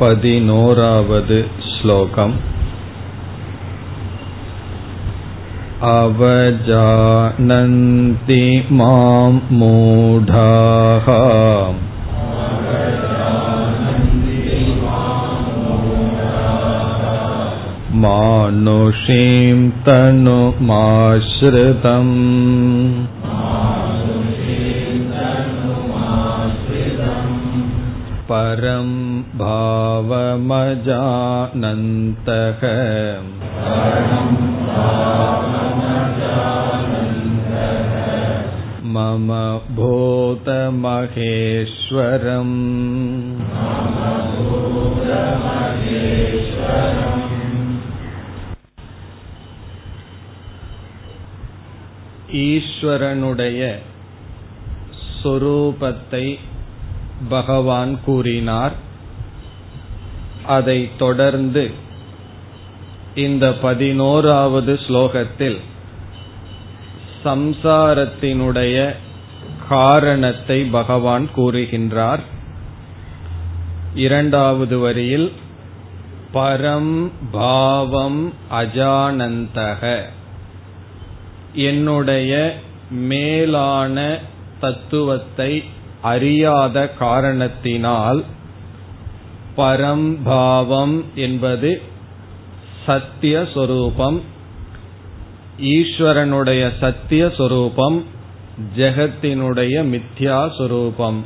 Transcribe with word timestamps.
पदिनोरावद् 0.00 1.32
श्लोकम् 1.70 2.34
अवजानन्ति 5.88 7.12
मां 8.78 9.32
मूढाः 9.60 11.06
मानुषीं 18.02 19.58
तनुमाश्रितम् 19.86 20.60
परं 28.30 28.88
भावमजानन्तः 29.40 30.70
मम 38.94 39.28
भूतमहेश्वरम् 39.76 41.10
ஈஸ்வரனுடைய 52.40 53.60
சொரூபத்தை 55.20 56.24
பகவான் 57.29 57.99
கூறினார். 58.03 58.73
அதை 60.45 60.89
தொடர்ந்து 60.97 61.71
இந்த 63.15 63.53
பதினோராவது 63.53 64.79
ஸ்லோகத்தில் 64.87 65.59
சம்சாரத்தினுடைய 67.23 68.95
காரணத்தை 69.69 70.63
பகவான் 70.63 71.29
கூறுகின்றார். 71.35 72.19
இரண்டாவது 73.95 74.79
வரியில் 74.79 75.31
பரம் 76.33 77.11
பாவம் 77.31 78.33
அஜானந்தக. 78.51 80.01
என்னுடைய 81.53 82.59
மேலான 82.89 84.19
தத்துவத்தை 84.59 85.63
அறியாத 86.13 86.77
காரணத்தினால் 86.99 88.21
பரம்பாவம் 89.55 90.97
என்பது 91.25 91.71
சத்திய 92.85 93.35
சொரூபம் 93.53 94.17
ஈஸ்வரனுடைய 95.75 96.63
சத்திய 96.79 97.23
சொரூபம் 97.37 97.97
ஜெகத்தினுடைய 98.77 99.75
மித்யா 99.93 100.39
சொரூபம். 100.57 101.19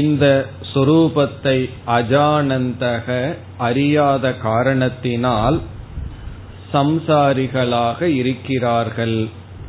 இந்த 0.00 0.24
சொரூபத்தை 0.72 1.58
அஜானந்தக 1.96 3.06
அறியாத 3.58 4.34
காரணத்தினால் 4.48 5.58
சம்சாரிகளாக 6.72 8.02
இருக்கிறார்கள் 8.20 9.16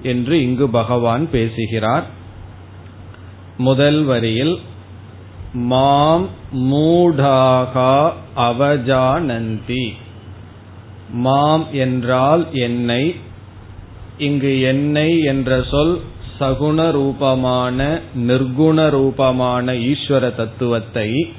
என்று 0.03 0.35
இங்கு 0.45 0.67
பகவான் 0.79 1.25
பேசுகிறார். 1.31 2.05
முதல் 3.57 4.03
வரியில் 4.03 4.59
மாம் 5.53 6.29
மூடாகா 6.53 8.13
அவஜானந்தி. 8.35 9.93
மாம் 11.09 11.67
என்றால் 11.71 12.47
என்னை? 12.51 13.15
இங்கு 14.17 14.61
என்னை 14.61 15.23
என்ற 15.23 15.63
சொல் 15.71 16.01
சகுண 16.39 16.91
ரூபமான 16.91 17.99
நிர்குண 18.17 18.89
ரூபமான 18.89 19.73
ஈஸ்வர 19.73 20.35
தத்துவத்தை 20.35 21.33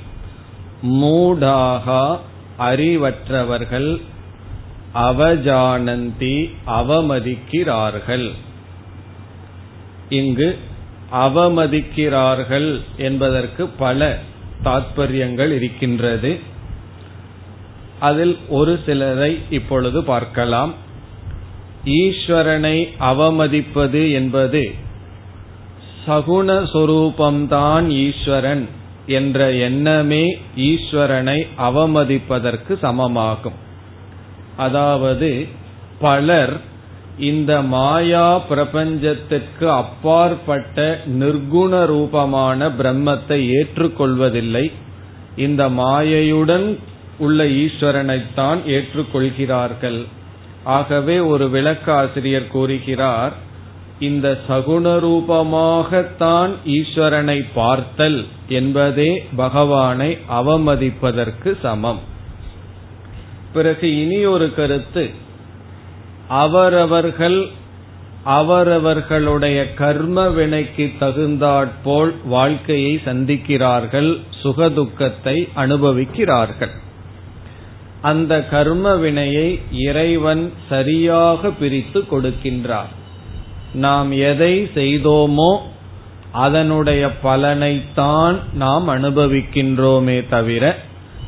மூடாகா 0.82 2.18
அறிவற்றவர்கள் 2.58 4.00
அவஜானந்தி 4.94 6.50
அவமதிக்கிறார்கள். 6.66 8.30
இங்கு 10.08 10.58
அவமதிக்கிறார்கள் 11.14 12.80
என்பதற்கு 12.96 13.66
பல 13.66 14.18
தாத்பரியங்கள் 14.64 15.50
இருக்கின்றது. 15.50 16.40
அதில் 18.00 18.38
ஒரு 18.48 18.80
சிலரை 18.86 19.38
இப்பொழுது 19.50 20.04
பார்க்கலாம். 20.04 20.74
ஈஸ்வரனை 21.84 22.76
அவமதிப்பது 23.00 24.12
என்பது 24.12 24.74
சகுண 26.06 26.48
சொரூபம்தான் 26.72 27.86
ஈஸ்வரன் 27.88 28.68
என்ற 29.06 29.52
எண்ணமே 29.52 30.24
ஈஸ்வரனை 30.56 31.38
அவமதிப்பதற்கு 31.58 32.72
சமமாகும். 32.82 33.58
அதாவது 34.56 35.46
பலர் 35.98 36.72
இந்த 37.18 37.62
மாயா 37.62 38.40
பிரபஞ்சத்திற்கு 38.50 39.64
அப்பாற்பட்ட 39.64 41.00
நிர்குண 41.06 41.86
ரூபமான 41.86 42.68
பிரம்மத்தை 42.68 43.48
ஏற்றுக்கொள்வதில்லை. 43.60 44.72
இந்த 45.36 45.68
மாயையுடன் 45.68 46.78
உள்ள 47.18 47.44
ஈஸ்வரனைத்தான் 47.44 48.58
ஏற்றுக்கொள்கிறார்கள். 48.66 50.04
ஆகவே 50.64 51.18
ஒரு 51.18 51.50
விளக்காசிரியர் 51.50 52.46
கூறுகிறார் 52.46 53.32
இந்த 53.98 54.40
சகுண 54.48 54.86
ரூபமாகத்தான் 54.98 56.50
ஈஸ்வரனை 56.64 57.44
பார்த்தல் 57.54 58.24
என்பதே 58.48 59.26
பகவானை 59.36 60.18
அவமதிப்பதற்கு 60.30 61.56
சமம். 61.62 61.98
பிறகு 63.52 64.00
இனி 64.00 64.24
ஒரு 64.24 64.54
கருத்து 64.54 65.10
அவரவர்கள் 66.28 67.48
அவரவர்களுடைய 68.24 69.74
கர்ம 69.74 70.28
வினைக்கு 70.28 70.92
தகுந்தாற்போல் 70.98 72.14
வாழ்க்கையை 72.24 73.00
சந்திக்கிறார்கள் 73.04 74.20
சுகதுக்கத்தை 74.42 75.48
அனுபவிக்கிறார்கள். 75.54 76.70
அந்த 78.02 78.44
கர்ம 78.44 78.94
வினையை 78.94 79.60
இறைவன் 79.70 80.52
சரியாக 80.68 81.50
பிரித்து 81.50 82.04
கொடுக்கின்றார். 82.10 82.92
நாம் 83.74 84.12
எதை 84.12 84.68
செய்தோமோ 84.74 85.56
அதனுடைய 86.32 87.10
பலனைத்தான் 87.22 88.36
நாம் 88.54 88.88
அனுபவிக்கின்றோமே 88.88 90.28
தவிர 90.28 90.78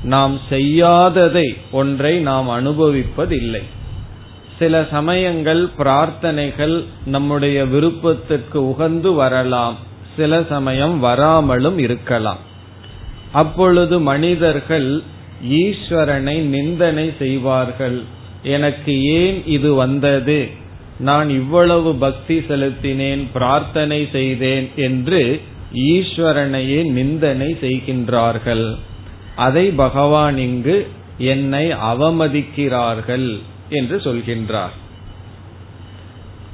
நாம் 0.03 0.41
செய்யாததை 0.51 1.57
ஒன்றை 1.71 2.19
நாம் 2.19 2.49
அனுபவிப்பதில்லை. 2.49 3.63
சில 4.59 4.87
சமயங்கள் 4.91 5.71
பிரார்த்தனைகள் 5.79 6.85
நம்முடைய 7.07 7.65
விருப்பத்திற்கு 7.65 8.63
உகந்து 8.63 9.15
வரலாம். 9.15 9.77
சில 10.17 10.43
சமயம் 10.49 10.99
வராமலும் 10.99 11.79
இருக்கலாம். 11.79 12.39
அப்பொழுது 13.33 14.01
மனிதர்கள் 14.01 15.03
ஈஸ்வரனை 15.51 16.37
நிந்தனை 16.41 17.13
செய்வார்கள். 17.19 18.03
எனக்கு 18.43 19.03
ஏன் 19.03 19.47
இது 19.47 19.75
வந்தது? 19.75 20.49
நான் 20.99 21.31
இவ்வளவு 21.31 21.95
பக்தி 21.95 22.39
செலுத்தினேன் 22.39 23.27
பிரார்த்தனை 23.33 24.09
செய்தேன் 24.13 24.71
என்று 24.77 25.41
ஈஸ்வரனையே 25.75 26.91
நிந்தனை 26.91 27.57
செய்கின்றார்கள். 27.61 28.75
அதை 29.37 29.71
பகவான் 29.71 30.39
இங்கு 30.39 30.87
என்னை 31.19 31.69
அவமதிக்கிறார்கள். 31.69 33.39
என்று 33.69 33.97
சொல்கின்றார். 33.97 34.75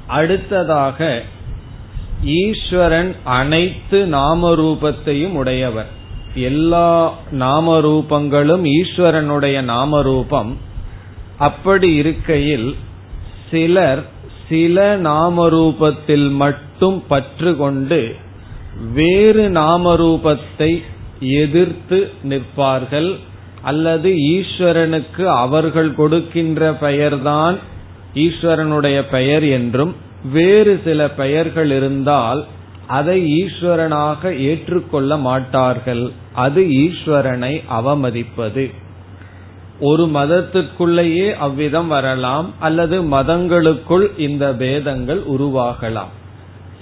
அடுத்ததாக 0.07 1.23
ஈஸ்வரன் 2.23 3.15
அனைத்து 3.23 4.05
நாமரூபத்தையும் 4.05 5.31
உடையவர். 5.31 5.89
எல்லா 6.35 7.13
நாமரூபங்களும் 7.31 8.63
ஈஸ்வரனுடைய 8.63 9.61
நாமரூபம். 9.61 10.57
அப்படி 11.37 11.93
இருக்கையில் 11.93 12.75
சிலர் 13.51 14.05
சில 14.49 14.97
நாமரூபத்தில் 14.97 16.31
மட்டும் 16.31 17.03
பற்று 17.07 17.57
கொண்டு 17.57 18.15
வேறு 18.93 19.49
நாமரூபத்தை 19.49 20.83
எதிர்த்து 21.19 22.13
நிற்பார்கள். 22.23 23.17
அல்லது 23.63 24.09
ஈஸ்வரனுக்கு 24.35 25.23
அவர்கள் 25.43 25.91
கொடுக்கின்ற 25.95 26.73
பெயர்தான் 26.73 27.57
ஈஸ்வரனுடைய 28.15 28.97
பெயர் 29.11 29.45
என்றும் 29.49 29.93
வேறு 30.31 30.73
சில 30.83 31.09
பெயர்கள் 31.09 31.71
இருந்தால் 31.71 32.41
அதை 32.87 33.17
ஈஸ்வரனாக 33.43 34.31
ஏற்றுக்கொள்ள 34.39 35.17
மாட்டார்கள். 35.17 36.11
அது 36.33 36.61
ஈஸ்வரனை 36.83 37.53
அவமதிப்பது. 37.79 38.65
ஒரு 39.79 40.05
மதத்திற்குள்ளேயே 40.13 41.27
அவ்விதம் 41.37 41.87
வரலாம் 41.87 42.47
அல்லது 42.59 42.97
மதங்களுக்குள் 43.11 44.05
இந்த 44.17 44.45
பேதங்கள் 44.53 45.21
உருவாகலாம். 45.35 46.11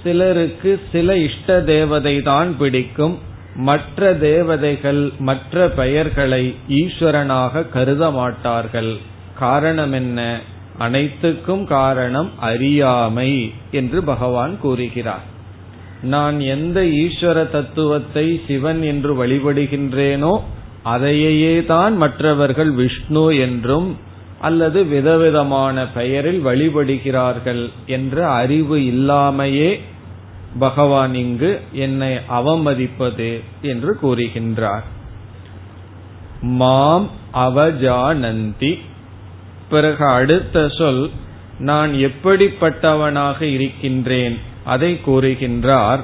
சிலருக்கு 0.03 0.71
சில 0.91 1.17
இஷ்ட 1.17 1.59
தேவதை 1.61 2.15
தான் 2.21 2.51
பிடிக்கும் 2.57 3.15
மற்ற 3.55 4.13
தேவதைகள் 4.13 5.11
மற்ற 5.19 5.69
பெயர்களை 5.69 6.55
ஈஸ்வரனாக 6.69 7.69
கருத 7.69 8.11
மாட்டார்கள். 8.11 8.97
காரணம் 9.39 9.93
என்ன? 9.93 10.39
அனைத்துக்கும் 10.77 11.65
காரணம் 11.65 12.29
அறியாமை 12.39 13.51
என்று 13.71 14.03
பகவான் 14.03 14.57
கூறுகிறார். 14.59 15.21
நான் 16.01 16.39
எந்த 16.39 16.81
ஈஸ்வர 16.81 17.49
தத்துவத்தை 17.49 18.41
சிவன் 18.47 18.81
என்று 18.81 19.25
வழிபடுகின்றேனோ 19.25 20.39
அதையே 20.83 21.65
தான் 21.65 21.97
மற்றவர்கள் 21.97 22.71
விஷ்ணு 22.71 23.37
என்றும் 23.37 23.97
அல்லது 24.39 24.85
விதவிதமான 24.85 25.87
பெயரில் 25.87 26.45
வழிபடுகிறார்கள் 26.45 27.69
என்ற 27.85 28.29
அறிவு 28.29 28.77
இல்லாமையே 28.79 29.79
பகவான் 30.59 31.15
இங்கு 31.15 31.61
என்னை 31.71 32.15
அவமதிப்பது 32.29 33.41
என்று 33.61 33.97
கூறுகின்றார். 34.03 34.83
மாம் 36.41 37.09
அவஜானந்தி. 37.33 38.79
பிறகு 39.69 40.05
அடுத்த 40.05 40.69
சொல் 40.69 41.09
நான் 41.59 41.93
எப்படிப்பட்டவனாக 41.93 43.41
இருக்கின்றேன்? 43.41 44.39
அதை 44.63 44.99
கூறுகின்றார் 45.05 45.99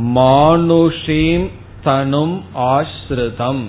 மானுஷீம் 0.00 1.48
தனும் 1.82 2.44
ஆஸ்ருதம். 2.54 3.62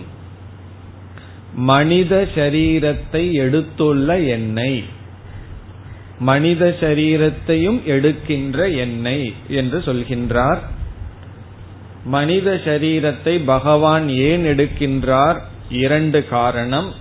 மனித 1.53 2.27
சரீரத்தை 2.35 3.31
எடுத்துள்ள 3.33 4.27
என்னை. 4.27 4.83
மனித 6.19 6.75
சரீரத்தையும் 6.79 7.83
எடுக்கின்ற 7.83 8.69
எண்ணெய் 8.69 9.33
என்று 9.47 9.79
சொல்கின்றார். 9.79 10.57
மனித 12.05 12.61
சரீரத்தை 12.65 13.41
பகவான் 13.45 14.09
ஏன் 14.09 14.45
எடுக்கின்றார்? 14.45 15.37
இரண்டு 15.69 16.27
காரணம். 16.27 16.93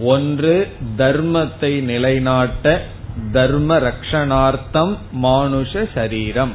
ஒன்று 0.00 0.68
தர்மத்தை 0.98 1.80
நிலைநாட்ட 1.80 2.82
தர்ம 3.32 3.78
ரக்ஷணார்த்தம் 3.78 4.96
மானுஷ 5.12 5.86
சரீரம். 5.94 6.52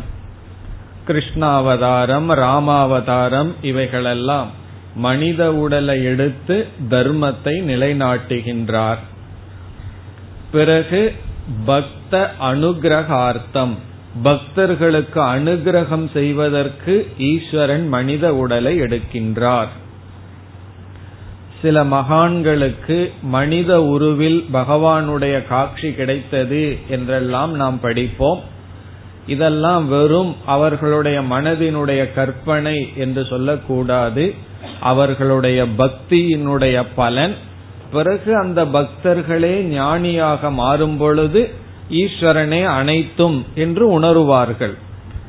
கிருஷ்ணாவதாரம் 1.07 2.27
ராமாவதாரம் 2.35 3.53
இவைகளெல்லாம் 3.61 4.49
மனித 4.95 5.53
உடலை 5.53 6.03
எடுத்து 6.03 6.67
தர்மத்தை 6.89 7.53
நிலைநாட்டுகின்றார். 7.61 8.97
பிறகு 10.51 11.15
பக்த 11.65 12.33
அனுகிரகார்த்தம். 12.41 13.73
பக்தர்களுக்கு 14.23 15.21
அனுகிரகம் 15.21 16.11
செய்வதற்கு 16.13 17.07
ஈஸ்வரன் 17.17 17.87
மனித 17.87 18.35
உடலை 18.35 18.81
எடுக்கின்றார். 18.81 19.67
சில 21.61 21.83
மகான்களுக்கு 21.83 23.11
மனித 23.21 23.81
உருவில் 23.81 24.45
பகவானுடைய 24.53 25.47
காட்சி 25.47 25.93
கிடைத்தது 25.93 26.77
என்றெல்லாம் 26.87 27.55
நாம் 27.55 27.79
படிப்போம். 27.79 28.41
இதெல்லாம் 29.27 29.87
வெறும் 29.87 30.35
அவர்களுடைய 30.45 31.21
மனதினுடைய 31.21 32.13
கற்பனை 32.13 32.93
என்று 32.95 33.25
சொல்லக்கூடாது. 33.25 34.33
அவர்களுடைய 34.79 35.65
பக்தியினுடைய 35.77 36.85
பலன் 36.95 37.35
பிறகு 37.91 38.37
அந்த 38.37 38.65
பக்தர்களே 38.65 39.55
ஞானியாக 39.61 40.51
மாறும் 40.51 40.97
பொழுது 40.97 41.51
ஈஸ்வரனே 41.89 42.63
அனைத்தும் 42.63 43.45
என்று 43.55 43.99
உணருவார்கள். 43.99 44.75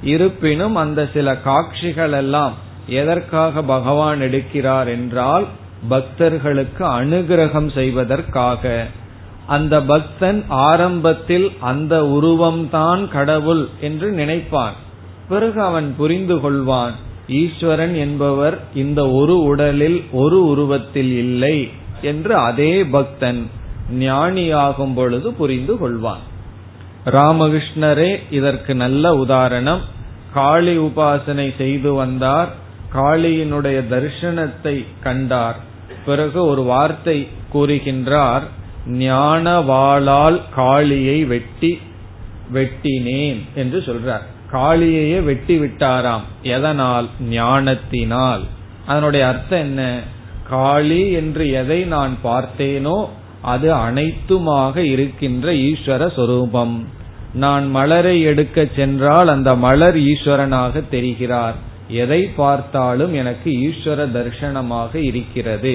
இருப்பினும் 0.02 0.74
அந்த 0.74 1.08
சில 1.14 1.36
காட்சிகள் 1.36 2.12
எல்லாம் 2.12 2.54
எதற்காக 2.86 3.62
பகவான் 3.62 4.20
எடுக்கிறார் 4.20 4.86
என்றால் 4.86 5.44
பக்தர்களுக்கு 5.88 6.84
அனுகிரகம் 7.00 7.70
செய்வதற்காக. 7.74 8.86
அந்த 9.46 9.80
பக்தன் 9.82 10.44
ஆரம்பத்தில் 10.48 11.52
அந்த 11.60 12.02
உருவம்தான் 12.02 13.08
கடவுள் 13.08 13.68
என்று 13.80 14.10
நினைப்பான். 14.12 14.76
பிறகு 15.28 15.62
அவன் 15.62 15.94
புரிந்து 15.96 16.36
கொள்வான் 16.36 16.94
ஈஸ்வரன் 17.28 17.94
என்பவர் 17.94 18.58
இந்த 18.74 19.00
ஒரு 19.10 19.42
உடலில் 19.42 20.04
ஒரு 20.12 20.46
உருவத்தில் 20.46 21.12
இல்லை. 21.16 21.68
என்று 22.02 22.36
அதே 22.36 22.84
பக்தன் 22.84 23.50
ஞானியாகும் 23.98 24.94
பொழுது 24.94 25.32
புரிந்து 25.32 25.74
கொள்வான். 25.74 26.22
ராமகிருஷ்ணரே 27.06 28.16
இதற்கு 28.30 28.74
நல்ல 28.74 29.14
உதாரணம். 29.14 29.80
காளி 30.34 30.78
உபாசனை 30.78 31.56
செய்து 31.56 31.94
வந்தார். 31.94 32.48
காளியினுடைய 32.94 33.82
தரிசனத்தை 33.90 34.84
கண்டார். 35.02 35.56
பிறகு 36.06 36.44
ஒரு 36.44 36.62
வார்த்தை 36.62 37.28
கூறுகின்றார். 37.54 38.40
ஞானவாளால் 38.88 40.40
காளியை 40.54 41.24
வெட்டி 41.24 41.80
வெட்டினேன் 42.52 43.40
என்று 43.54 43.78
சொல்றார். 43.78 44.22
காளியையே 44.52 45.24
வெட்டி 45.24 45.58
விட்டாராம். 45.58 46.22
எதனால்? 46.42 47.08
ஞானத்தினால். 47.20 48.42
அதனுடைய 48.86 49.26
அர்த்தம் 49.26 49.60
என்ன? 49.60 50.00
காளி 50.52 51.02
என்று 51.20 51.44
எதை 51.60 51.80
நான் 51.94 52.14
பார்த்தேனோ 52.24 52.98
அது 53.52 53.68
அனைத்துமாக 53.86 54.76
இருக்கின்ற 54.94 55.46
ஈஸ்வர 55.68 56.02
சொரூபம். 56.16 56.74
நான் 57.42 57.66
மலரை 57.76 58.16
எடுக்க 58.30 58.64
சென்றால் 58.76 59.28
அந்த 59.28 59.50
மலர் 59.64 59.98
ஈஸ்வரனாக 60.10 60.82
தெரிகிறார். 60.90 61.56
எதை 62.02 62.20
பார்த்தாலும் 62.40 63.14
எனக்கு 63.20 63.50
ஈஸ்வர 63.68 64.04
தரிசனமாக 64.16 64.92
இருக்கிறது. 65.08 65.74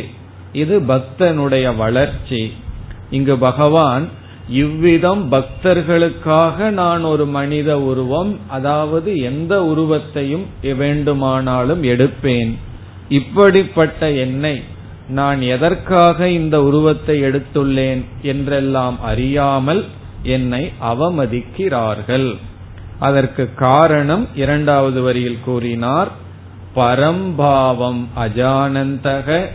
இது 0.62 0.75
பக்தனுடைய 0.91 1.68
வளர்ச்சி. 1.75 2.41
இங்கு 3.18 3.35
பகவான் 3.47 4.06
இவ்விதம் 4.62 5.23
பக்தர்களுக்காக 5.31 6.69
நான் 6.80 7.03
ஒரு 7.03 7.25
மனித 7.38 7.69
உருவம் 7.89 8.31
அதாவது 8.57 9.09
எந்த 9.31 9.53
உருவத்தையும் 9.71 10.45
வேண்டுமானாலும் 10.81 11.83
எடுப்பேன். 11.94 12.51
இப்படிப்பட்ட 13.19 14.09
என்னை 14.25 14.56
நான் 15.09 15.42
எதற்காக 15.42 16.30
இந்த 16.30 16.64
உருவத்தை 16.64 17.21
எடுத்துள்ளேன் 17.21 18.06
என்றெல்லாம் 18.21 19.02
அறியாமல் 19.02 19.85
என்னை 20.23 20.71
அவமதிக்கிறார்கள். 20.81 22.35
அதற்கு 22.99 23.54
காரணம் 23.54 24.28
இரண்டாவது 24.35 25.02
வரியில் 25.02 25.40
கூறினார் 25.45 26.11
பரம்பாவம் 26.73 28.07
அஜானந்தக 28.18 29.45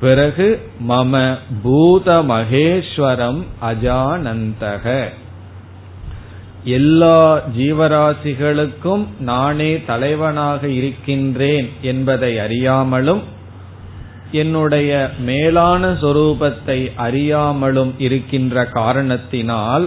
பிறகு 0.00 0.60
மம 0.88 1.38
பூத 1.62 2.22
மகேஸ்வரம் 2.22 3.42
அஜானந்தக. 3.62 5.04
எல்லா 6.64 7.40
ஜீவராசிகளுக்கும் 7.58 9.06
நானே 9.20 9.84
தலைவனாக 9.84 10.68
இருக்கின்றேன் 10.68 11.68
என்பதை 11.82 12.36
அறியாமலும் 12.36 13.22
என்னுடைய 14.34 14.90
மேலான 15.18 15.90
சொரூபத்தை 16.02 16.78
அறியாமலும் 17.06 17.92
இருக்கின்ற 17.98 18.64
காரணத்தினால் 18.78 19.86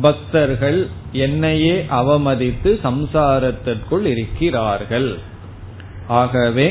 பக்தர்கள் 0.00 0.80
என்னையே 1.24 1.76
அவமதித்து 2.00 2.70
சம்சாரத்திற்குள் 2.86 4.04
இருக்கிறார்கள். 4.12 5.10
ஆகவே 6.20 6.68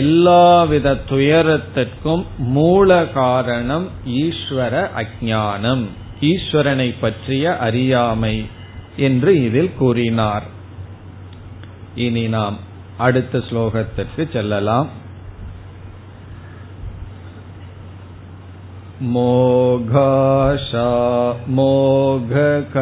எல்லாவித 0.00 0.88
துயரத்திற்கும் 1.10 2.24
மூல 2.54 3.00
காரணம் 3.14 3.86
ஈஸ்வர 4.22 4.74
அஜானம் 5.02 5.84
ஈஸ்வரனை 6.20 6.88
பற்றிய 7.00 7.44
அறியாமை 7.58 8.36
என்று 9.08 9.32
இதில் 9.44 9.74
கூறினார். 9.78 10.46
இனி 12.06 12.24
நாம் 12.28 12.56
அடுத்த 12.98 13.38
ஸ்லோகத்திற்கு 13.50 14.24
செல்லலாம். 14.32 14.88
मोघाशा 19.13 20.89
मोघकर्माणः 21.49 22.81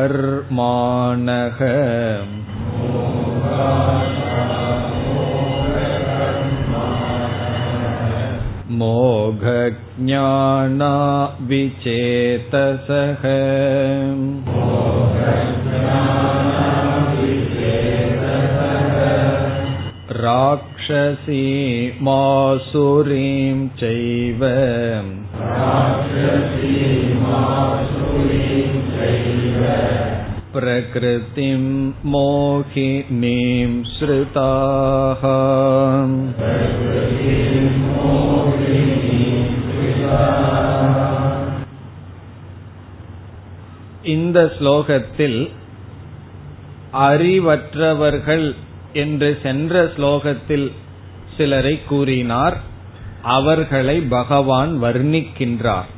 मोघज्ञाना 8.81 10.93
विचेतसः 11.49 13.23
राक्षसीमासुरीं 20.23 21.97
चैव 23.81 24.43
प्रकृतिं 30.51 31.61
मोहिनीं 32.03 33.69
श्रुताः 33.97 35.23
இந்த 44.03 44.51
ஸ்லோகத்தில் 44.59 45.39
அறிவற்றவர்கள் 46.91 48.55
என்று 48.93 49.39
சென்ற 49.43 49.91
ஸ்லோகத்தில் 49.97 50.71
சிலரை 51.37 51.81
கூறினார் 51.87 52.57
அவர்களை 53.28 54.00
பகவான் 54.00 54.82
வர்ணிக்கின்றார். 54.82 55.90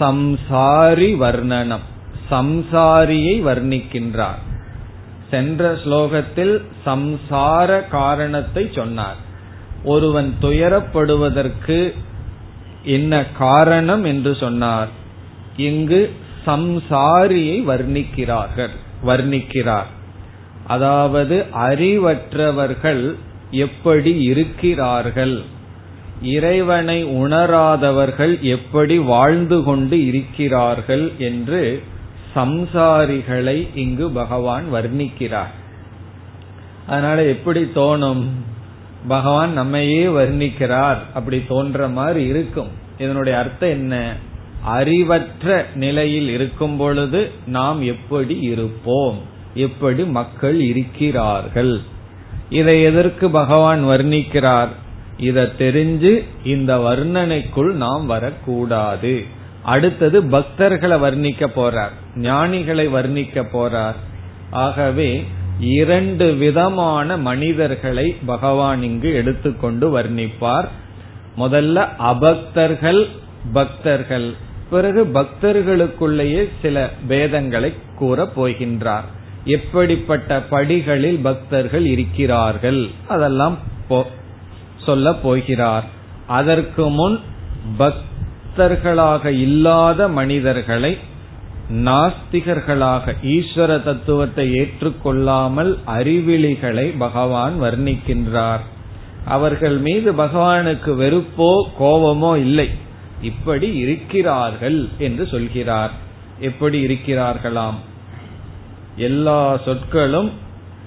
சம்சாரி 0.00 1.10
வர்ணனம். 1.24 1.86
சம்சாரியை 2.30 3.34
வர்ணிக்கின்றார். 3.48 4.42
சென்ற 5.30 5.74
ஸ்லோகத்தில் 5.74 6.54
சம்சார 6.86 7.88
காரணத்தை 7.88 8.70
சொன்னார். 8.74 9.16
ஒருவன் 9.84 10.34
துயரப்படுவதற்கு 10.42 11.92
என்ன 12.84 13.24
காரணம் 13.38 14.04
என்று 14.04 14.34
சொன்னார். 14.34 14.88
இங்கு 15.56 16.00
சம்சாரியை 16.46 17.58
வர்ணிக்கிறார்கள் 17.72 18.74
வர்ணிக்கிறார். 19.04 19.90
அதாவது 20.66 21.44
அறிவற்றவர்கள் 21.52 23.16
எப்படி 23.50 24.22
இருக்கிறார்கள்? 24.22 25.54
இறைவனை 26.22 27.04
உணராதவர்கள் 27.04 28.40
எப்படி 28.40 28.98
வாழ்ந்து 28.98 29.62
கொண்டு 29.62 30.06
இருக்கிறார்கள் 30.06 31.12
என்று 31.18 31.82
சம்சாரிகளை 32.34 33.68
இங்கு 33.74 34.10
பகவான் 34.10 34.64
வர்ணிக்கிறார். 34.72 35.54
அதனால 36.86 37.24
எப்படி 37.24 37.62
தோணும்? 37.62 38.24
பகவான் 39.08 39.52
நம்மையே 39.52 40.06
வர்ணிக்கிறார். 40.06 40.96
அப்படி 41.14 41.44
தோன்ற 41.48 41.88
மாதிரி 41.88 42.24
இருக்கும். 42.24 42.68
இதனுடைய 42.98 43.38
அர்த்தம் 43.38 43.70
என்ன? 43.70 44.16
அறிவற்ற 44.64 45.66
நிலையில் 45.74 46.28
இருக்கும் 46.28 46.76
பொழுது 46.76 47.30
நாம் 47.46 47.82
எப்படி 47.82 48.40
இருப்போம்? 48.40 49.18
எப்படி 49.54 50.04
மக்கள் 50.04 50.60
இருக்கிறார்கள்? 50.60 51.80
இதை 52.50 52.82
எதற்கு 52.82 53.30
பகவான் 53.30 53.84
வர்ணிக்கிறார்? 53.84 54.68
இதை 55.18 55.44
தெரிஞ்சு 55.44 56.24
இந்த 56.44 56.76
வர்ணனைக்குள் 56.76 57.72
நாம் 57.72 58.06
வரக்கூடாது. 58.06 59.24
அடுத்தது 59.62 60.22
பக்தர்களை 60.22 60.98
வர்ணிக்க 60.98 61.46
போறார் 61.56 62.18
ஞானிகளை 62.18 62.88
வர்ணிக்க 62.88 63.46
போறார். 63.52 63.94
ஆகவே 64.50 65.24
இரண்டு 65.60 66.32
விதமான 66.32 67.16
மனிதர்களை 67.16 68.16
பகவான் 68.26 68.82
இங்கு 68.82 69.14
எடுத்துக்கொண்டு 69.14 69.98
வர்ணிப்பார். 69.98 70.68
முதல்ல 71.38 71.88
அபக்தர்கள் 71.98 73.08
பக்தர்கள். 73.52 74.34
பிறகு 74.70 75.04
பக்தர்களுக்குள்ளேயே 75.04 76.48
சில 76.62 76.90
பேதங்களை 77.08 77.72
கூற 77.96 78.28
போகின்றார். 78.36 79.04
எப்படிப்பட்ட 79.44 80.40
படிகளில் 80.40 81.18
பக்தர்கள் 81.18 81.86
இருக்கிறார்கள் 81.86 82.90
அதெல்லாம் 83.08 83.58
சொல்ல 84.86 85.14
போகிறார். 85.14 85.86
அதற்கு 86.26 86.84
முன் 86.90 87.16
பக்தர்களாக 87.78 89.24
இல்லாத 89.40 90.08
மனிதர்களை 90.08 90.92
நாஸ்திகர்களாக 91.86 93.14
ஈஸ்வர 93.34 93.70
தத்துவத்தை 93.82 94.44
ஏற்றுக்கொள்ளாமல் 94.60 95.72
அறிவிலிகளை 95.96 96.86
பகவான் 96.98 97.54
வர்ணிக்கின்றார். 97.62 98.64
அவர்கள் 99.26 99.78
மீது 99.78 100.10
பகவானுக்கு 100.12 100.92
வெறுப்போ 101.02 101.50
கோபமோ 101.80 102.32
இல்லை. 102.36 102.68
இப்படி 103.22 103.68
இருக்கிறார்கள் 103.84 104.78
என்று 104.98 105.24
சொல்கிறார். 105.26 105.92
எப்படி 106.40 106.78
இருக்கிறார்களாம்? 106.86 107.78
எல்லா 108.96 109.40
சொற்களும் 109.64 110.30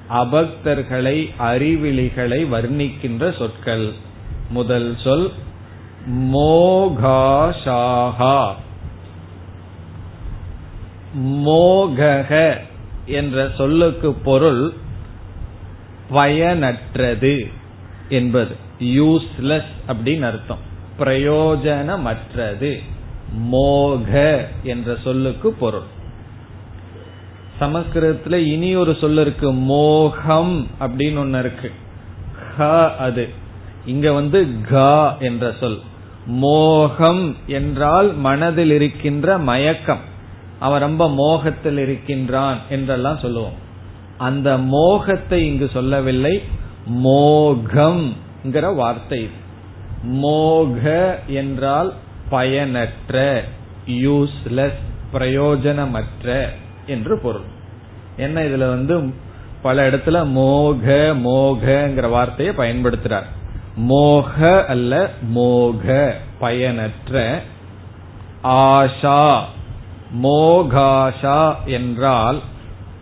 அபக்தர்களை 0.09 1.29
அறிவிலிகளை 1.39 2.49
வர்ணிக்கின்ற 2.49 3.37
சொற்கள். 3.37 3.93
முதல் 4.49 4.97
சொல் 5.03 5.31
மோகாஷாகா 6.09 8.53
மோகக 11.19 12.57
என்ற 13.05 13.49
சொல்லுக்கு 13.57 14.13
பொருள் 14.13 14.73
பயனற்றது 16.11 17.51
என்பது. 18.09 18.55
யூஸ்லெஸ் 18.79 19.71
அப்படின்னு 19.87 20.21
அர்த்தம். 20.21 20.57
பிரயோஜனமற்றது. 20.99 22.83
மோக 23.33 24.47
என்ற 24.63 24.97
சொல்லுக்கு 25.03 25.53
பொருள். 25.53 25.97
சமஸ்கிருதத்துல 27.59 28.33
இனி 28.33 28.75
ஒரு 28.75 28.97
சொல்ல 29.01 29.21
இருக்கு 29.21 29.53
மோகம் 29.53 30.67
அப்படின்னு 30.79 31.17
ஒன்னு 31.17 31.39
இருக்கு. 31.39 31.71
ஹ 32.57 32.91
அது. 32.95 33.29
இங்க 33.85 34.11
வந்து 34.11 34.47
க 34.69 35.15
என்ற 35.19 35.53
சொல். 35.59 35.79
மோகம் 36.25 37.35
என்றால் 37.47 38.13
மனதில் 38.13 38.71
இருக்கின்ற 38.71 39.37
மயக்கம். 39.37 39.99
அவன் 40.59 40.81
ரொம்ப 40.81 41.09
மோகத்தில் 41.09 41.77
இருக்கின்றான் 41.77 42.57
என்றெல்லாம் 42.69 43.17
சொல்லுவோம். 43.17 43.67
அந்த 44.17 44.57
மோகத்தை 44.57 45.47
இங்கு 45.47 45.69
சொல்லவில்லை. 45.73 46.43
மோகம் 46.85 48.13
வார்த்தை 48.75 49.29
மோக 50.03 51.19
என்றால் 51.27 51.93
பயனற்ற 52.29 53.43
யூஸ்லெஸ் 53.87 54.79
பிரயோஜனமற்ற. 55.13 56.49
என்று 56.89 57.17
பொருள். 57.17 57.41
என்ன 58.17 58.41
இதுல 58.41 58.57
வந்து 58.57 59.13
பல 59.61 59.89
இடத்துல 59.89 60.25
மோக 60.25 61.15
மோகங்கிற 61.23 62.09
வார்த்தையை 62.09 62.55
பயன்படுத்துறார். 62.55 63.25
மோக 63.75 64.65
அல்ல 64.65 65.11
மோக 65.21 66.15
பயனற்ற 66.39 67.41
ஆஷா 68.43 69.39
மோகாஷா 70.23 71.65
என்றால் 71.65 72.39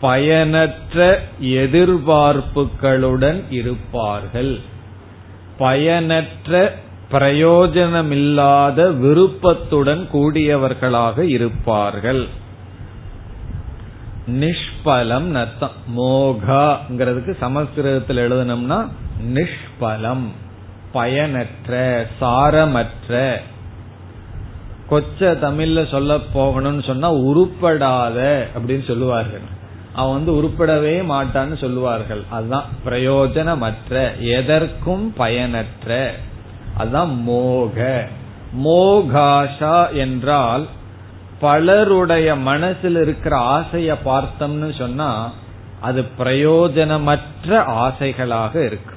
பயனற்ற 0.02 1.22
எதிர்பார்ப்புகளுடன் 1.42 3.44
இருப்பார்கள். 3.50 4.60
பயனற்ற 5.58 6.76
பிரயோஜனமில்லாத 7.12 9.00
விருப்பத்துடன் 9.00 10.08
கூடியவர்களாக 10.14 11.20
இருப்பார்கள். 11.20 12.28
நிஷ்பலம் 14.32 15.32
அர்த்தம் 15.32 15.72
மோகாங்கிறதுக்கு 15.98 17.38
சமஸ்கிருதத்தில் 17.38 18.18
எழுதணும்னா 18.18 18.88
நிஷ்பலம். 19.34 20.26
பயனற்ற 20.92 22.06
சாரமற்ற. 22.22 23.36
கொச்ச 24.90 25.20
தமிழ்ல 25.20 25.90
சொல்ல 25.90 26.18
போகணும்னு 26.34 26.86
சொன்னா 26.86 27.12
உருப்படாத 27.12 28.48
அப்படின்னு 28.58 28.88
சொல்லுவார்கள். 28.88 29.42
அவன் 29.94 30.24
வந்து 30.24 30.44
உருப்படவே 30.44 31.12
மாட்டான்னு 31.14 31.58
சொல்லுவார்கள். 31.58 32.24
அதுதான் 32.30 32.66
பிரயோஜனமற்ற 32.86 34.20
எதற்கும் 34.20 35.14
பயனற்ற. 35.14 36.14
அதுதான் 36.78 37.22
மோக. 37.22 38.08
மோகாஷா 38.64 39.94
என்றால் 39.94 40.68
பலருடைய 41.40 42.36
மனசில் 42.36 42.96
இருக்கிற 42.96 43.38
ஆசைய 43.38 43.96
பார்த்தோம்னு 44.06 44.78
சொன்னா 44.78 45.32
அது 45.82 46.06
பிரயோஜனமற்ற 46.20 47.58
ஆசைகளாக 47.84 48.56
இருக்கு. 48.56 48.96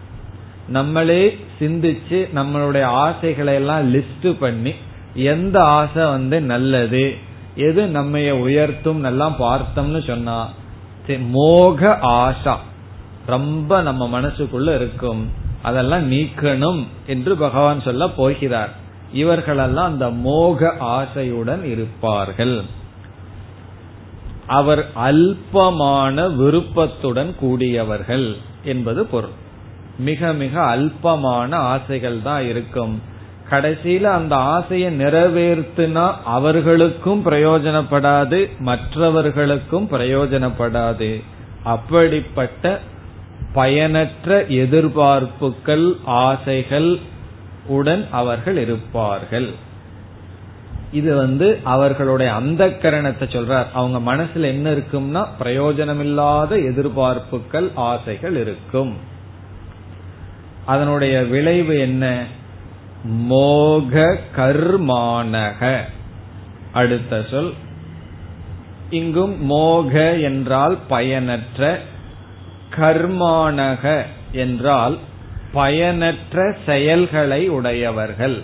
நம்மளே 0.69 1.39
சிந்திச்சு 1.59 2.29
நம்மளுடைய 2.35 2.83
ஆசைகளை 2.83 3.55
எல்லாம் 3.55 3.95
லிஸ்ட் 3.95 4.33
பண்ணி 4.41 4.75
எந்த 5.15 5.65
ஆசை 5.65 6.05
வந்து 6.05 6.41
நல்லது 6.41 7.17
எது 7.55 7.87
நம்ம 7.87 8.35
உயர்த்தும் 8.35 9.05
எல்லாம் 9.05 9.37
பார்த்தோம்னு 9.39 10.07
சொன்னா 10.07 10.49
மோக 11.19 11.99
ஆசா. 12.03 12.57
ரொம்ப 13.27 13.83
நம்ம 13.83 14.21
மனசுக்குள்ள 14.21 14.75
இருக்கும். 14.75 15.31
அதெல்லாம் 15.63 16.13
நீக்கணும் 16.13 16.87
என்று 17.07 17.37
பகவான் 17.37 17.81
சொல்ல 17.81 18.09
போகிறார். 18.09 18.80
இவர்களெல்லாம் 19.13 19.87
அந்த 19.87 20.11
மோக 20.11 20.73
ஆசையுடன் 20.81 21.65
இருப்பார்கள். 21.65 22.63
அவர் 24.47 24.91
அல்பமான 24.95 26.37
விருப்பத்துடன் 26.37 27.37
கூடியவர்கள் 27.37 28.37
என்பது 28.65 29.07
பொருள். 29.07 29.31
மிக 29.99 30.33
மிக 30.33 30.77
அல்பமான 30.77 31.55
ஆசைகள் 31.55 32.23
தான் 32.23 32.47
இருக்கும். 32.47 33.03
கடைசியில 33.51 34.03
அந்த 34.03 34.37
ஆசையை 34.37 34.99
நிறைவேறுத்துனா 34.99 36.15
அவர்களுக்கும் 36.25 37.25
பிரயோஜனப்படாது 37.25 38.59
மற்றவர்களுக்கும் 38.59 39.89
பிரயோஜனப்படாது. 39.91 41.23
அப்படிப்பட்ட 41.65 42.81
பயனற்ற 43.53 44.45
எதிர்பார்ப்புகள் 44.47 45.93
ஆசைகள் 46.05 46.99
உடன் 47.67 48.09
அவர்கள் 48.11 48.57
இருப்பார்கள். 48.57 49.55
இது 50.93 51.17
வந்து 51.17 51.59
அவர்களுடைய 51.65 52.35
அந்த 52.35 52.67
கரணத்தை 52.67 53.23
சொல்றார். 53.23 53.67
அவங்க 53.73 54.15
மனசுல 54.15 54.41
என்ன 54.41 54.71
இருக்கும்னா 54.71 55.27
பிரயோஜனமில்லாத 55.43 56.57
எதிர்பார்ப்புகள் 56.57 57.71
ஆசைகள் 57.75 58.37
இருக்கும். 58.37 58.97
அதனுடைய 60.67 61.23
விளைவு 61.23 61.79
என்ன? 61.79 62.25
மோக 63.05 64.19
கர்மானக. 64.37 65.81
அடுத்த 66.73 67.25
சொல். 67.31 67.53
இங்கும் 68.91 69.45
மோக 69.45 70.17
என்றால் 70.17 70.79
பயனற்ற 70.89 71.79
கர்மானக 72.77 74.03
என்றால் 74.33 74.99
பயனற்ற 75.53 76.57
செயல்களை 76.67 77.49
உடையவர்கள். 77.49 78.43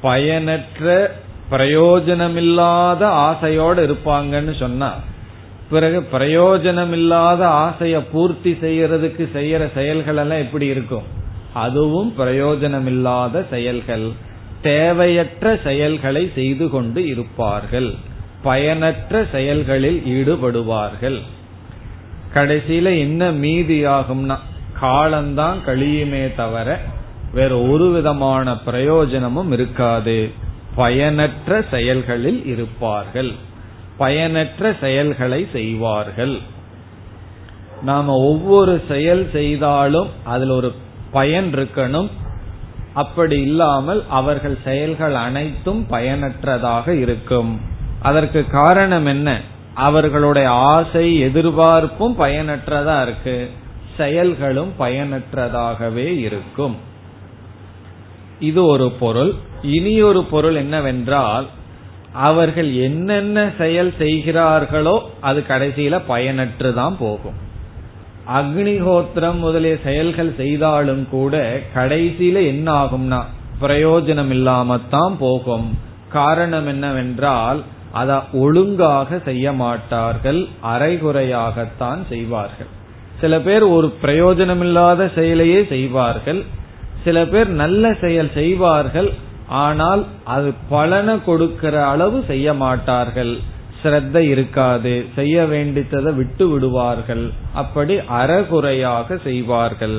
பயனற்ற 0.00 1.14
பிரயோஜனமில்லாத 1.50 3.02
ஆசையோடு 3.04 3.86
இருப்பாங்கன்னு 3.86 4.58
சொன்னா 4.58 4.94
பிறகு 5.70 6.08
பிரயோஜனமில்லாத 6.12 7.46
ஆசைய 7.46 8.00
பூர்த்தி 8.12 8.52
செய்யறதுக்கு 8.52 9.28
செய்யற 9.34 9.72
செயல்கள் 9.74 10.16
எல்லாம் 10.16 10.38
எப்படி 10.38 10.66
இருக்கும்? 10.66 11.02
அதுவும் 11.54 12.14
பிரயோஜனமில்லாத 12.18 13.44
செயல்கள். 13.50 14.10
தேவையற்ற 14.62 15.58
செயல்களை 15.64 16.30
செய்து 16.34 16.68
கொண்டு 16.68 17.06
இருப்பார்கள். 17.06 17.94
பயனற்ற 18.42 19.26
செயல்களில் 19.32 20.02
ஈடுபடுவார்கள். 20.06 21.20
கடைசியில 22.34 22.98
என்ன 22.98 23.32
மீதியாகும்னா 23.32 24.38
காலம்தான் 24.82 25.58
கழியுமே 25.66 26.34
தவிர 26.34 26.78
வேற 27.32 27.58
ஒரு 27.58 27.90
விதமான 27.90 28.58
பிரயோஜனமும் 28.58 29.52
இருக்காது. 29.52 30.32
பயனற்ற 30.74 31.64
செயல்களில் 31.70 32.46
இருப்பார்கள். 32.46 33.32
பயனற்ற 33.98 34.76
செயல்களை 34.80 35.48
செய்வார்கள். 35.52 36.38
நாம 37.82 38.14
ஒவ்வொரு 38.14 38.82
செயல் 38.88 39.28
செய்தாலும் 39.32 40.08
அதுல 40.24 40.54
ஒரு 40.54 40.72
பயன் 41.12 41.52
இருக்கணும். 41.54 42.10
அப்படி 42.92 43.40
இல்லாமல் 43.40 44.04
அவர்கள் 44.08 44.58
செயல்கள் 44.64 45.14
அனைத்தும் 45.14 45.86
பயனற்றதாக 45.86 46.94
இருக்கும். 46.94 47.60
அதற்கு 48.02 48.46
காரணம் 48.46 49.06
என்ன? 49.06 49.40
அவர்களுடைய 49.74 50.50
ஆசை 50.50 51.18
எதிர்பார்ப்பும் 51.18 52.18
பயனற்றதா 52.18 53.02
இருக்கு. 53.02 53.50
செயல்களும் 53.96 54.72
பயனற்றதாகவே 54.78 56.18
இருக்கும். 56.18 56.76
இது 58.40 58.64
ஒரு 58.64 58.90
பொருள். 58.90 59.32
இனி 59.62 60.02
ஒரு 60.02 60.24
பொருள் 60.24 60.54
என்னவென்றால் 60.54 61.46
அவர்கள் 62.12 62.74
என்னென்ன 62.74 63.50
செயல் 63.58 63.92
செய்கிறார்களோ 63.98 65.10
அது 65.20 65.44
கடைசியில 65.48 66.00
பயனற்றுதான் 66.08 66.94
போகும். 66.98 67.38
அக்னிஹோத்திரம் 68.34 69.38
முதலிய 69.38 69.76
செயல்கள் 69.84 70.34
செய்தாலும் 70.36 71.08
கூட 71.08 71.60
கடைசியில 71.74 72.46
என்ன 72.46 72.84
ஆகும்னா 72.84 73.22
பிரயோஜனம் 73.60 74.32
இல்லாமத்தான் 74.32 75.14
போகும். 75.18 75.78
காரணம் 76.08 76.66
என்னவென்றால் 76.66 77.62
அதை 77.92 78.16
ஒழுங்காக 78.32 79.18
செய்ய 79.18 79.52
மாட்டார்கள் 79.52 80.46
அரைகுறையாகத்தான் 80.62 81.98
செய்வார்கள். 82.08 82.80
சில 83.22 83.40
பேர் 83.40 83.64
ஒரு 83.76 83.88
பிரயோஜனமில்லாத 84.02 85.10
செயலையே 85.14 85.68
செய்வார்கள். 85.68 86.40
சில 87.04 87.26
பேர் 87.26 87.48
நல்ல 87.62 87.94
செயல் 88.00 88.30
செய்வார்கள். 88.34 89.10
ஆனால் 89.48 90.06
அது 90.24 90.52
பலனை 90.68 91.16
கொடுக்கிற 91.24 91.86
அளவு 91.86 92.24
செய்ய 92.26 92.54
மாட்டார்கள். 92.54 93.34
ஸ்ரத்த 93.82 94.16
இருக்காது. 94.16 94.94
செய்ய 95.14 95.42
வேண்டித்ததை 95.42 96.14
விட்டு 96.14 96.48
விடுவார்கள். 96.48 97.24
அப்படி 97.52 97.94
அறகுறையாக 97.98 99.18
செய்வார்கள். 99.24 99.98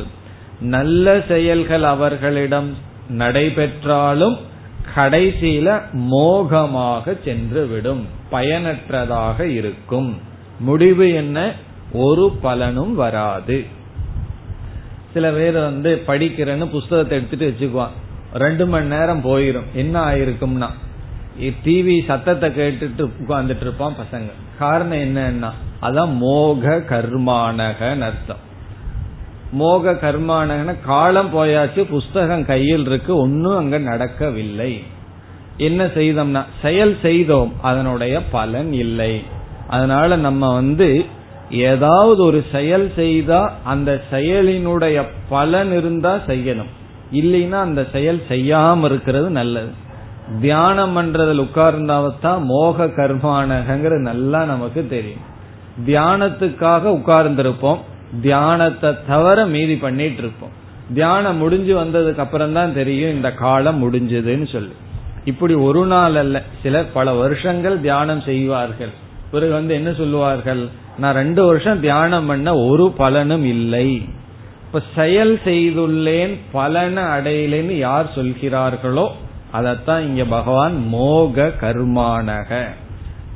நல்ல 0.62 1.22
செயல்கள் 1.28 1.84
அவர்களிடம் 1.84 2.70
நடைபெற்றாலும் 3.10 4.38
கடைசியில 4.96 5.82
மோகமாக 5.92 7.16
சென்றுவிடும். 7.26 8.04
பயனற்றதாக 8.30 9.48
இருக்கும். 9.60 10.12
முடிவு 10.60 11.08
என்ன? 11.14 11.38
ஒரு 11.94 12.26
பலனும் 12.42 12.96
வராது. 12.96 13.66
சில 15.14 15.32
பேர் 15.32 15.54
வந்து 15.54 16.04
படிக்கிறேன்னு 16.08 16.66
புஸ்தகத்தை 16.66 17.18
எடுத்துட்டு 17.18 17.50
வச்சுக்குவான். 17.50 17.94
ரெண்டு 18.34 18.68
மணி 18.68 18.88
நேரம் 18.88 19.24
போயிரும். 19.24 19.70
என்ன 19.74 19.96
ஆயிருக்கும்னா 20.06 20.70
டிவி 21.66 22.06
சத்தத்தை 22.06 22.50
கேட்டுட்டு 22.50 23.04
உட்கார்ந்துட்டு 23.22 23.64
இருப்பான் 23.66 23.96
பசங்க. 24.02 24.32
காரணம் 24.60 24.98
என்னன்னா 24.98 25.52
அதான் 25.82 26.14
மோக 26.18 26.76
கர்மானகன் 26.90 28.04
அர்த்தம். 28.10 28.42
மோக 29.52 29.94
கர்மானகன 29.94 30.76
காலம் 30.86 31.32
போயாச்சு 31.38 31.82
புஸ்தகம் 31.90 32.46
கையில் 32.46 32.86
இருக்கு 32.86 33.18
ஒன்னும் 33.18 33.58
அங்க 33.58 33.78
நடக்கவில்லை. 33.78 34.84
என்ன 35.58 35.86
செய்தோம்னா 35.86 36.44
செயல் 36.62 36.98
செய்தோம் 37.02 37.54
அதனுடைய 37.62 38.24
பலன் 38.24 38.74
இல்லை. 38.74 39.24
அதனால 39.68 40.16
நம்ம 40.16 40.54
வந்து 40.54 41.06
ஏதாவது 41.54 42.24
ஒரு 42.24 42.46
செயல் 42.52 42.92
செய்தா 42.96 43.58
அந்த 43.64 44.02
செயலினுடைய 44.12 45.04
பலன் 45.30 45.78
இருந்தா 45.78 46.16
செய்யணும். 46.28 46.72
இல்லைன்னா 47.14 47.52
அந்த 47.52 47.88
செயல் 47.92 48.22
செய்யாம 48.30 48.84
இருக்கிறது 48.84 49.30
நல்லது. 49.30 49.72
தியானம் 50.42 50.98
பண்றதுல 50.98 51.48
உட்கார்ந்தாவத்தான் 51.48 52.44
மோக 52.44 52.86
கர்மானகங்கிறது 52.86 54.00
நல்லா 54.00 54.44
நமக்கு 54.44 54.88
தெரியும். 54.88 55.32
தியானத்துக்காக 55.86 57.02
உட்கார்ந்திருப்போம். 57.02 57.80
தியானத்தை 58.22 58.96
தவிர 59.08 59.46
மீதி 59.46 59.76
பண்ணிட்டு 59.76 60.18
இருப்போம் 60.18 60.62
தியானம் 60.94 61.38
முடிஞ்சு 61.38 61.80
வந்ததுக்கு 61.80 62.18
அப்புறம் 62.18 62.54
தான் 62.54 62.74
தெரியும் 62.74 63.12
இந்த 63.12 63.32
காலம் 63.32 63.80
முடிஞ்சதுன்னு 63.80 64.48
சொல்லி. 64.52 64.74
இப்படி 65.26 65.54
ஒரு 65.54 65.86
நாள் 65.86 66.16
அல்ல. 66.16 66.42
சிலர் 66.64 66.92
பல 66.92 67.14
வருஷங்கள் 67.14 67.80
தியானம் 67.80 68.22
செய்வார்கள். 68.22 68.90
பிறகு 69.34 69.54
வந்து 69.54 69.74
என்ன 69.74 69.92
சொல்லுவார்கள்? 69.94 70.64
நான் 70.98 71.18
ரெண்டு 71.22 71.42
வருஷம் 71.46 71.80
தியானம் 71.80 72.28
பண்ண 72.32 72.50
ஒரு 72.70 72.86
பலனும் 72.98 73.46
இல்லை. 73.46 73.90
இப்ப 74.66 74.82
செயல் 74.96 75.34
செய்துள்ளேன் 75.46 76.34
பலனை 76.52 77.04
அடையலேன்னு 77.16 77.76
யார் 77.88 78.16
சொல்கிறார்களோ 78.16 79.06
அதத்தான் 79.58 80.06
இங்க 80.10 80.24
பகவான் 80.26 80.76
மோக 80.88 81.48
கர்மானக. 81.62 82.62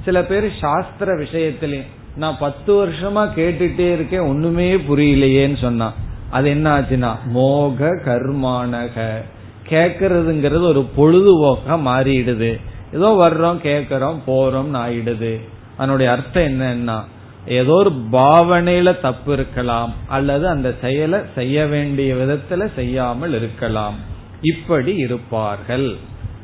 சில 0.06 0.18
பேர் 0.24 0.48
சாஸ்திர 0.62 1.16
விஷயத்திலே 1.24 1.82
நான் 2.16 2.38
பத்து 2.40 2.72
வருஷமா 2.74 3.24
கேட்டுட்டே 3.40 3.88
இருக்கேன் 3.94 4.30
ஒண்ணுமே 4.32 4.70
புரியலையேன்னு 4.90 5.60
சொன்னா 5.62 5.90
அது 6.30 6.48
என்ன 6.50 6.68
ஆச்சுன்னா 6.78 7.12
மோக 7.38 7.90
கர்மானக. 8.06 8.96
கேக்கிறதுங்கிறது 9.70 10.66
ஒரு 10.72 10.84
பொழுதுபோக்கா 10.98 11.76
மாறிடுது. 11.90 12.52
ஏதோ 12.94 13.10
வர்றோம் 13.22 13.60
கேக்கிறோம் 13.68 14.20
போறோம்னு 14.28 14.80
ஆயிடுது. 14.86 15.34
அதனுடைய 15.78 16.12
அர்த்தம் 16.12 16.44
என்னன்னா 16.44 17.04
ஏதோ 17.46 17.72
ஒரு 17.72 17.92
பாவனையில 18.12 19.02
தப்பு 19.02 19.34
இருக்கலாம் 19.34 19.94
அல்லது 20.08 20.48
அந்த 20.48 20.74
செயலை 20.82 21.20
செய்ய 21.36 21.66
வேண்டிய 21.66 22.14
விதத்துல 22.14 22.70
செய்யாமல் 22.76 23.34
இருக்கலாம். 23.34 23.96
இப்படி 24.42 24.96
இருப்பார்கள். 24.96 25.96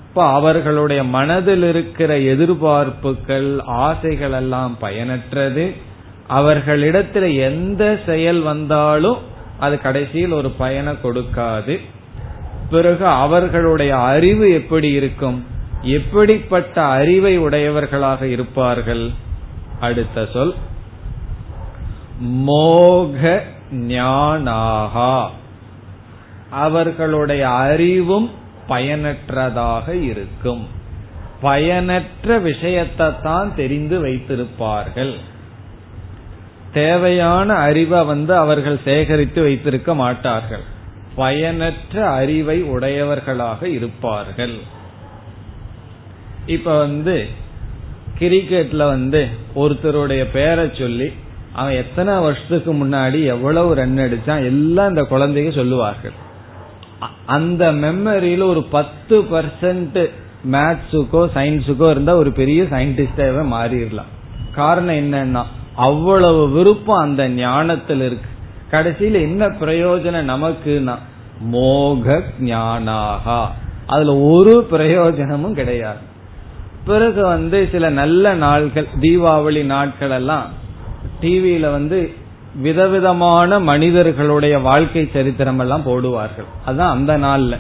இப்ப 0.10 0.26
அவர்களுடைய 0.26 1.04
மனதில் 1.04 1.64
இருக்கிற 1.64 2.20
எதிர்பார்ப்புகள் 2.20 3.62
ஆசைகள் 3.62 4.32
எல்லாம் 4.32 4.78
பயனற்றது. 4.82 5.74
அவர்களிடத்துல 6.30 7.36
எந்த 7.38 8.00
செயல் 8.06 8.42
வந்தாலும் 8.42 9.18
அது 9.60 9.82
கடைசியில் 9.82 10.32
ஒரு 10.32 10.50
பயனை 10.50 10.94
கொடுக்காது. 11.04 11.80
பிறகு 12.70 13.08
அவர்களுடைய 13.08 13.98
அறிவு 13.98 14.52
எப்படி 14.52 14.92
இருக்கும்? 14.92 15.46
எப்படிப்பட்ட 15.82 16.82
அறிவை 16.82 17.38
உடையவர்களாக 17.38 18.28
இருப்பார்கள்? 18.28 19.10
அடுத்த 19.84 20.28
சொல். 20.34 20.54
மோக 22.20 23.44
ஞானாகா. 23.72 25.28
அவர்களுடைய 26.50 27.50
அறிவும் 27.50 28.30
பயனற்றதாக 28.68 29.96
இருக்கும். 29.96 30.68
பயனற்ற 31.42 32.40
விஷயத்தை 32.40 33.12
தான் 33.24 33.56
தெரிந்து 33.56 34.06
வைத்திருப்பார்கள். 34.06 35.16
தேவையான 36.74 37.54
அறிவை 37.54 38.04
வந்து 38.04 38.36
அவர்கள் 38.36 38.80
சேகரித்து 38.84 39.42
வைத்திருக்க 39.42 39.96
மாட்டார்கள். 39.96 40.64
பயனற்ற 41.16 42.10
அறிவை 42.10 42.62
உடையவர்களாக 42.62 43.68
இருப்பார்கள். 43.68 44.58
இப்ப 46.46 46.78
வந்து 46.78 47.42
கிரிக்கெட்ல 48.20 48.84
வந்து 48.96 49.22
ஒருத்தருடைய 49.56 50.24
பேரை 50.34 50.66
சொல்லி 50.78 51.08
அவன் 51.54 51.74
எத்தனை 51.74 52.14
வருஷத்துக்கு 52.18 52.72
முன்னாடி 52.74 53.20
எவ்வளவு 53.26 53.76
ரன் 53.76 53.98
அடிச்சான் 53.98 54.46
எல்லாம் 54.46 54.90
இந்த 54.90 55.04
குழந்தைங்க 55.10 55.56
சொல்லுவார்கள். 55.56 56.16
அந்த 57.26 57.64
மெமரியில 57.74 58.44
ஒரு 58.44 58.64
பத்து 58.64 59.16
பர்சன்ட் 59.22 60.00
மேத்ஸுக்கோ 60.52 61.22
சயின்ஸுக்கோ 61.36 61.90
இருந்தா 61.90 62.16
ஒரு 62.16 62.32
பெரிய 62.32 62.64
சயின்டிஸ்டாவே 62.64 63.44
மாறிடலாம். 63.56 64.12
காரணம் 64.56 64.96
என்னன்னா 64.96 65.44
அவ்வளவு 65.76 66.42
விருப்பம் 66.50 67.04
அந்த 67.04 67.24
ஞானத்தில் 67.30 68.02
இருக்கு. 68.02 68.30
கடைசியில 68.72 69.22
என்ன 69.22 69.48
பிரயோஜனம் 69.62 70.32
நமக்குன்னா 70.34 70.96
மோக 71.54 72.22
ஞானாகா 72.40 73.42
அதுல 73.88 74.16
ஒரு 74.18 74.56
பிரயோஜனமும் 74.64 75.54
கிடையாது. 75.54 76.04
பிறகு 76.86 77.26
வந்து 77.26 77.70
சில 77.72 77.90
நல்ல 77.90 78.34
நாள்கள் 78.34 78.88
தீபாவளி 79.02 79.64
நாட்கள் 79.64 80.10
எல்லாம் 80.10 80.50
டிவியில 81.22 81.72
வந்து 81.72 82.14
விதவிதமான 82.56 83.60
மனிதர்களுடைய 83.60 84.60
வாழ்க்கை 84.60 85.10
சரித்திரம் 85.14 85.60
எல்லாம் 85.60 85.86
போடுவார்கள். 85.86 86.50
அதான் 86.68 86.94
அந்த 86.98 87.18
நாள்ல. 87.18 87.58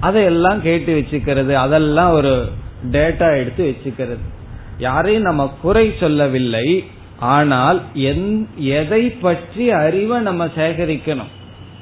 அதையெல்லாம் 0.00 0.62
கேட்டு 0.62 0.92
வச்சுக்கிறது. 0.98 1.52
அதெல்லாம் 1.52 2.12
ஒரு 2.12 2.48
டேட்டா 2.90 3.36
எடுத்து 3.36 3.64
வச்சுக்கிறது. 3.70 4.24
யாரையும் 4.78 5.22
நம்ம 5.22 5.54
குறை 5.62 5.94
சொல்லவில்லை. 6.00 6.84
ஆனால் 7.18 7.82
எதை 8.56 9.10
பற்றி 9.10 9.70
அறிவை 9.70 10.18
நம்ம 10.20 10.46
சேகரிக்கணும்? 10.46 11.32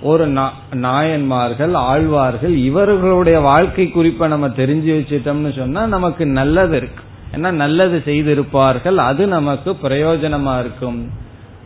ஒரு 0.02 0.52
நாயன்மார்கள் 0.74 1.74
ஆழ்வார்கள் 1.74 2.54
இவர்களுடைய 2.56 3.40
வாழ்க்கை 3.40 3.90
குறிப்பை 3.90 4.28
நம்ம 4.28 4.48
தெரிஞ்சு 4.48 4.90
வச்சிட்டோம்னு 4.98 5.56
சொன்னா 5.56 5.86
நமக்கு 5.86 6.26
நல்லது 6.26 6.76
இருக்கு. 6.76 7.04
ஏன்னா 7.36 7.50
நல்லது 7.50 8.02
செய்திருப்பார்கள் 8.04 8.94
அது 8.94 9.26
நமக்கு 9.26 9.76
பிரயோஜனமா 9.82 10.60
இருக்கும். 10.60 11.08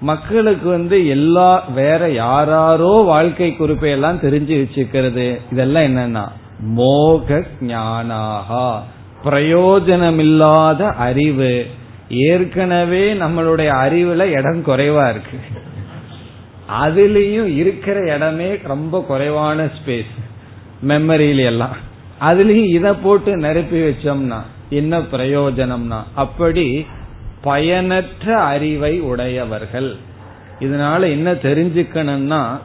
மக்களுக்கு 0.01 0.69
வந்து 0.69 1.09
எல்லா 1.09 1.65
வேற 1.75 2.11
யாராரோ 2.11 3.03
வாழ்க்கை 3.07 3.57
குறிப்பை 3.57 3.91
எல்லாம் 3.91 4.19
தெரிஞ்சு 4.19 4.55
வச்சுக்கிறது. 4.63 5.41
இதெல்லாம் 5.53 5.83
என்னன்னா 5.83 6.29
மோக 6.61 7.45
ஞானாகா. 7.61 8.79
பிரயோஜனமில்லாத 9.25 10.83
அறிவு. 10.83 11.67
ஏற்கனவே 12.11 13.15
நம்மளுடைய 13.15 13.71
அறிவுல 13.85 14.23
இடம் 14.23 14.65
குறைவா 14.65 15.11
இருக்கு. 15.11 15.39
அதுலயும் 16.69 17.57
இருக்கிற 17.57 18.15
இடமே 18.15 18.57
ரொம்ப 18.63 19.05
குறைவான 19.09 19.65
ஸ்பேஸ் 19.65 20.15
மெமரியில 20.89 21.45
எல்லாம் 21.45 21.77
அதுலயும் 22.21 22.69
இத 22.69 22.95
போட்டு 22.95 23.37
நிரப்பி 23.37 23.81
வச்சோம்னா 23.81 24.41
என்ன 24.71 24.99
பிரயோஜனம்னா 24.99 26.03
அப்படி 26.15 26.87
பயனற்ற 27.43 28.39
அறிவை 28.39 29.01
உடையவர்கள். 29.01 29.97
இதனால 30.61 31.11
என்ன 31.11 31.33
தெரிஞ்சுக்கணும்னா 31.33 32.59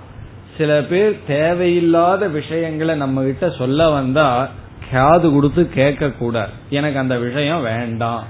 சில 0.57 0.81
பேர் 0.81 1.17
தேவையில்லாத 1.27 2.27
விஷயங்களை 2.27 2.95
நம்ம 2.95 3.23
கிட்ட 3.23 3.49
சொல்ல 3.49 3.89
வந்தா 3.89 4.49
காது 4.91 5.31
கொடுத்து 5.31 5.69
கேட்க 5.69 6.09
கூடாது 6.09 6.51
எனக்கு 6.69 6.99
அந்த 6.99 7.17
விஷயம் 7.17 7.61
வேண்டாம். 7.61 8.23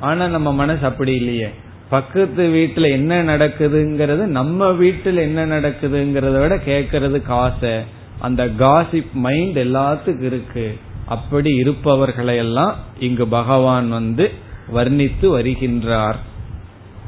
ஆனா 0.00 0.26
நம்ம 0.26 0.52
மனசு 0.52 0.86
அப்படி 0.86 1.14
இல்லையே. 1.14 1.50
பக்கத்து 1.90 2.48
வீட்டுல 2.48 2.90
என்ன 2.90 3.24
நடக்குதுங்கிறது 3.24 4.26
நம்ம 4.26 4.70
வீட்டுல 4.70 5.14
என்ன 5.14 5.46
நடக்குதுங்கிறத 5.46 6.40
விட 6.40 6.56
கேட்கறது 6.56 7.22
காசை 7.22 7.70
அந்த 8.18 8.46
காசிப் 8.46 9.12
மைண்ட் 9.14 9.58
எல்லாத்துக்கும் 9.58 10.22
இருக்கு. 10.22 10.78
அப்படி 11.06 11.62
இருப்பவர்களையெல்லாம் 11.62 12.72
இங்கு 12.98 13.26
பகவான் 13.26 13.88
வந்து 13.88 14.30
வர்ணித்து 14.74 15.38
வருகின்றார். 15.38 16.14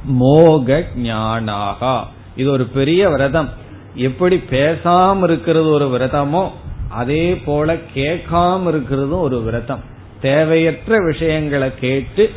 மோக 0.05 0.85
ஞானாகா. 1.03 2.01
இது 2.37 2.51
ஒரு 2.51 2.65
பெரிய 2.65 3.11
விரதம். 3.11 3.49
எப்படி 3.95 4.43
பேசாம 4.51 5.23
இருக்கிறது 5.23 5.69
ஒரு 5.69 5.87
விரதமோ 5.87 6.49
அதே 6.89 7.35
போல 7.37 7.77
கேட்காம 7.95 8.61
இருக்கிறதும் 8.73 9.21
ஒரு 9.21 9.43
விரதம். 9.43 9.81
தேவையற்ற 10.21 10.97
விஷயங்களை 11.05 11.71
கேட்டு 11.81 12.31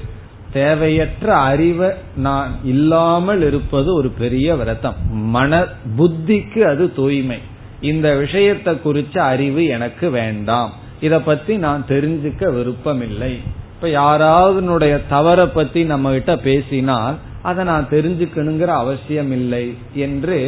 தேவையற்ற 0.55 1.27
அறிவை 1.49 1.89
நான் 2.17 2.51
இல்லாமல் 2.63 3.43
இருப்பது 3.49 3.89
ஒரு 3.93 4.09
பெரிய 4.21 4.47
விரதம். 4.55 4.97
மன 5.35 5.51
புத்திக்கு 5.97 6.61
அது 6.71 6.85
தூய்மை. 6.93 7.39
இந்த 7.81 8.07
விஷயத்தை 8.15 8.73
குறிச்ச 8.83 9.17
அறிவு 9.33 9.63
எனக்கு 9.75 10.09
வேண்டாம். 10.09 10.71
இத 11.01 11.15
பத்தி 11.19 11.53
நான் 11.65 11.85
தெரிஞ்சுக்க 11.89 12.43
விருப்பமில்லை. 12.57 13.33
இப்ப 13.73 13.89
யாராவது 13.89 15.01
தவற 15.09 15.39
பத்தி 15.47 15.83
நம்ம 15.83 16.11
கிட்ட 16.11 16.33
பேசினால் 16.37 17.17
அதை 17.41 17.63
நான் 17.65 17.91
தெரிஞ்சுக்கணுங்கிற 17.91 18.71
அவசியம் 18.83 19.31
இல்லை 19.31 19.65
என்று 20.05 20.39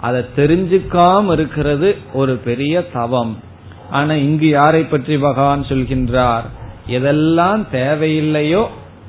அதை 0.00 0.20
தெரிஞ்சுக்காம 0.36 1.32
இருக்கிறது 1.32 1.90
ஒரு 2.12 2.34
பெரிய 2.48 2.74
தவம். 2.92 3.34
ஆனா 3.90 4.14
இங்கு 4.26 4.48
யாரை 4.48 4.82
பற்றி 4.84 5.14
பகவான் 5.18 5.68
சொல்கின்றார்? 5.68 6.46
எதெல்லாம் 6.88 7.62
தேவையில்லையோ 7.72 8.62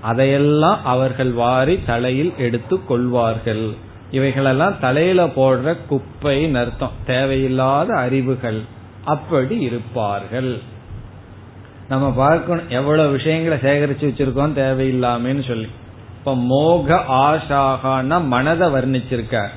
அதையெல்லாம் 0.05 0.79
அவர்கள் 0.85 1.31
வாரி 1.31 1.75
தலையில் 1.85 2.33
எடுத்து 2.37 2.85
கொள்வார்கள். 2.85 3.65
இவைகளெல்லாம் 4.11 4.79
தலையில 4.79 5.25
போடுற 5.25 5.77
குப்பை 5.87 6.37
அர்த்தம் 6.55 6.97
தேவையில்லாத 7.05 7.93
அறிவுகள். 7.95 8.61
அப்படி 9.05 9.55
இருப்பார்கள். 9.59 10.51
நம்ம 11.89 12.11
பார்க்கணும் 12.11 12.69
எவ்வளவு 12.69 13.11
விஷயங்களை 13.11 13.57
சேகரிச்சு 13.57 14.03
வச்சிருக்கோம் 14.03 14.55
தேவையில்லாமன்னு 14.61 15.47
சொல்லி. 15.47 15.67
இப்ப 16.19 16.35
மோக 16.35 17.03
ஆஷாகான 17.09 18.25
மனதை 18.25 18.67
வர்ணிச்சிருக்கார். 18.69 19.53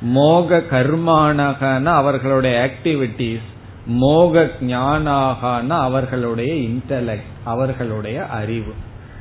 மோக 0.00 0.62
கர்மானகன 0.70 1.84
அவர்களுடைய 1.84 2.56
ஆக்டிவிட்டிஸ் 2.66 3.48
மோக 3.86 4.50
ஞானாகான 4.60 5.68
அவர்களுடைய 5.68 6.52
இன்டலெக்ட் 6.68 7.30
அவர்களுடைய 7.44 8.26
அறிவு. 8.26 8.72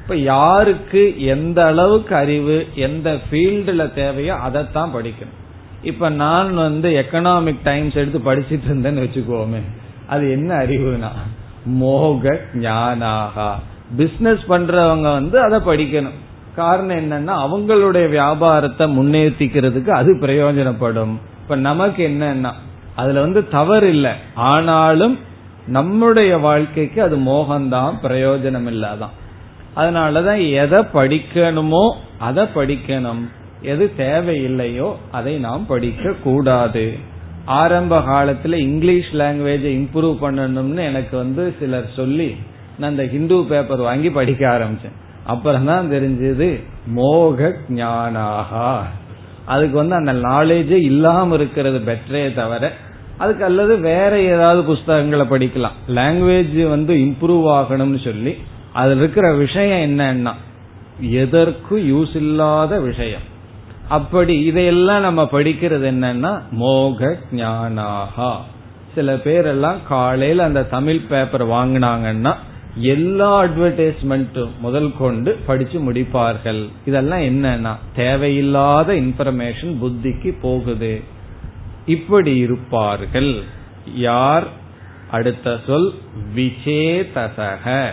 இப்ப 0.02 0.16
யாருக்கு 0.16 1.22
எந்த 1.24 1.66
அளவுக்கு 1.66 2.16
அறிவு 2.16 2.68
எந்த 2.76 3.18
ஃபீல்டுல 3.32 3.94
தேவையோ 3.94 4.36
அதைத்தான் 4.36 4.94
படிக்கணும். 4.96 5.40
இப்ப 5.82 6.10
நான் 6.10 6.56
வந்து 6.56 6.90
எக்கனாமிக் 6.90 7.60
டைம்ஸ் 7.64 7.94
எடுத்து 7.94 8.20
படிச்சிட்டு 8.20 8.64
இருந்தேன்னு 8.70 9.04
வச்சுக்கோமே 9.04 9.62
அது 10.08 10.32
என்ன 10.32 10.56
அறிவுனா? 10.56 11.08
மோக 11.66 12.40
ஞானாகா. 12.54 13.52
பிசினஸ் 13.98 14.40
பண்றவங்க 14.50 15.02
வந்து 15.02 15.40
அதை 15.40 15.60
படிக்கணும். 15.60 16.20
காரணம் 16.56 16.98
என்னன்னா 16.98 17.32
அவங்களுடைய 17.32 18.10
வியாபாரத்தை 18.10 18.98
முன்னேற்றிக்கிறதுக்கு 19.00 19.90
அது 19.90 20.16
பிரயோஜனப்படும். 20.16 21.14
இப்ப 21.42 21.56
நமக்கு 21.56 22.08
என்னன்னா 22.08 22.52
அதுல 22.96 23.20
வந்து 23.20 23.48
தவறு 23.48 23.90
இல்லை. 23.90 24.12
ஆனாலும் 24.34 25.20
நம்முடைய 25.68 26.38
வாழ்க்கைக்கு 26.38 27.02
அது 27.02 27.18
மோகம்தான் 27.18 27.94
பிரயோஜனம் 28.04 28.70
இல்லாதான் 28.70 29.20
அதனாலதான் 29.76 30.42
எதை 30.54 30.80
படிக்கணுமோ 30.94 31.84
அதை 32.18 32.44
படிக்கணும். 32.56 33.24
எது 33.62 33.92
தேவையில்லையோ 33.98 34.90
அதை 35.12 35.34
நாம் 35.38 35.66
படிக்க 35.66 36.14
கூடாது. 36.24 36.86
ஆரம்ப 37.46 38.00
காலத்துல 38.00 38.54
இங்கிலீஷ் 38.54 39.10
லாங்குவேஜ 39.14 39.66
இம்ப்ரூவ் 39.78 40.16
பண்ணணும்னு 40.22 40.82
எனக்கு 40.86 41.18
வந்து 41.18 41.56
சிலர் 41.60 41.90
சொல்லி 41.96 42.36
நான் 42.80 42.92
இந்த 42.92 43.06
ஹிந்து 43.08 43.46
பேப்பர் 43.50 43.80
வாங்கி 43.80 44.10
படிக்க 44.10 44.44
ஆரம்பிச்சேன். 44.48 44.98
அப்புறம் 45.26 45.66
தான் 45.66 45.92
தெரிஞ்சது 45.92 46.64
மோக 46.88 47.54
ஞானாகா 47.70 48.70
அதுக்கு 49.46 49.76
வந்து 49.78 49.96
அந்த 49.96 50.14
நாலேஜே 50.14 50.80
இல்லாம 50.92 51.36
இருக்கிறது 51.36 51.80
பெட்டரே 51.88 52.34
தவிர 52.34 52.72
அதுக்கு 53.18 53.44
அல்லது 53.44 53.78
வேற 53.80 54.20
ஏதாவது 54.20 54.64
புஸ்தகங்களை 54.64 55.26
படிக்கலாம். 55.26 55.78
லாங்குவேஜ் 55.88 56.70
வந்து 56.70 56.94
இம்ப்ரூவ் 56.96 57.46
ஆகணும்னு 57.60 58.04
சொல்லி 58.04 58.38
அதுல 58.74 59.00
இருக்கிற 59.00 59.34
விஷயம் 59.34 60.00
என்னன்னா 60.00 60.34
எதற்கும் 61.00 61.80
யூஸ் 61.80 62.16
இல்லாத 62.16 62.80
விஷயம்? 62.80 63.22
அப்படி 63.90 64.44
இதையெல்லாம் 64.44 65.02
நம்ம 65.02 65.24
படிக்கிறது 65.24 65.88
என்னன்னா 65.94 66.42
மோக 66.52 67.18
ஞானாகா 67.32 68.36
சில 68.96 69.16
பேரெல்லாம் 69.16 69.78
காலையில 69.88 70.44
அந்த 70.44 70.64
தமிழ் 70.64 71.00
பேப்பர் 71.00 71.48
வாங்கினாங்கன்னா 71.48 72.36
எல்லா 72.76 73.44
அட்வர்டைஸ்மெண்ட்டும் 73.44 74.50
முதல் 74.60 74.98
கொண்டு 74.98 75.40
படிச்சு 75.46 75.92
முடிப்பார்கள். 75.92 76.70
இதெல்லாம் 76.86 77.20
என்னன்னா 77.20 77.76
தேவையில்லாத 77.96 78.94
இன்ஃபர்மேஷன் 78.94 79.76
புத்திக்கு 79.82 80.36
போகுது. 80.42 81.02
இப்படி 81.86 82.36
இருப்பார்கள். 82.36 83.44
யார்? 83.96 84.48
அடுத்த 85.12 85.60
சொல் 85.68 85.94
விசேதசக 86.36 87.90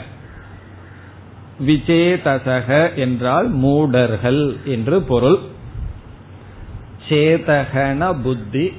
விஜேதசக 1.67 2.95
என்றால் 2.95 3.51
மூடர்கள் 3.51 4.57
என்று 4.65 5.03
பொருள். 5.03 5.39
சேதகன 7.09 8.23
புத்தி 8.23 8.73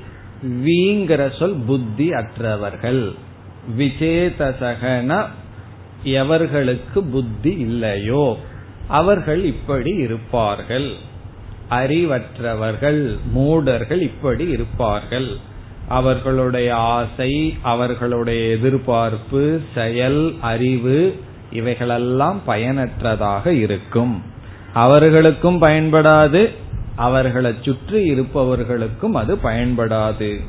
வீங்கிற 0.44 1.40
சொல் 1.40 1.56
புத்தி 1.68 2.12
அற்றவர்கள். 2.14 3.12
விஜேதசகன 3.78 5.26
எவர்களுக்கு 6.04 7.02
புத்தி 7.12 7.52
இல்லையோ 7.58 8.38
அவர்கள் 8.88 9.44
இப்படி 9.44 9.92
இருப்பார்கள். 9.92 10.92
அறிவற்றவர்கள் 11.70 13.18
மூடர்கள் 13.32 14.02
இப்படி 14.02 14.48
இருப்பார்கள். 14.48 15.38
அவர்களுடைய 15.88 16.76
ஆசை 16.76 17.58
அவர்களுடைய 17.62 18.42
எதிர்பார்ப்பு 18.50 19.60
செயல் 19.76 20.36
அறிவு 20.42 21.16
இவைகளெல்லாம் 21.52 22.42
பயனற்றதாக 22.46 23.54
இருக்கும். 23.54 24.24
அவர்களுக்கும் 24.74 25.62
பயன்படாது 25.62 26.54
அவர்களை 26.96 27.56
சுற்றி 27.62 28.04
இருப்பவர்களுக்கும் 28.04 29.14
அது 29.14 29.36
பயன்படாது. 29.36 30.44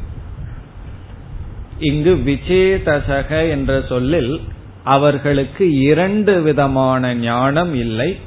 இங்கு 1.79 2.15
விசேதசக 2.15 3.51
என்ற 3.51 3.83
சொல்லில் 3.89 4.41
அவர்களுக்கு 4.85 5.79
இரண்டு 5.79 6.43
விதமான 6.43 7.15
ஞானம் 7.15 7.75
இல்லை. 7.75 8.19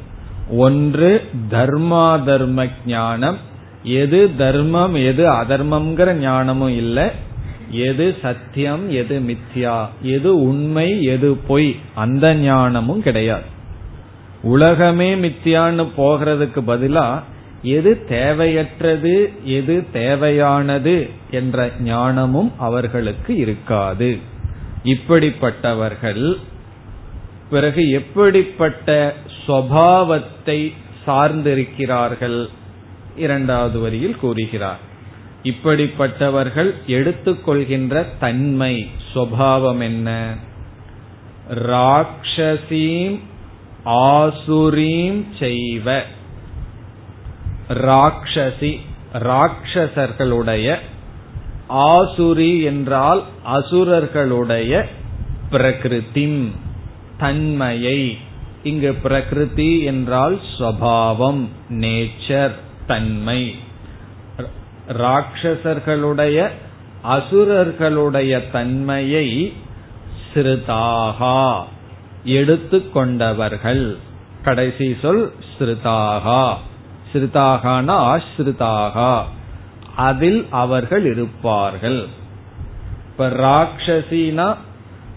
ஒன்று 0.49 1.29
தர்மா 1.51 2.23
தர்ம 2.23 2.67
ஞானம். 2.86 3.38
எது 3.83 4.36
தர்மம் 4.38 4.95
எது 4.95 5.31
அதர்மம்ங்கிற 5.31 6.13
ஞானமும் 6.13 6.75
இல்லை. 6.75 7.09
எது 7.73 8.17
சத்தியம் 8.21 8.91
எது 8.91 9.19
மித்யா 9.19 9.88
எது 10.01 10.41
உண்மை 10.41 11.03
எது 11.03 11.36
பொய் 11.47 11.75
அந்த 11.95 12.36
ஞானமும் 12.36 13.01
கிடையாது. 13.01 13.47
உலகமே 14.43 15.15
மித்தியான்னு 15.15 15.86
போகிறதுக்கு 15.97 16.62
பதிலா 16.67 17.21
எது 17.62 17.91
தேவையற்றது 18.09 19.15
எது 19.43 19.86
தேவையானது 19.93 21.09
என்ற 21.31 21.71
ஞானமும் 21.83 22.51
அவர்களுக்கு 22.57 23.36
இருக்காது. 23.36 24.17
இப்படிப்பட்டவர்கள் 24.83 26.33
பிறகு 27.49 27.89
எப்படிப்பட்ட 27.89 29.15
சுவாவத்தை 29.47 30.73
சார்ந்திருக்கிறார்கள் 31.05 32.47
இரண்டாவது 33.17 33.79
வரியில் 33.79 34.15
கூறுகிறார். 34.15 34.91
இப்படிப்பட்டவர்கள் 35.43 36.73
எடுத்துக்கொள்கின்ற 36.88 38.06
தன்மை 38.19 38.89
சுவாவம் 39.13 39.82
என்ன? 39.82 40.36
ராட்சசீம் 41.53 43.19
ஆசுரீம் 43.86 45.23
செய்வ. 45.39 46.01
ராட்சசி 47.69 48.79
ராட்சசர்களுடைய 49.13 50.77
ஆசுரி 51.69 52.63
என்றால் 52.63 53.23
அசுரர்களுடைய 53.45 54.86
பிரகிருதிம் 55.51 56.51
தன்மையை. 57.17 58.17
இங்கு 58.63 58.93
பிரகிருதி 58.93 59.84
என்றால் 59.84 60.39
ஸ்வபாவம் 60.58 61.47
நேச்சர் 61.69 62.51
தன்மை. 62.88 63.56
ராட்சசர்களுடைய 64.87 66.49
அசுரர்களுடைய 67.03 68.51
தன்மையை 68.51 69.53
ஸ்ருதாகா 70.33 71.61
எடுத்துக்கொண்டவர்கள் 72.23 73.97
கடைசி 74.43 74.95
சொல் 75.01 75.31
ஸ்ருதாகா 75.57 76.53
ஸ்ருதாகானா 77.13 77.95
ஆஸ்ருதாகா 78.13 79.21
அதில் 79.95 80.47
அவர்கள் 80.49 81.05
இருப்பார்கள். 81.05 82.07
இப்ப 83.05 83.27
ராட்சசினா 83.27 84.55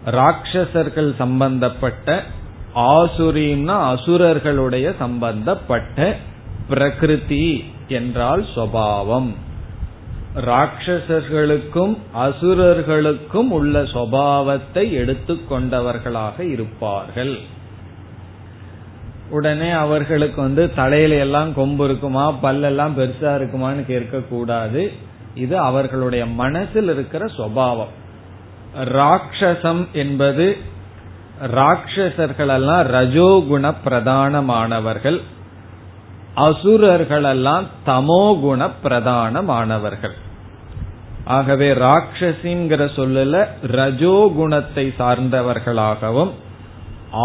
ராட்சசர்கள் 0.07 1.17
சம்பந்தப்பட்ட 1.17 2.23
ஆசுரீம்னா 2.75 3.77
அசுரர்களுடைய 3.95 4.95
சம்பந்தப்பட்ட 4.99 6.17
பிரகிருதி 6.69 7.65
என்றால் 7.89 8.47
சுவாவம் 8.55 9.35
ராட்சசர்களுக்கும் 10.37 11.97
அசுரர்களுக்கும் 12.15 13.51
உள்ள 13.51 13.83
சுவாவத்தை 13.83 14.85
எடுத்துக்கொண்டவர்களாக 15.01 16.41
இருப்பார்கள். 16.41 17.39
உடனே 19.31 19.71
அவர்களுக்கு 19.71 20.43
வந்து 20.43 20.75
தலையில 20.75 21.15
எல்லாம் 21.15 21.55
கொம்பு 21.55 21.85
இருக்குமா 21.85 22.33
பல்லெல்லாம் 22.33 22.97
பெருசா 22.99 23.31
இருக்குமான்னு 23.37 23.87
கேட்க 23.87 24.19
கூடாது 24.19 24.93
இது 25.35 25.59
அவர்களுடைய 25.59 26.27
மனசில் 26.27 26.91
இருக்கிற 26.93 27.27
சுவாவம் 27.39 27.95
ராட்சசம் 28.77 29.93
என்பது 29.93 30.57
ராட்சசர்களெல்லாம் 31.43 32.85
ரஜோகுண 32.97 33.75
பிரதானமானவர்கள். 33.85 35.21
அசுரர்களெல்லாம் 36.37 37.67
தமோகுண 37.87 38.71
பிரதானமானவர்கள். 38.83 40.17
ஆகவே 41.35 41.69
ராட்சசிங்கிற 41.85 42.83
சொல்லல 42.97 43.37
ரஜோகுணத்தை 43.79 44.85
சார்ந்தவர்களாகவும் 44.99 46.33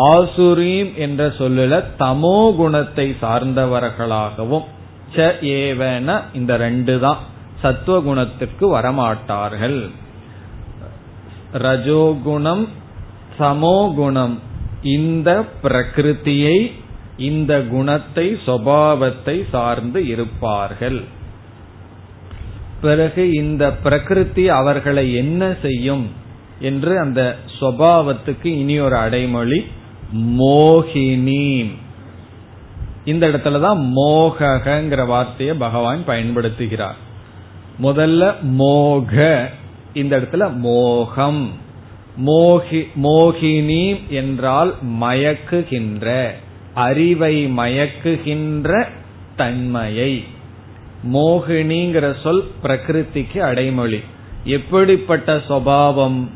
ஆசுரீம் 0.10 0.92
என்ற 0.96 1.22
சொல்லல 1.40 1.80
தமோ 2.00 2.38
குணத்தை 2.56 3.08
சார்ந்தவர்களாகவும் 3.22 4.68
ச 5.16 5.28
ஏவன 5.56 6.10
இந்த 6.34 6.52
ரெண்டு 6.58 6.94
தான் 7.00 7.22
சத்துவ 7.62 7.96
குணத்துக்கு 8.02 8.66
வரமாட்டார்கள். 8.76 9.80
ரஜோகுணம் 11.66 12.64
சமோகுணம் 13.40 14.36
இந்த 14.96 15.30
பிரகிருதியை 15.64 16.58
இந்த 17.30 17.54
குணத்தை 17.74 18.28
சுவாவத்தை 18.46 19.36
சார்ந்து 19.50 20.00
இருப்பார்கள். 20.08 21.00
பிறகு 22.82 23.32
இந்த 23.32 23.74
பிரகிருதி 23.74 24.50
அவர்களை 24.50 25.14
என்ன 25.14 25.56
செய்யும் 25.62 26.12
என்று 26.60 27.00
அந்த 27.00 27.36
சுவாவத்துக்கு 27.60 28.46
இனி 28.46 28.80
ஒரு 28.80 28.96
அடைமொழி 28.96 29.66
மோகினி 30.18 31.72
இந்த 33.06 33.28
இடத்துலதான் 33.28 33.92
மோகங்கிற 33.96 35.06
வார்த்தையை 35.06 35.56
பகவான் 35.56 36.04
பயன்படுத்துகிறார். 36.08 37.00
முதல்ல 37.82 38.42
மோக 38.42 39.50
இந்த 39.94 40.20
இடத்துல 40.20 40.56
மோகம். 40.56 41.52
மோகி 42.26 42.88
மோகினி 43.04 44.08
என்றால் 44.10 44.76
மயக்குகின்ற 45.00 46.30
அறிவை 46.74 47.48
மயக்குகின்ற 47.48 48.86
தன்மையை. 49.36 50.24
மோகினிங்கிற 51.04 52.22
சொல் 52.24 52.52
பிரகிருதிக்கு 52.64 53.38
அடைமொழி. 53.38 54.00
எப்படிப்பட்ட 54.44 55.36
சுவாவம்? 55.36 56.28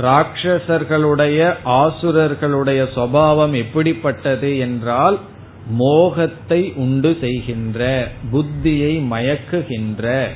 ராட்சசர்களுடைய 0.00 1.54
ஆசுரர்களுடைய 1.64 2.86
சுவாவம் 2.94 3.54
எப்படிப்பட்டது 3.54 4.58
என்றால் 4.58 5.18
மோகத்தை 5.66 6.72
உண்டு 6.76 7.16
செய்கின்ற 7.20 8.08
புத்தியை 8.32 9.02
மயக்குகின்ற 9.10 10.28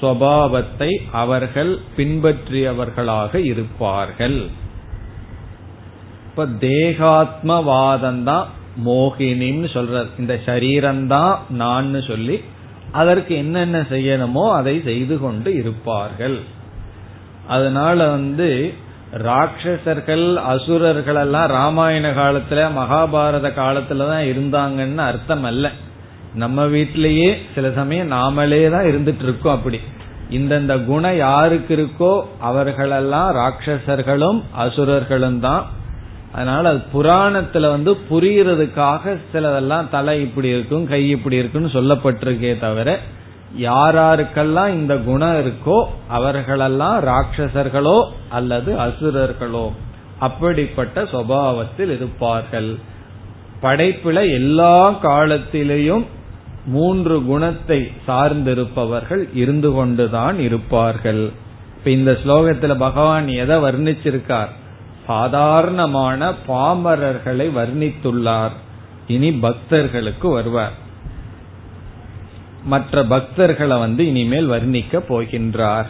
சுவாவத்தை 0.00 0.90
அவர்கள் 1.12 1.78
பின்பற்றியவர்களாக 1.96 3.34
இருப்பார்கள். 3.34 4.46
இப்ப 6.26 6.46
தேகாத்மவாதம் 6.60 8.22
தான் 8.22 8.48
மோகினின்னு 8.86 9.72
சொல்றது 9.72 10.08
இந்த 10.18 10.40
சரீரம்தான் 10.46 11.34
நான் 11.48 12.02
சொல்லி 12.02 12.36
அதற்கு 12.92 13.34
என்னென்ன 13.34 13.78
செய்யணுமோ 13.90 14.44
அதை 14.52 14.80
செய்து 14.84 15.18
கொண்டு 15.18 15.54
இருப்பார்கள். 15.54 16.38
அதனால 17.48 18.08
வந்து 18.08 18.74
ராட்சசர்கள் 19.12 20.36
அசுரர்கள் 20.36 21.14
எல்லாம் 21.14 21.48
ராமாயண 21.50 22.10
காலத்துல 22.10 22.60
மகாபாரத 22.78 23.48
காலத்துல 23.60 24.06
தான் 24.12 24.28
இருந்தாங்கன்னு 24.30 24.96
அர்த்தம் 24.96 25.44
அல்ல. 25.44 25.70
நம்ம 26.34 26.66
வீட்டிலேயே 26.66 27.36
சில 27.54 27.70
சமயம் 27.70 28.12
நாமளே 28.12 28.70
தான் 28.70 28.84
இருந்துட்டு 28.84 29.22
இருக்கோம் 29.22 29.56
அப்படி. 29.56 29.80
இந்தந்த 30.30 30.84
குணம் 30.84 31.16
யாருக்கு 31.16 31.72
இருக்கோ 31.76 32.12
அவர்களெல்லாம் 32.40 33.30
ராட்சசர்களும் 33.36 34.42
அசுரர்களும் 34.52 35.40
தான். 35.40 35.64
அதனால 36.34 36.68
அது 36.68 36.80
புராணத்துல 36.94 37.68
வந்து 37.68 37.92
புரியறதுக்காக 38.10 39.18
சிலதெல்லாம் 39.32 39.90
தலை 39.90 40.20
இப்படி 40.20 40.48
இருக்கும் 40.48 40.88
கை 40.88 41.10
இப்படி 41.10 41.36
இருக்குன்னு 41.36 41.76
சொல்லப்பட்டிருக்கே 41.76 42.58
தவிர 42.58 42.98
யாராருக்கெல்லாம் 43.60 44.68
இந்த 44.68 44.94
குணம் 44.96 45.36
இருக்கோ 45.40 45.78
அவர்களெல்லாம் 46.08 47.04
ராட்சசர்களோ 47.04 47.98
அல்லது 48.28 48.70
அசுரர்களோ 48.78 49.66
அப்படிப்பட்ட 50.18 51.02
சுவாவத்தில் 51.02 51.92
இருப்பார்கள். 51.96 52.70
படைப்புல 53.62 54.18
எல்லா 54.32 54.90
காலத்திலேயும் 55.02 56.04
மூன்று 56.66 57.16
குணத்தை 57.24 57.80
சார்ந்திருப்பவர்கள் 58.08 59.22
இருந்து 59.34 59.72
கொண்டுதான் 59.72 60.38
இருப்பார்கள். 60.38 61.22
இப்ப 61.76 61.90
இந்த 61.90 62.12
ஸ்லோகத்துல 62.24 62.74
பகவான் 62.78 63.28
எதை 63.28 63.56
வர்ணிச்சிருக்கார்? 63.56 64.52
சாதாரணமான 65.06 66.32
பாமரர்களை 66.48 67.50
வர்ணித்துள்ளார். 67.56 68.52
இனி 69.06 69.32
பக்தர்களுக்கு 69.32 70.28
வருவார். 70.28 70.72
மற்ற 72.64 73.04
பக்தர்களை 73.04 73.78
வந்து 73.78 74.06
இனிமேல் 74.06 74.50
வர்ணிக்க 74.50 75.02
போகின்றார். 75.08 75.86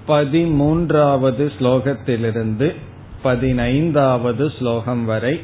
பதிமூன்றாவது 0.07 1.51
ஸ்லோகத்திலிருந்து 1.59 2.75
பதினைந்தாவது 3.23 4.49
ஸ்லோகம் 4.49 5.05
வரை 5.05 5.41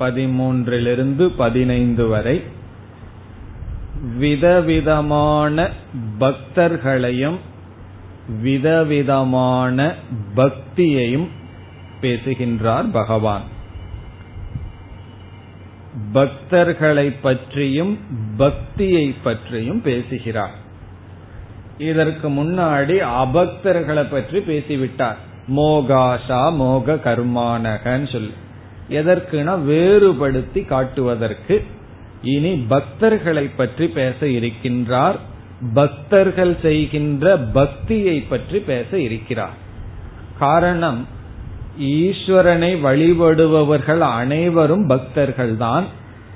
பதிமூன்றிலிருந்து 0.00 1.28
பதினைந்து 1.36 2.06
வரை 2.06 2.42
விதவிதமான 4.18 5.70
பக்தர்களையும் 6.20 7.38
விதவிதமான 8.42 9.94
பக்தியையும் 10.36 11.28
பேசுகின்றார் 12.00 12.90
பகவான். 12.90 13.42
பக்தர்களை 16.14 17.14
பற்றியும் 17.22 17.98
பக்தியை 18.36 19.14
பற்றியும் 19.22 19.82
பேசுகிறார். 19.82 20.66
இதற்கு 21.78 22.28
முன்னாடி 22.28 22.96
அபக்தர்களை 23.24 24.06
பற்றி 24.10 24.38
பேசிவிட்டார். 24.38 25.16
மோகாஷா 25.56 26.52
மோக 26.52 26.94
கர்மானகன்னு 26.94 28.12
சொல்லி. 28.12 28.32
எதற்குனா 28.90 29.64
வேறுபடுத்தி 29.64 30.62
காட்டுவதற்கு 30.62 31.64
இனி 32.22 32.66
பக்தர்களை 32.70 33.50
பற்றி 33.56 33.88
பேச 33.88 34.26
இருக்கின்றார். 34.26 35.14
பக்தர்கள் 35.74 36.56
செய்கின்ற 36.62 37.36
பக்தியை 37.36 38.20
பற்றி 38.20 38.58
பேச 38.58 38.98
இருக்கிறார். 38.98 39.56
காரணம் 40.38 41.06
ஈஸ்வரனை 41.80 42.72
வழிபடுபவர்கள் 42.84 43.98
அனைவரும் 43.98 44.90
பக்தர்கள்தான். 44.90 45.84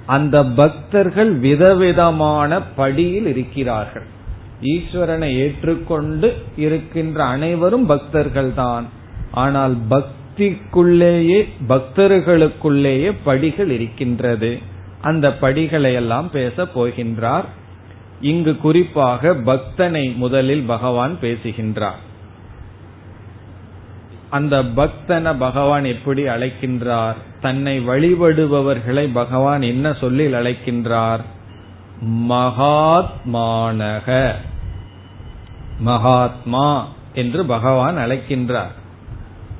அந்த 0.06 0.44
பக்தர்கள் 0.44 1.32
விதவிதமான 1.32 2.62
படியில் 2.62 3.26
இருக்கிறார்கள். 3.26 4.20
ஈஸ்வரனை 4.62 5.38
ஏற்றுக்கொண்டு 5.38 6.34
இருக்கின்ற 6.56 7.24
அனைவரும் 7.24 7.88
பக்தர்கள்தான். 7.88 8.82
ஆனால் 9.32 9.76
பக்திக்குள்ளேயே 9.90 11.48
பக்தர்களுக்குள்ளேயே 11.68 13.12
படிகள் 13.24 13.70
இருக்கின்றது. 13.70 14.58
அந்த 15.00 15.34
படிகளை 15.34 15.94
எல்லாம் 15.94 16.30
பேச 16.30 16.62
போகின்றார். 16.62 17.44
இங்கு 18.20 18.56
குறிப்பாக 18.56 19.34
பக்தனை 19.34 20.16
முதலில் 20.16 20.62
பகவான் 20.62 21.20
பேசுகின்றார். 21.20 22.10
அந்த 24.30 24.62
பக்தனை 24.62 25.38
பகவான் 25.38 25.84
எப்படி 25.84 26.22
அழைக்கின்றார்? 26.22 27.14
தன்னை 27.40 27.88
வழிபடுபவர்களை 27.88 29.08
பகவான் 29.12 29.62
என்ன 29.62 29.92
சொல்லி 29.92 30.26
அழைக்கின்றார்? 30.26 31.20
மகாத்மானக. 32.28 34.32
மகாத்மா 35.82 36.86
என்று 37.14 37.44
பகவான் 37.44 37.96
அழைக்கின்றார். 37.96 38.74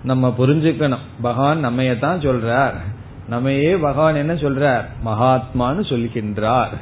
நம்ம 0.03 0.35
புரிஞ்சுக்கணும். 0.39 1.05
பகவான் 1.23 1.65
நம்மைய 1.65 1.99
தான் 1.99 2.21
சொல்றார். 2.21 2.77
நம்மையே 3.29 3.77
பகவான் 3.77 4.15
என்ன 4.15 4.33
சொல்றார்? 4.35 4.87
மகாத்மான்னு 5.05 5.83
சொல்கின்றார். 5.91 6.75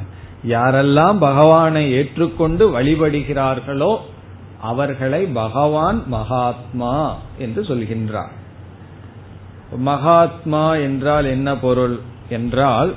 யாரெல்லாம் 0.48 1.18
பகவானை 1.18 1.92
ஏற்றுக்கொண்டு 1.92 2.64
வழிபடுகிறார்களோ 2.79 3.96
அவர்களை 4.61 5.26
பகவான் 5.26 5.98
மகாத்மா 6.07 6.94
என்று 7.38 7.62
சொல்கின்றார். 7.62 8.33
மகாத்மா 9.76 10.64
என்றால் 10.76 11.24
என்ன 11.24 11.57
பொருள் 11.57 11.96
என்றால் 12.29 12.94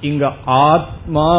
இங்க 0.00 0.32
ஆத்மா 0.44 1.30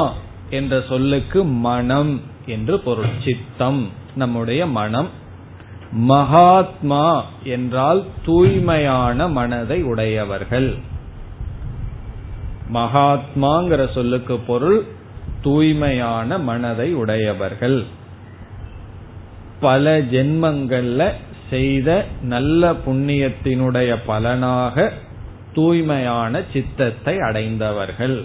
என்ற 0.50 0.84
சொல்லுக்கு 0.90 1.44
மனம் 1.44 2.22
என்று 2.46 2.80
பொருள். 2.80 3.12
சித்தம். 3.26 3.82
நம்முடைய 4.16 4.66
மனம். 4.66 5.10
மகாத்மா 5.92 7.26
என்றால் 7.44 8.04
தூய்மையான 8.26 9.28
மனதை 9.28 9.84
உடையவர்கள். 9.84 10.76
மகாத்மாங்கிற 12.74 13.92
சொல்லுக்கு 13.94 14.38
பொருள் 14.38 14.86
தூய்மையான 15.42 16.38
மனதை 16.38 16.94
உடையவர்கள். 16.94 17.86
பல 19.60 20.00
ஜென்மங்கள்ல 20.00 21.12
செய்த 21.50 22.06
நல்ல 22.22 22.72
புண்ணியத்தினுடைய 22.72 23.98
பலனாக 24.06 24.92
தூய்மையான 25.54 26.42
சித்தத்தை 26.54 27.20
அடைந்தவர்கள். 27.20 28.24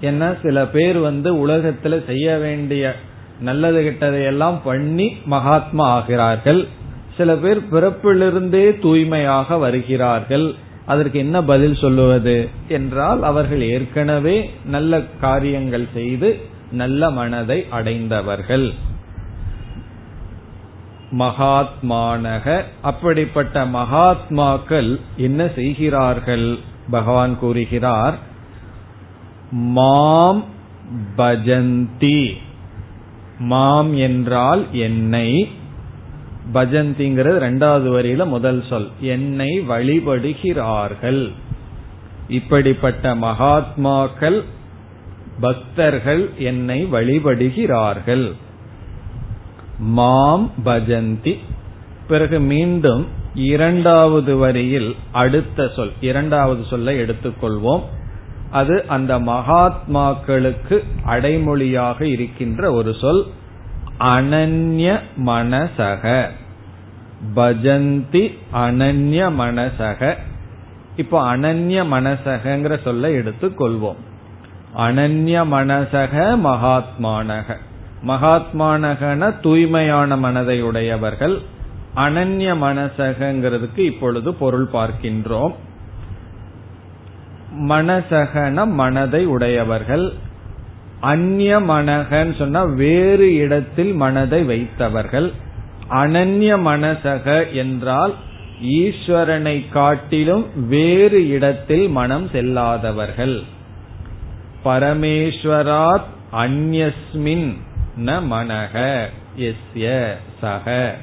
என்ன 0.00 0.34
சில 0.42 0.66
பேர் 0.66 0.98
வந்து 0.98 1.48
உலகத்துல 1.48 2.06
செய்ய 2.06 2.36
வேண்டிய 2.36 2.96
நல்லது 3.44 3.80
கெட்டதையெல்லாம் 3.82 4.58
பண்ணி 4.64 5.06
மகாத்மா 5.24 5.86
ஆகிறார்கள். 5.98 6.62
சில 7.16 7.34
பேர் 7.36 7.66
பிறப்பிலிருந்தே 7.72 8.64
தூய்மையாக 8.80 9.56
வருகிறார்கள். 9.56 10.46
அதற்கு 10.86 11.18
என்ன 11.18 11.42
பதில் 11.42 11.76
சொல்லுவது? 11.76 12.36
என்றால் 12.68 13.22
அவர்கள் 13.22 13.60
ஏற்கனவே 13.60 14.36
நல்ல 14.64 15.00
காரியங்கள் 15.20 15.86
செய்து 15.94 16.28
நல்ல 16.70 17.10
மனதை 17.10 17.66
அடைந்தவர்கள். 17.70 18.66
மகாத்மானக 21.18 22.62
அப்படிப்பட்ட 22.82 23.66
மகாத்மாக்கள் 23.66 24.90
என்ன 25.16 25.48
செய்கிறார்கள்? 25.54 26.48
பகவான் 26.90 27.38
கூறுகிறார் 27.38 28.16
மாம் 29.50 30.44
பஜந்தி. 31.16 32.20
மாம் 33.38 33.96
என்றால் 33.96 34.66
என்னை. 34.72 35.50
பஜந்திங்கிறது 36.54 37.38
ரெண்டாவது 37.38 37.88
வரியில 37.88 38.26
முதல் 38.26 38.64
சொல். 38.68 38.88
என்னை 39.00 39.60
வழிபடுகிறார்கள். 39.60 41.32
இப்படிப்பட்ட 42.28 43.14
மகாத்மாக்கள் 43.14 44.42
பக்தர்கள் 45.40 46.30
என்னை 46.38 46.84
வழிபடுகிறார்கள். 46.84 48.32
மாம் 49.78 50.52
பஜந்தி. 50.64 51.38
பிறகு 52.08 52.40
மீண்டும் 52.40 53.06
இரண்டாவது 53.34 54.36
வரியில் 54.36 54.96
அடுத்த 55.12 55.70
சொல் 55.76 55.92
இரண்டாவது 56.00 56.64
சொல்லை 56.64 57.00
எடுத்துக்கொள்வோம். 57.00 57.82
அது 58.54 58.74
அந்த 58.88 59.12
மகாத்மாக்களுக்கு 59.32 60.76
அடைமொழியாக 61.06 61.98
இருக்கின்ற 62.14 62.72
ஒரு 62.72 62.92
சொல் 63.02 63.22
அனன்ய 64.14 64.88
மனசக 65.26 66.14
பஜந்தி 67.36 68.22
அனன்ய 68.64 69.20
மனசக. 69.42 70.00
இப்போ 70.96 71.18
அனன்ய 71.32 71.78
மனசகங்கிற 71.94 72.74
சொல்ல 72.82 73.10
எடுத்துக்கொள்வோம் 73.20 74.00
அனன்ய 74.86 75.36
மனசக 75.54 76.14
மகாத்மானக. 76.48 77.48
மகாத்மானகன 78.06 79.30
தூய்மையான 79.40 80.16
மனதை 80.16 80.58
உடையவர்கள் 80.62 81.36
அனன்ய 81.96 82.50
மனசகங்கிறதுக்கு 82.64 83.82
இப்பொழுது 83.90 84.30
பொருள் 84.34 84.68
பார்க்கின்றோம். 84.72 85.54
மனசகன 87.58 88.66
மனதை 88.66 89.26
உடையவர்கள். 89.26 90.12
அந்நிய 91.00 91.60
மனகன்னு 91.60 92.38
சொன்னா 92.38 92.62
வேறு 92.62 93.34
இடத்தில் 93.34 93.92
மனதை 93.92 94.44
வைத்தவர்கள். 94.44 95.32
அனன்ய 95.90 96.56
மனசக 96.56 97.52
என்றால் 97.52 98.14
ஈஸ்வரனை 98.62 99.68
காட்டிலும் 99.68 100.68
வேறு 100.68 101.28
இடத்தில் 101.28 101.88
மனம் 101.88 102.28
செல்லாதவர்கள். 102.32 103.42
பரமேஸ்வராத் 104.64 106.08
அந்யஸ்மின் 106.32 107.52
ந 108.04 108.22
மனக 108.30 109.04
எஸ்ய 109.38 110.12
சக. 110.40 110.94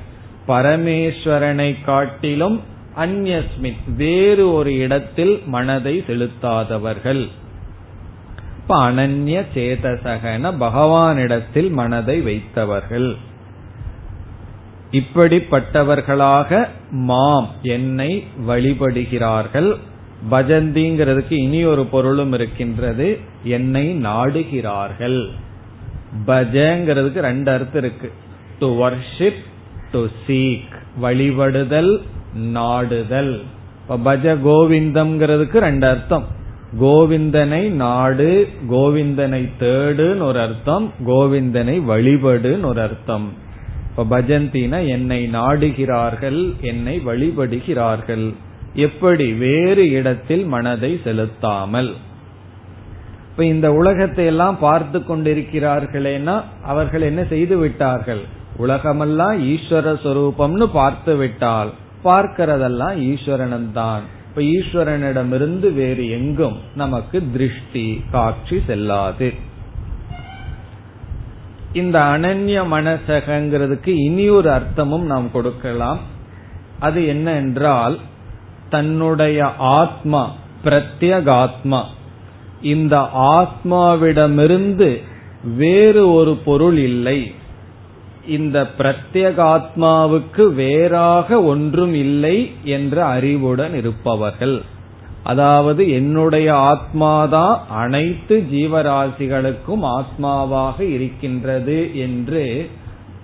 பரமேஸ்வரனை 0.47 1.75
காட்டிலும் 1.85 2.61
அந்யஸ்மின் 2.97 3.93
வேறு 3.95 4.53
ஒரு 4.53 4.77
இடத்தில் 4.77 5.41
மனதை 5.45 6.03
செலுத்தாதவர்கள். 6.07 7.27
இப்ப 8.57 8.91
அனன்ய 8.91 9.43
சேதசகன 9.55 10.53
பகவானிடத்தில் 10.59 11.71
மனதை 11.71 12.21
வைத்தவர்கள். 12.21 13.15
இப்படிப்பட்டவர்களாக 14.91 16.67
மாம் 16.91 17.49
என்னை 17.61 18.23
வழிபடுகிறார்கள். 18.47 19.77
பஜந்திங்கிறதுக்கு 20.31 21.31
இனி 21.31 21.65
ஒரு 21.65 21.85
பொருளும் 21.85 22.33
இருக்கின்றது 22.33 23.19
என்னை 23.43 23.97
நாடுகிறார்கள். 24.03 25.29
பஜங்கிறதுக்கு 26.27 27.19
ரெண்டு 27.19 27.51
அர்த்தம் 27.51 27.83
இருக்கு. 27.83 28.11
டு 28.59 28.87
வர்ஷிப் 28.87 29.43
டு 29.91 30.05
சீக் 30.27 30.75
வழிபடுதல் 31.01 32.01
நாடுதல். 32.35 33.41
இப்ப 33.89 34.15
பஜ 34.15 34.19
கோவிந்தம்ங்கிறதுக்கு 34.19 35.57
ரெண்டு 35.57 35.87
அர்த்தம். 35.87 36.25
கோவிந்தனை 36.81 37.69
நாடு 37.69 38.49
கோவிந்தனை 38.71 39.49
தேடுன்னு 39.59 40.21
ஒரு 40.21 40.39
அர்த்தம் 40.39 40.91
கோவிந்தனை 41.07 41.81
வழிபடுன்னு 41.89 42.65
ஒரு 42.65 42.81
அர்த்தம். 42.81 43.33
இப்ப 43.89 44.21
பஜந்தினா 44.21 44.87
என்னை 44.87 45.29
நாடுகிறார்கள் 45.33 46.59
என்னை 46.61 47.01
வழிபடுகிறார்கள். 47.05 48.33
எப்படி? 48.73 49.33
வேறு 49.33 49.89
இடத்தில் 49.89 50.45
மனதை 50.45 50.99
செலுத்தாமல். 51.03 51.93
இப்ப 53.31 53.45
இந்த 53.45 53.73
உலகத்தை 53.73 54.25
எல்லாம் 54.25 54.59
பார்த்து 54.59 54.99
கொண்டிருக்கிறார்களேனா 54.99 56.41
அவர்கள் 56.63 57.01
என்ன 57.01 57.23
செய்து 57.23 57.57
விட்டார்கள்? 57.57 58.21
உலகமெல்லாம் 58.57 59.47
ஈஸ்வர 59.47 59.97
சொரூபம்னு 60.03 60.65
பார்த்து 60.65 61.15
விட்டால். 61.15 61.71
பார்க்கிறதெல்லாம் 62.03 62.97
ஈஸ்வரன் 63.11 63.71
தான் 63.73 64.03
இப்ப 64.27 64.41
ஈஸ்வரனிடமிருந்து 64.41 65.73
வேறு 65.73 66.09
எங்கும் 66.09 66.57
நமக்கு 66.75 67.23
திருஷ்டி 67.31 68.03
காட்சி 68.11 68.57
செல்லாது. 68.67 69.33
இந்த 71.73 71.99
அனன்ய 71.99 72.61
மனசகங்கிறதுக்கு 72.71 73.87
இனி 73.87 74.29
ஒரு 74.29 74.49
அர்த்தமும் 74.49 75.05
நாம் 75.05 75.31
கொடுக்கலாம். 75.31 75.99
அது 76.79 77.05
என்ன 77.05 77.33
என்றால் 77.33 77.99
தன்னுடைய 78.69 79.39
ஆத்மா 79.57 80.31
பிரத்யகாத்மா 80.63 81.81
இந்த 82.61 82.95
ஆத்மாவிடமிருந்து 83.13 84.89
வேறு 85.55 86.13
ஒரு 86.13 86.35
பொருள் 86.35 86.77
இல்லை. 86.77 87.19
இந்த 88.27 88.69
பிரத்யேகாத்மாவுக்கு 88.77 90.53
வேறாக 90.53 91.43
ஒன்றும் 91.43 91.93
இல்லை 91.93 92.51
என்ற 92.63 93.05
அறிவுடன் 93.05 93.75
இருப்பவர்கள். 93.75 94.61
அதாவது 95.23 95.91
என்னுடைய 95.91 96.53
ஆத்மாதான் 96.53 97.57
அனைத்து 97.69 98.43
ஜீவராசிகளுக்கும் 98.51 99.81
ஆத்மாவாக 99.81 100.79
இருக்கின்றது 100.79 101.97
என்று 101.97 102.69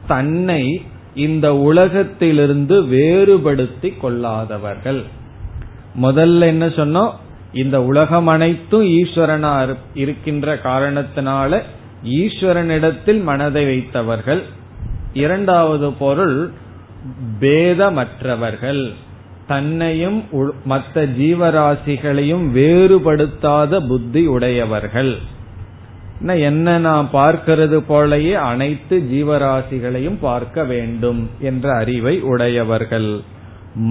தன்னை 0.08 0.82
இந்த 1.16 1.56
உலகத்திலிருந்து 1.56 2.86
வேறுபடுத்தி 2.86 3.94
கொள்ளாதவர்கள். 4.02 5.04
முதல்ல 6.02 6.40
என்ன 6.40 6.68
சொன்னோம்? 6.68 7.12
இந்த 7.54 7.84
உலகம் 7.84 8.28
அனைத்தும் 8.28 8.84
ஈஸ்வரனா 8.84 9.76
இருக்கின்ற 9.94 10.56
காரணத்தினால 10.56 11.62
ஈஸ்வரனிடத்தில் 12.06 13.24
மனதை 13.24 13.66
வைத்தவர்கள். 13.66 14.44
இரண்டாவது 15.24 15.88
பொருள் 16.02 16.38
பேதமற்றவர்கள். 17.42 18.84
தன்னையும் 19.48 20.20
மற்ற 20.66 21.06
ஜீவராசிகளையும் 21.20 22.46
வேறுபடுத்தாத 22.58 23.80
புத்தி 23.88 24.24
உடையவர்கள். 24.36 25.14
என்ன 26.42 26.78
நாம் 26.86 27.08
பார்க்கிறது 27.14 27.78
போலயே 27.90 28.34
அனைத்து 28.44 28.96
ஜீவராசிகளையும் 29.12 30.18
பார்க்க 30.22 30.64
வேண்டும் 30.72 31.22
என்ற 31.40 31.66
அறிவை 31.76 32.16
உடையவர்கள். 32.32 33.12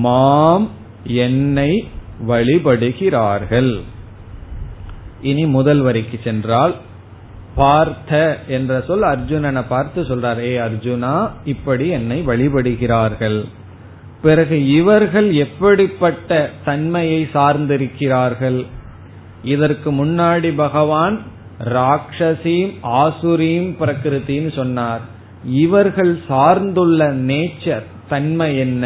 மாம் 0.04 0.66
என்னை 1.24 1.70
வழிபடுகிறார்கள். 2.28 3.72
இனி 5.30 5.44
முதல் 5.56 5.82
வரைக்கு 5.84 6.18
சென்றால் 6.24 6.74
பார்த்த 7.56 8.38
என்ற 8.48 8.80
சொல் 8.86 9.02
அர்ஜுனனை 9.02 9.62
பார்த்து 9.68 10.02
சொல்றார் 10.02 10.38
ஏ 10.38 10.52
அர்ஜுனா 10.58 11.14
இப்படி 11.44 11.88
என்னை 11.88 12.18
வழிபடுகிறார்கள். 12.26 13.38
பிறகு 14.22 14.56
இவர்கள் 14.70 15.28
எப்படிப்பட்ட 15.34 16.50
தன்மையை 16.64 17.28
சார்ந்திருக்கிறார்கள்? 17.34 18.60
இதற்கு 19.42 19.92
முன்னாடி 19.92 20.50
பகவான் 20.56 21.16
ராட்சசீம் 21.64 22.72
ஆசுரீம் 23.00 23.68
பிரகிருத்தின்னு 23.80 24.52
சொன்னார். 24.54 25.00
இவர்கள் 25.44 26.14
சார்ந்துள்ள 26.28 27.00
நேச்சர் 27.30 27.86
தன்மை 28.08 28.58
என்ன? 28.58 28.84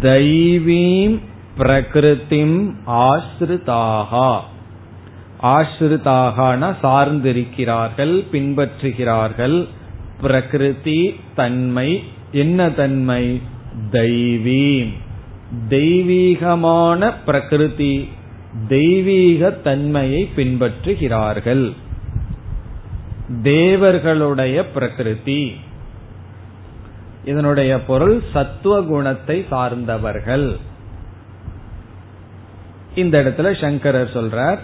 தெய்வீம் 0.00 1.16
பிரகிருத்திம் 1.58 2.58
ஆசிரிதாகா 2.86 4.30
ஆசிரிதாகன 5.42 6.76
சார்ந்திருக்கிறார்கள் 6.82 8.24
பின்பற்றுகிறார்கள். 8.32 9.68
பிரகிருதி 10.20 11.20
தன்மை. 11.34 12.04
என்ன 12.32 12.70
தன்மை? 12.70 13.42
தெய்வீம் 13.90 14.92
தெய்வீகமான 15.68 17.12
பிரகிருதி 17.24 18.08
தெய்வீக 18.68 19.50
தன்மையை 19.50 20.30
பின்பற்றுகிறார்கள். 20.36 21.72
தேவர்களுடைய 23.42 24.70
பிரகிருதி. 24.70 25.52
இதனுடைய 27.24 27.84
பொருள் 27.84 28.22
சத்துவ 28.32 28.82
குணத்தை 28.82 29.46
சார்ந்தவர்கள். 29.50 30.56
இந்த 32.94 33.22
இடத்துல 33.22 33.60
சங்கரர் 33.60 34.12
சொல்றார் 34.12 34.58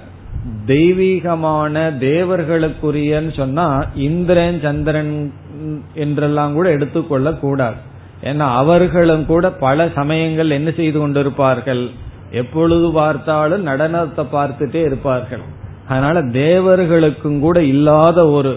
தெய்வீகமான 0.66 1.90
தேவர்களுக்குரியன்னு 1.90 3.32
சொன்னா 3.36 3.66
இந்திரன் 3.94 4.61
சந்திரன் 4.61 5.32
என்றெல்லாம் 5.94 6.53
கூட 6.55 6.70
எடுத்துக்கொள்ள 6.70 7.28
கூடாது. 7.32 7.78
ஏன்னா 8.22 8.46
அவர்களும் 8.55 9.26
கூட 9.26 9.51
பல 9.51 9.88
சமயங்கள் 9.94 10.51
என்ன 10.51 10.70
செய்து 10.70 10.99
கொண்டிருப்பார்கள்? 11.01 11.90
எப்பொழுது 12.30 12.92
பார்த்தாலும் 12.92 13.66
நடனத்தை 13.66 14.24
பார்த்துட்டே 14.32 14.80
இருப்பார்கள். 14.84 15.44
அதனால 15.88 16.22
தேவர்களுக்கும் 16.22 17.38
கூட 17.40 17.62
இல்லாத 17.62 18.28
ஒரு 18.28 18.53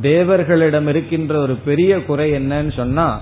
தேவர்களிடம் 0.00 0.88
இருக்கின்ற 0.88 1.34
ஒரு 1.38 1.54
பெரிய 1.54 2.04
குறை 2.04 2.32
என்னன்னு 2.32 2.72
சொன்னா 2.76 3.20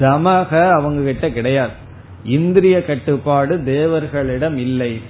தமக 0.00 0.70
அவங்க 0.70 1.02
கிட்ட 1.02 1.30
கிடையாது. 1.30 1.74
இந்திரிய 2.24 2.84
கட்டுப்பாடு 2.84 3.56
தேவர்களிடம் 3.56 4.56
இல்லை. 4.56 5.00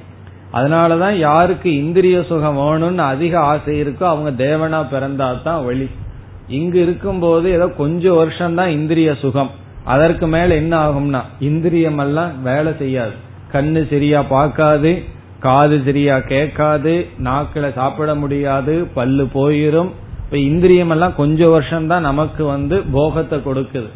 அதனாலதான் 0.53 1.17
யாருக்கு 1.19 1.77
இந்திரிய 1.77 2.23
சுகம் 2.23 2.59
வேணும்னு 2.59 2.99
அதிக 2.99 3.41
ஆசை 3.41 3.83
இருக்கோ 3.83 4.03
அவங்க 4.03 4.45
தேவனா 4.45 4.81
பிறந்தா 4.93 5.43
தான் 5.43 5.65
வழி. 5.65 5.89
இங்கு 6.49 6.83
இருக்கும்போது 6.83 7.51
ஏதோ 7.51 7.67
கொஞ்சம் 7.69 8.17
வருஷம் 8.17 8.55
தான் 8.55 8.69
இந்திரிய 8.69 9.15
சுகம். 9.15 9.51
அதற்கு 9.85 10.27
மேல 10.27 10.55
என்ன 10.55 10.89
ஆகும்னா 10.89 11.21
இந்திரியம் 11.39 11.99
எல்லாம் 11.99 12.43
வேலை 12.43 12.73
செய்யாது. 12.79 13.13
கண்ணு 13.53 13.89
சரியா 13.89 14.23
பார்க்காது 14.23 15.03
காது 15.41 15.83
சரியா 15.85 16.19
கேட்காது 16.19 17.07
நாக்கில 17.25 17.73
சாப்பிட 17.73 18.15
முடியாது 18.15 18.87
பல்லு 18.95 19.25
போயிரும். 19.25 19.91
இப்ப 20.25 20.39
இந்திரியம் 20.39 20.91
எல்லாம் 20.91 21.15
கொஞ்சம் 21.17 21.51
வருஷம் 21.51 21.87
தான் 21.87 22.03
நமக்கு 22.03 22.45
வந்து 22.45 22.83
போகத்தை 22.93 23.39
கொடுக்குது. 23.39 23.91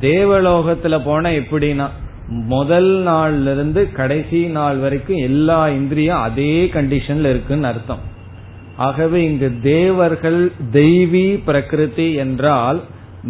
தேவலோகத்துல 0.00 1.04
போனா 1.04 1.28
எப்படின்னா 1.28 1.88
முதல் 2.28 3.04
நாள்ல 3.06 3.52
இருந்து 3.52 3.92
கடைசி 3.92 4.44
நாள் 4.44 4.76
வரைக்கும் 4.76 5.16
எல்லா 5.16 5.68
இந்திரியம் 5.68 6.20
அதே 6.20 6.70
கண்டிஷன்ல 6.72 7.24
இருக்குன்னு 7.24 7.66
அர்த்தம். 7.66 7.98
ஆகவே 8.76 9.24
இங்கு 9.24 9.52
தேவர்கள் 9.62 10.52
தெய்வீ 10.72 11.38
பிரகிருதி 11.44 12.14
என்றால் 12.14 12.80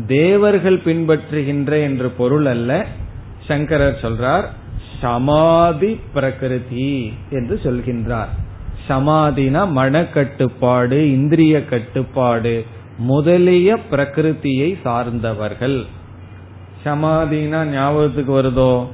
தேவர்கள் 0.07 0.79
பின்பற்றுகின்ற 0.79 1.83
என்று 1.83 2.09
பொருள் 2.09 2.47
அல்ல. 2.47 2.87
சங்கரர் 3.47 3.99
சொல்றார் 4.03 4.45
சமாதி 5.01 6.01
பிரகிருதி 6.15 7.13
என்று 7.31 7.61
சொல்கின்றார். 7.63 8.29
சமாதினா 8.89 9.67
மனக்கட்டுப்பாடு 9.77 10.93
இந்திரிய 10.93 11.65
கட்டுப்பாடு 11.65 12.65
முதலிய 12.99 13.79
பிரகிருதியை 13.91 14.79
சார்ந்தவர்கள். 14.83 15.85
சமாதினா 16.85 17.65
ஞாபகத்துக்கு 17.65 18.43
வருதோ? 18.43 18.87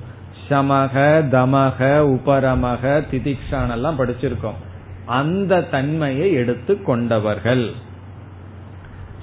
சமக 0.50 0.94
தமக 1.34 1.78
உபரமக 2.14 3.04
திதிக்ஷான் 3.10 3.70
எல்லாம் 3.70 3.98
படிச்சிருக்கோம். 3.98 4.58
அந்த 5.06 5.60
தன்மையை 5.62 6.32
எடுத்து 6.32 6.82
கொண்டவர்கள். 6.82 7.72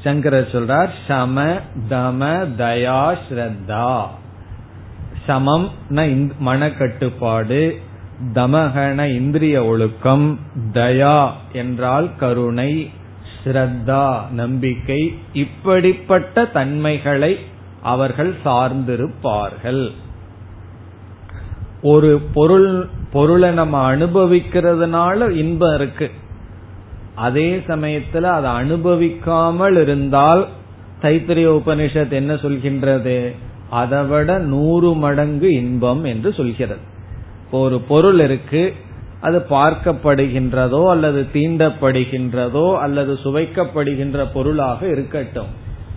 சங்கரர் 0.03 0.51
சொல்றார் 0.51 0.89
சம 1.07 1.43
தம 1.89 2.29
தயா 2.57 3.17
ஸ்ரத்தா. 3.29 4.05
சமம் 5.25 5.69
மனக்கட்டுப்பாடு 6.45 7.61
தமகன 8.33 9.15
இந்திரிய 9.15 9.65
ஒழுக்கம் 9.65 10.39
தயா 10.73 11.31
என்றால் 11.53 12.09
கருணை 12.15 12.89
ஸ்ரத்தா 13.43 14.31
நம்பிக்கை 14.31 15.17
இப்படிப்பட்ட 15.33 16.45
தன்மைகளை 16.45 17.39
அவர்கள் 17.85 18.31
சார்ந்திருப்பார்கள். 18.45 19.83
ஒரு 21.81 22.11
பொருள் 22.33 22.69
பொருளை 23.11 23.49
நம்ம 23.51 23.75
அனுபவிக்கிறதுனால 23.95 25.27
இன்பம் 25.43 25.75
இருக்கு. 25.75 26.07
அதே 27.15 27.49
சமயத்துல 27.67 28.31
அதை 28.37 28.51
அனுபவிக்காமல் 28.61 29.77
இருந்தால் 29.81 30.43
தைத்திரிய 31.01 31.47
உபனிஷத் 31.59 32.15
என்ன 32.21 32.33
சொல்கின்றது? 32.33 33.17
அதை 33.69 34.01
விட 34.03 34.31
நூறு 34.53 34.89
மடங்கு 35.03 35.49
இன்பம் 35.53 36.03
என்று 36.03 36.29
சொல்கிறது. 36.33 36.83
இப்போ 37.45 37.59
ஒரு 37.59 37.77
பொருள் 37.91 38.19
இருக்கு 38.19 38.63
அது 39.21 39.37
பார்க்கப்படுகின்றதோ 39.49 40.81
அல்லது 40.89 41.21
தீண்டப்படுகின்றதோ 41.33 42.65
அல்லது 42.77 43.13
சுவைக்கப்படுகின்ற 43.23 44.25
பொருளாக 44.33 44.79
இருக்கட்டும். 44.87 45.51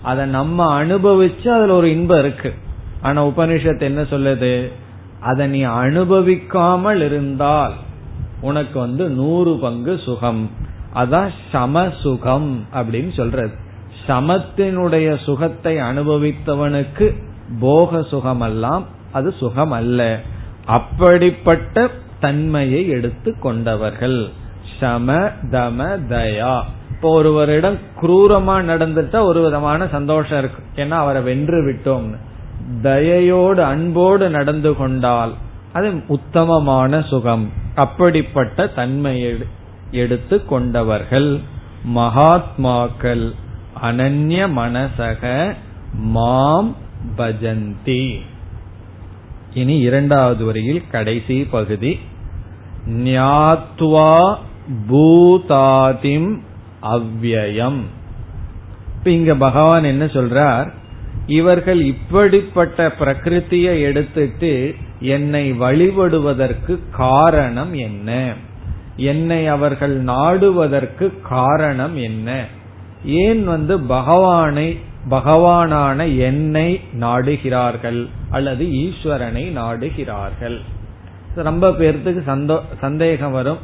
அதை 0.09 0.27
நம்ம 0.27 0.85
அனுபவிச்சு 0.85 1.49
அதுல 1.49 1.73
ஒரு 1.73 1.91
இன்பம் 1.91 2.19
இருக்கு. 2.19 2.55
ஆனா 3.03 3.27
உபனிஷத் 3.27 3.81
என்ன 3.81 4.03
சொல்லுது? 4.03 4.73
அதை 5.21 5.47
நீ 5.47 5.65
அனுபவிக்காமல் 5.65 7.05
இருந்தால் 7.05 7.73
உனக்கு 8.41 8.81
வந்து 8.81 9.09
நூறு 9.09 9.59
பங்கு 9.59 10.01
சுகம். 10.05 10.51
அதான் 10.95 11.31
சம 11.53 11.89
சுகம் 12.03 12.67
அப்படின்னு 12.75 13.15
சொல்றது. 13.15 13.51
சமத்தினுடைய 14.07 15.23
சுகத்தை 15.23 15.77
அனுபவித்தவனுக்கு 15.77 17.15
போக 17.61 18.03
சுகம் 18.03 18.41
எல்லாம் 18.41 18.85
அது 19.13 19.33
சுகம் 19.33 19.71
அல்ல 19.71 20.21
அப்படிப்பட்ட 20.65 21.91
தன்மையை 22.21 22.89
எடுத்து 22.89 23.39
கொண்டவர்கள். 23.39 24.29
சம 24.81 25.15
தம 25.51 25.99
தயா. 26.11 26.63
இப்போ 26.99 27.11
ஒருவரிடம் 27.11 27.79
குரூரமா 28.03 28.55
நடந்துட்டா 28.63 29.23
ஒரு 29.23 29.43
விதமான 29.43 29.87
சந்தோஷம் 29.87 30.39
இருக்கு. 30.39 30.85
ஏன்னா 30.85 30.91
அவரை 30.91 31.23
வென்று 31.23 31.63
விட்டோம்னு. 31.65 32.17
தயையோடு 32.83 33.63
அன்போடு 33.63 34.31
நடந்து 34.31 34.77
கொண்டால் 34.77 35.35
அது 35.73 36.03
உத்தமமான 36.07 37.03
சுகம். 37.03 37.53
அப்படிப்பட்ட 37.75 38.67
தன்மையை 38.67 39.37
எடுத்து 39.91 40.47
கொண்டவர்கள் 40.47 41.41
மகாத்மாக்கள். 41.95 43.31
அனன்ய 43.83 44.49
மனசக 44.57 45.55
மாம் 45.93 46.77
பஜந்தி. 47.17 48.21
இனி 49.55 49.79
இரண்டாவது 49.79 50.45
வரியில் 50.45 50.83
கடைசி 50.91 51.45
பகுதி. 51.45 51.99
ஞாத்வா 52.89 54.37
பூதாதிம் 54.91 56.47
அவ்வயம். 56.83 57.81
இப்ப 58.99 59.11
இங்க 59.11 59.35
பகவான் 59.35 59.85
என்ன 59.85 60.05
சொல்றார்? 60.05 60.73
இவர்கள் 61.27 61.81
இப்படிப்பட்ட 61.85 62.93
பிரகிருத்தியை 63.01 63.81
எடுத்துட்டு 63.81 64.75
என்னை 65.01 65.53
வழிபடுவதற்கு 65.53 66.79
காரணம் 66.91 67.75
என்ன? 67.75 68.33
என்னை 68.97 69.47
அவர்கள் 69.47 69.97
நாடுவதற்கு 69.97 71.21
காரணம் 71.21 71.97
என்ன? 71.97 72.45
ஏன் 73.05 73.45
வந்து 73.45 73.81
பகவானை 73.81 74.79
பகவானான 75.11 76.19
என்னை 76.19 76.81
நாடுகிறார்கள் 77.01 78.09
அல்லது 78.31 78.65
ஈஸ்வரனை 78.65 79.45
நாடுகிறார்கள்? 79.57 80.59
ரொம்ப 81.35 81.71
பேர்த்துக்கு 81.71 82.23
சந்தோ 82.27 82.61
சந்தேகம் 82.81 83.33
வரும். 83.33 83.59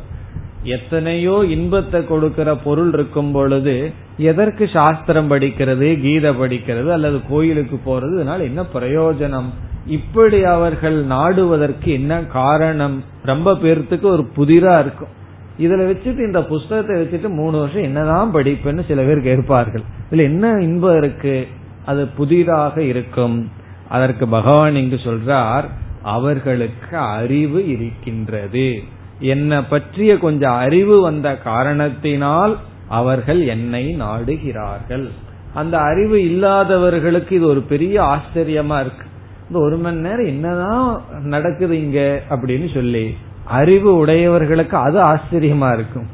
எத்தனையோ 0.64 1.44
இன்பத்தை 1.48 2.06
கொடுக்கிற 2.06 2.56
பொருள் 2.56 2.92
இருக்கும் 2.92 3.32
பொழுது 3.32 3.92
எதற்கு 4.16 4.68
சாஸ்திரம் 4.68 5.30
படிக்கிறது 5.30 6.00
கீதை 6.00 6.30
படிக்கிறது 6.30 6.88
அல்லது 6.88 7.20
கோயிலுக்கு 7.28 7.80
போறது 7.86 8.14
இதனால் 8.14 8.40
என்ன 8.40 8.64
பிரயோஜனம்? 8.74 9.50
இப்படி 9.86 10.44
அவர்கள் 10.44 11.04
நாடுவதற்கு 11.04 11.92
என்ன 11.92 12.22
காரணம்? 12.22 13.04
ரொம்ப 13.24 13.52
பேர்த்துக்கு 13.52 14.02
ஒரு 14.02 14.28
புதிரா 14.36 14.80
இருக்கும். 14.80 15.22
இதுல 15.60 15.82
வச்சுட்டு 15.90 16.26
இந்த 16.26 16.44
புஸ்தகத்தை 16.44 17.02
வச்சுட்டு 17.02 17.28
மூணு 17.28 17.58
வருஷம் 17.58 17.82
என்னதான் 17.82 18.34
படிப்புன்னு 18.34 18.86
சில 18.86 19.02
பேர் 19.02 19.20
கேட்பார்கள். 19.20 19.82
இதுல 20.10 20.22
என்ன 20.22 20.58
இன்பம் 20.60 20.96
இருக்கு? 20.96 21.46
அது 21.84 22.06
புதிதாக 22.06 22.82
இருக்கும். 22.82 23.50
அதற்கு 23.88 24.28
பகவான் 24.28 24.76
இங்கு 24.76 25.00
சொல்றார் 25.04 25.64
அவர்களுக்கு 26.02 26.96
அறிவு 26.96 27.68
இருக்கின்றது. 27.68 28.82
என்னை 29.18 29.60
பற்றிய 29.60 30.18
கொஞ்சம் 30.18 30.54
அறிவு 30.54 31.00
வந்த 31.00 31.36
காரணத்தினால் 31.36 32.58
அவர்கள் 32.88 33.46
என்னை 33.46 33.96
நாடுகிறார்கள். 34.00 35.08
அந்த 35.54 35.78
அறிவு 35.78 36.24
இல்லாதவர்களுக்கு 36.24 37.36
இது 37.36 37.46
ஒரு 37.46 37.60
பெரிய 37.60 38.02
ஆச்சரியமா 38.02 38.80
இருக்கு. 38.80 39.06
இந்த 39.46 39.58
ஒரு 39.60 39.76
மணி 39.76 39.96
நேரம் 39.96 40.26
என்னதான் 40.26 41.02
நடக்குது 41.22 41.82
இங்க 41.82 42.22
அப்படின்னு 42.30 42.74
சொல்லி 42.74 43.16
அறிவு 43.44 43.96
உடையவர்களுக்கு 43.96 44.76
அது 44.76 45.00
ஆச்சரியமா 45.00 45.72
இருக்கும். 45.72 46.06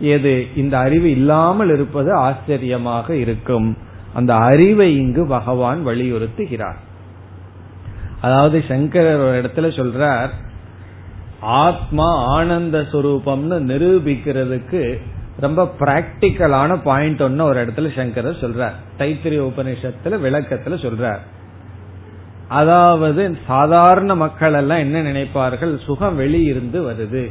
எது? 0.00 0.46
இந்த 0.56 0.78
அறிவு 0.78 1.10
இல்லாமல் 1.10 1.68
இருப்பது 1.68 2.12
ஆச்சரியமாக 2.12 3.14
இருக்கும். 3.14 3.76
அந்த 4.14 4.34
அறிவை 4.34 4.96
இங்கு 4.96 5.26
பகவான் 5.26 5.86
வலியுறுத்துகிறார். 5.86 6.76
அதாவது 8.20 8.64
சங்கரர் 8.68 9.20
ஒரு 9.20 9.42
இடத்துல 9.42 9.76
சொல்றார் 9.76 10.28
ஆத்மா 11.44 12.26
ஆனந்த 12.26 12.80
சுரூபம்னு 12.80 13.58
நிரூபிக்கிறதுக்கு 13.70 15.00
ரொம்ப 15.40 15.74
பிராக்டிக்கலான 15.80 16.82
பாயிண்ட் 16.82 17.22
ஒன்னு 17.22 17.44
ஒரு 17.44 17.66
இடத்துல 17.66 17.96
சங்கரர் 17.96 18.40
சொல்றார். 18.40 18.72
தைத்திரிய 18.98 19.52
உபநிஷத்துல 19.52 20.04
விளக்கத்துல 20.04 20.86
சொல்றார். 20.86 21.18
அதாவது 22.48 23.38
சாதாரண 23.46 24.14
மக்கள் 24.14 24.52
எல்லாம் 24.52 24.78
என்ன 24.78 25.02
நினைப்பார்கள்? 25.02 25.84
சுகம் 25.84 26.20
வெளியிருந்து 26.20 26.90
வருது. 26.90 27.30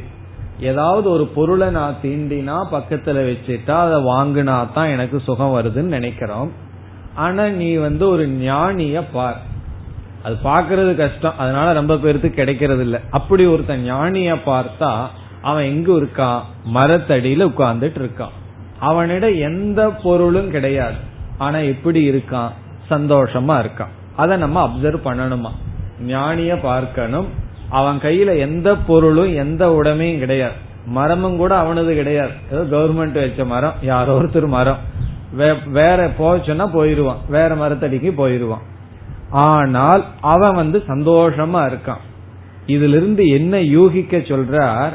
ஏதாவது 0.60 1.10
ஒரு 1.10 1.26
பொருளை 1.26 1.70
நான் 1.70 1.96
தீண்டினா 2.02 2.64
பக்கத்துல 2.72 3.36
வச்சுட்டா 3.36 3.70
அதை 3.70 4.02
வாங்கினா 4.02 4.72
தான் 4.72 4.88
எனக்கு 4.88 5.20
சுகம் 5.20 5.56
வருதுன்னு 5.56 5.94
நினைக்கிறோம். 5.98 6.52
ஆனா 7.14 7.46
நீ 7.46 7.74
வந்து 7.74 8.08
ஒரு 8.08 8.28
ஞானிய 8.28 9.02
பார். 9.12 9.52
அது 10.24 10.36
பாக்குறது 10.44 10.94
கஷ்டம். 10.94 11.38
அதனால 11.38 11.72
ரொம்ப 11.72 11.96
பேருக்கு 11.96 12.30
கிடைக்கிறது 12.30 12.82
இல்ல 12.82 13.00
அப்படி 13.10 13.46
ஒருத்தன் 13.46 13.84
ஞானிய 13.92 14.36
பார்த்தா 14.46 15.06
அவன் 15.42 15.64
எங்க 15.64 15.92
இருக்கான் 15.92 16.40
மரத்தடியில 16.74 17.42
உட்கார்ந்துட்டு 17.48 18.00
இருக்கான். 18.04 18.34
அவனிட 18.78 19.30
எந்த 19.30 19.90
பொருளும் 19.90 20.50
கிடையாது. 20.50 20.94
ஆனா 21.38 21.58
எப்படி 21.58 22.10
இருக்கான்? 22.10 22.50
சந்தோஷமா 22.90 23.54
இருக்கான். 23.64 23.92
அதை 24.16 24.36
நம்ம 24.36 24.66
அப்சர்வ் 24.66 25.00
பண்ணணுமா? 25.04 25.50
ஞானிய 26.06 26.60
பார்க்கணும். 26.62 27.26
அவன் 27.68 27.98
கையில 27.98 28.38
எந்த 28.38 28.74
பொருளும் 28.76 29.34
எந்த 29.34 29.72
உடமையும் 29.72 30.18
கிடையாது. 30.18 30.52
மரமும் 30.86 31.36
கூட 31.36 31.58
அவனது 31.58 31.94
கிடையாது. 31.94 32.30
ஏதோ 32.52 32.76
கவர்மெண்ட் 32.76 33.12
வச்ச 33.12 33.44
மரம் 33.44 33.74
யாரோ 33.82 34.18
ஒருத்தர் 34.18 34.46
மரம். 34.46 34.78
வேற 35.66 36.06
போச்சுன்னா 36.18 36.68
போயிருவான். 36.74 37.16
வேற 37.28 37.54
மரத்தடிக்கு 37.54 38.12
போயிருவான். 38.18 38.64
ஆனால் 39.42 40.04
அவன் 40.20 40.54
வந்து 40.54 40.82
சந்தோஷமா 40.88 41.60
இருக்கான். 41.70 42.02
இதிலிருந்து 42.66 43.28
என்ன 43.28 43.56
யூகிக்க 43.58 44.16
சொல்றார்? 44.16 44.92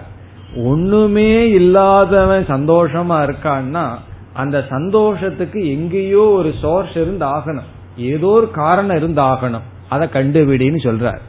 ஒண்ணுமே 0.55 1.49
இல்லாதவன் 1.49 2.45
சந்தோஷமா 2.47 3.17
இருக்கான்னா 3.27 3.85
அந்த 4.33 4.65
சந்தோஷத்துக்கு 4.69 5.69
எங்கேயோ 5.69 6.23
ஒரு 6.29 6.53
சோர்ஸ் 6.61 6.95
இருந்து 6.95 7.25
ஆகணும் 7.25 7.69
ஏதோ 7.97 8.27
ஒரு 8.27 8.51
காரணம் 8.51 8.95
இருந்து 8.95 9.21
ஆகணும் 9.21 9.67
அதை 9.89 10.07
கண்டுபிடின்னு 10.13 10.79
சொல்றார். 10.87 11.21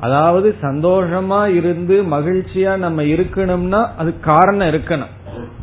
அதாவது 0.00 0.54
சந்தோஷமா 0.62 1.54
இருந்து 1.54 2.02
மகிழ்ச்சியா 2.02 2.76
நம்ம 2.76 3.02
இருக்கணும்னா 3.02 3.86
அது 3.96 4.20
காரணம் 4.20 4.68
இருக்கணும். 4.68 5.12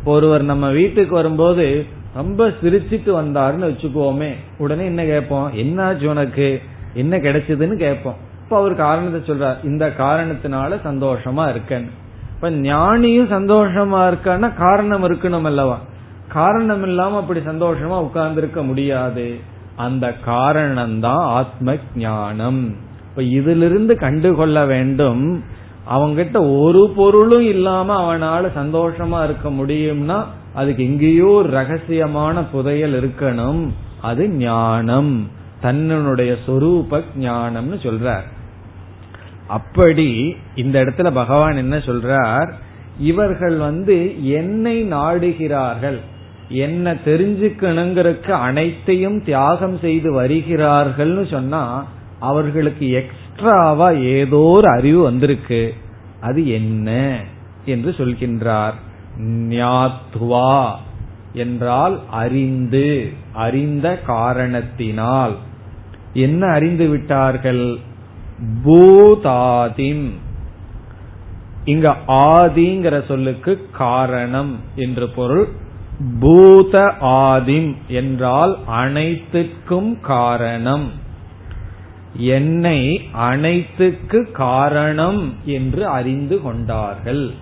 ஒருவர் 0.06 0.44
நம்ம 0.44 0.70
வீட்டுக்கு 0.70 1.16
வரும்போது 1.16 1.86
ரொம்ப 2.14 2.48
சிரிச்சிட்டு 2.48 3.08
வந்தாருன்னு 3.08 3.70
வச்சுக்கோமே. 3.70 4.34
உடனே 4.58 4.86
என்ன 4.86 5.04
கேட்போம்? 5.04 5.54
என்னாச்சு 5.54 6.06
உனக்கு? 6.06 6.62
என்ன 6.94 7.18
கிடைச்சதுன்னு 7.18 7.76
கேட்போம். 7.76 8.16
இப்ப 8.44 8.58
அவர் 8.58 8.76
காரணத்தை 8.76 9.36
சொல்றார். 9.36 9.66
இந்த 9.66 9.94
காரணத்தினால 9.98 10.80
சந்தோஷமா 10.86 11.50
இருக்கேன். 11.50 11.90
இப்ப 12.36 12.50
ஞானியும் 12.50 13.32
சந்தோஷமா 13.32 14.14
இருக்கான்னா 14.14 14.54
காரணம் 14.54 15.04
இருக்கணும் 15.04 15.42
அல்லவா? 15.42 15.80
காரணம் 16.28 16.84
இல்லாம 16.84 17.18
அப்படி 17.18 17.40
சந்தோஷமா 17.40 18.00
உட்கார்ந்து 18.00 18.42
இருக்க 18.42 18.64
முடியாது. 18.64 19.40
அந்த 19.76 20.14
காரணம் 20.14 21.00
தான் 21.00 21.26
ஆத்ம 21.26 21.76
ஞானம் 21.96 22.76
இப்ப 23.10 23.24
இதிலிருந்து 23.24 23.98
கண்டுகொள்ள 23.98 24.66
வேண்டும். 24.66 25.44
அவங்கிட்ட 25.92 26.60
ஒரு 26.60 26.94
பொருளும் 26.96 27.48
இல்லாம 27.48 27.96
அவனால 28.02 28.48
சந்தோஷமா 28.58 29.24
இருக்க 29.24 29.50
முடியும்னா 29.50 30.24
அதுக்கு 30.54 30.84
எங்கேயோ 30.84 31.46
ரகசியமான 31.52 32.44
புதையல் 32.52 33.04
இருக்கணும். 33.04 33.70
அது 34.02 34.30
ஞானம். 34.30 35.30
தன்னுடைய 35.62 36.36
சொரூப 36.48 37.04
ஞானம்னு 37.20 37.76
சொல்றார். 37.82 38.22
அப்படி 39.48 40.36
இந்த 40.56 40.84
இடத்துல 40.84 41.12
பகவான் 41.12 41.58
என்ன 41.58 41.78
சொல்றார்? 41.78 42.52
இவர்கள் 43.00 43.58
வந்து 43.58 44.28
என்னை 44.30 44.94
நாடுகிறார்கள். 44.94 45.98
என்ன 46.50 46.94
தெரிஞ்சுக்கணுங்கிறதுக்கு 46.94 48.32
அனைத்தையும் 48.32 49.24
தியாகம் 49.24 49.78
செய்து 49.78 50.22
வருகிறார்கள்னு 50.22 51.32
சொன்னா 51.32 51.88
அவர்களுக்கு 52.20 52.90
எக்ஸ்ட்ராவா 52.90 53.90
ஏதோ 53.90 54.38
ஒரு 54.38 54.70
அறிவு 54.70 55.02
வந்திருக்கு. 55.02 55.74
அது 56.22 56.48
என்ன? 56.48 57.20
என்று 57.66 57.92
சொல்கின்றார். 57.92 58.74
ஞாத்வா 59.22 60.72
என்றால் 61.34 62.00
அறிந்து 62.12 63.14
அறிந்த 63.34 64.00
காரணத்தினால். 64.00 65.36
என்ன 66.14 66.48
அறிந்து 66.48 66.88
விட்டார்கள்? 66.88 67.78
பூதாதிம். 68.66 70.10
இங்க 71.66 71.96
ஆதிங்கிற 72.08 73.06
சொல்லுக்கு 73.06 73.68
காரணம் 73.72 74.60
என்று 74.76 75.10
பொருள். 75.10 75.48
பூத 76.20 76.94
ஆதிம் 77.02 77.76
என்றால் 77.88 78.58
அனைத்துக்கும் 78.68 80.00
காரணம். 80.02 80.92
என்னை 82.16 83.10
அனைத்துக்கு 83.12 84.32
காரணம் 84.32 85.34
என்று 85.46 85.88
அறிந்து 85.88 86.42
கொண்டார்கள். 86.42 87.34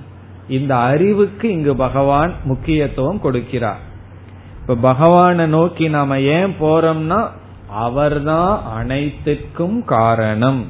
இந்த 0.52 0.78
அறிவுக்கு 0.78 1.52
இங்கு 1.52 1.76
பகவான் 1.76 2.34
முக்கியத்துவம் 2.44 3.22
கொடுக்கிறார். 3.24 3.82
இப்ப 4.62 4.76
பகவானை 4.76 5.48
நோக்கி 5.48 5.90
நாம 5.90 6.20
ஏன் 6.20 6.56
போறோம்னா 6.60 7.22
அவர்தான் 7.70 8.64
அனைத்துக்கும் 8.78 9.86
காரணம். 9.86 10.66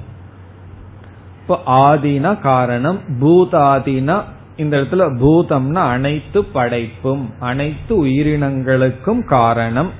இப்ப 1.41 1.59
ஆதினா 1.65 2.39
காரணம் 2.39 2.99
பூதாதினா 3.21 4.23
இந்த 4.57 4.77
இடத்துல 4.77 5.03
பூதம்னா 5.21 5.83
அனைத்து 5.89 6.43
படைப்பும் 6.43 7.33
அனைத்து 7.39 8.05
உயிரினங்களுக்கும் 8.05 9.23
காரணம். 9.25 9.91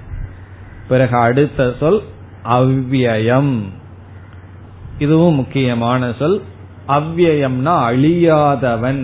பிறகு 0.88 1.18
அடுத்த 1.18 1.74
சொல் 1.80 2.02
அவ்வியம். 2.50 3.54
இதுவும் 5.00 5.36
முக்கியமான 5.36 6.12
சொல் 6.20 6.42
அவ்வியம்னா 6.88 7.76
அழியாதவன். 7.92 9.04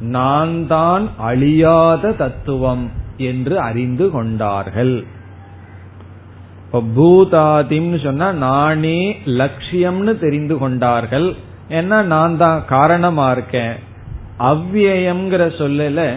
நான் 0.00 0.66
தான் 0.66 1.10
அழியாத 1.16 2.12
தத்துவம் 2.12 2.90
என்று 3.16 3.60
அறிந்து 3.60 4.10
கொண்டார்கள். 4.10 5.04
பூதாதிம்னு 6.72 8.04
சொன்னா 8.04 8.32
நானே 8.32 9.16
லட்சியம்னு 9.24 10.18
தெரிந்து 10.18 10.58
கொண்டார்கள். 10.58 11.34
ஏன்னா 11.68 12.02
நான் 12.02 12.36
தான் 12.36 12.64
காரணமா 12.64 13.30
இருக்கேன். 13.30 13.74
அவ்வியம்ங்கிற 14.38 15.42
சொல்லல 15.58 16.14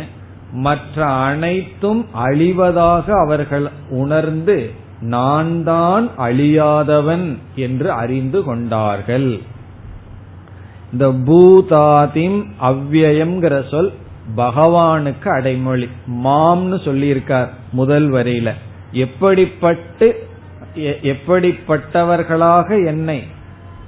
மற்ற 0.52 1.06
அனைத்தும் 1.06 2.06
அழிவதாக 2.16 3.06
அவர்கள் 3.26 3.70
உணர்ந்து 3.90 4.72
நான் 5.00 5.64
தான் 5.64 6.10
அழியாதவன் 6.18 7.38
என்று 7.56 7.92
அறிந்து 7.92 8.44
கொண்டார்கள். 8.44 9.42
இந்த 10.92 11.08
பூதாதிம் 11.28 12.44
அவ்வயம்ங்கிற 12.62 13.70
சொல் 13.70 13.92
பகவானுக்கு 14.38 15.28
அடைமொழி. 15.28 15.88
மாம்னு 16.24 16.78
சொல்லியிருக்கார் 16.88 17.50
முதல் 17.72 18.12
வரையில. 18.12 18.52
எப்படிப்பட்டு 18.92 20.08
எப்படிப்பட்டவர்களாக 21.12 22.86
என்னை 22.86 23.24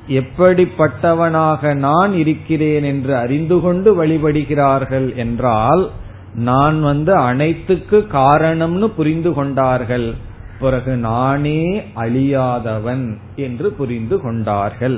எப்படிப்பட்டவனாக 0.07 1.73
நான் 1.73 2.13
இருக்கிறேன் 2.13 2.83
என்று 2.83 3.15
அறிந்து 3.15 3.59
கொண்டு 3.59 3.89
வழிபடுகிறார்கள் 4.03 5.15
என்றால் 5.15 5.89
நான் 6.35 6.81
வந்து 6.81 7.13
அனைத்துக்கு 7.15 8.07
காரணம்னு 8.13 8.87
புரிந்து 8.87 9.33
கொண்டார்கள். 9.33 10.15
பிறகு 10.59 10.95
நானே 10.95 11.63
அழியாதவன் 11.95 13.05
என்று 13.35 13.71
புரிந்து 13.71 14.21
கொண்டார்கள். 14.21 14.97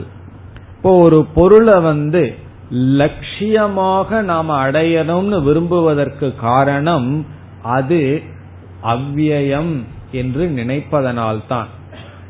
இப்போ 0.83 0.97
ஒரு 0.97 1.25
பொருளை 1.25 1.79
வந்து 1.79 2.33
லட்சியமாக 2.69 4.21
நாம் 4.21 4.49
அடையணும்னு 4.49 5.43
விரும்புவதற்கு 5.43 6.35
காரணம் 6.35 7.25
அது 7.61 8.21
அவ்வியம் 8.83 9.83
என்று 10.11 10.45
நினைப்பதனால்தான். 10.47 11.69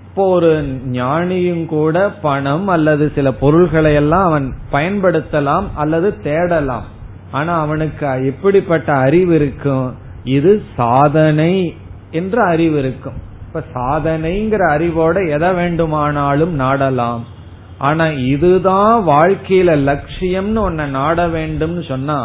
இப்போ 0.08 0.28
ஒரு 0.28 0.52
ஞானியும் 0.92 1.66
கூட 1.66 2.10
பணம் 2.10 2.68
அல்லது 2.68 3.12
சில 3.16 3.34
பொருள்களை 3.34 3.94
எல்லாம் 3.94 4.24
அவன் 4.24 4.54
பயன்படுத்தலாம் 4.72 5.64
அல்லது 5.76 6.22
தேடலாம். 6.22 6.86
ஆனா 7.32 7.62
அவனுக்கு 7.62 8.26
எப்படிப்பட்ட 8.26 8.94
அறிவு 8.94 9.36
இருக்கும்? 9.36 9.96
இது 10.24 10.64
சாதனை 10.76 11.78
என்ற 12.12 12.46
அறிவு 12.46 12.80
இருக்கும். 12.80 13.20
இப்ப 13.48 13.64
சாதனைங்கிற 13.74 14.64
அறிவோட 14.78 15.30
எதை 15.30 15.54
வேண்டுமானாலும் 15.54 16.56
நாடலாம். 16.60 17.31
ஆனா 17.88 18.06
இதுதான் 18.34 18.96
வாழ்க்கையில 19.08 19.72
லட்சியம்னு 19.90 20.62
ஒன்ன 20.68 20.88
நாட 20.98 21.28
வேண்டும்னு 21.28 21.84
சொன்னா 21.88 22.20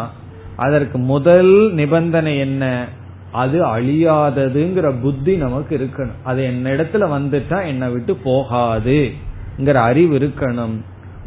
அதற்கு 0.65 0.97
முதல் 1.11 1.53
நிபந்தனை 1.73 2.33
என்ன? 2.37 2.63
அது 3.31 3.57
அழியாததுங்கிற 3.75 4.87
புத்தி 5.01 5.33
நமக்கு 5.35 5.73
இருக்கணும். 5.77 6.19
அது 6.23 6.41
என்ன 6.43 6.69
இடத்துல 6.69 7.05
வந்துட்டா 7.15 7.57
என்னை 7.65 7.87
விட்டு 7.89 8.13
போகாதுங்கிற 8.25 9.77
அறிவு 9.89 10.13
இருக்கணும். 10.19 10.75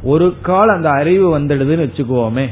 ஒரு 0.03 0.26
கால் 0.43 0.72
அந்த 0.76 0.89
அறிவு 1.01 1.26
வந்துடுதுன்னு 1.39 1.87
வச்சுக்குவோமே 1.87 2.47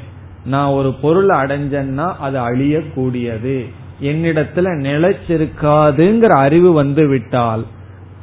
நான் 0.44 0.76
ஒரு 0.78 0.90
பொருள் 1.02 1.30
அடைஞ்சேன்னா 1.42 2.06
அது 2.26 2.38
அழியக்கூடியது. 2.48 3.56
என்னிடத்துல 4.02 4.66
நிலைச்சிருக்காதுங்கிற 4.88 6.32
அறிவு 6.46 6.72
வந்து 6.72 7.04
விட்டால் 7.08 7.64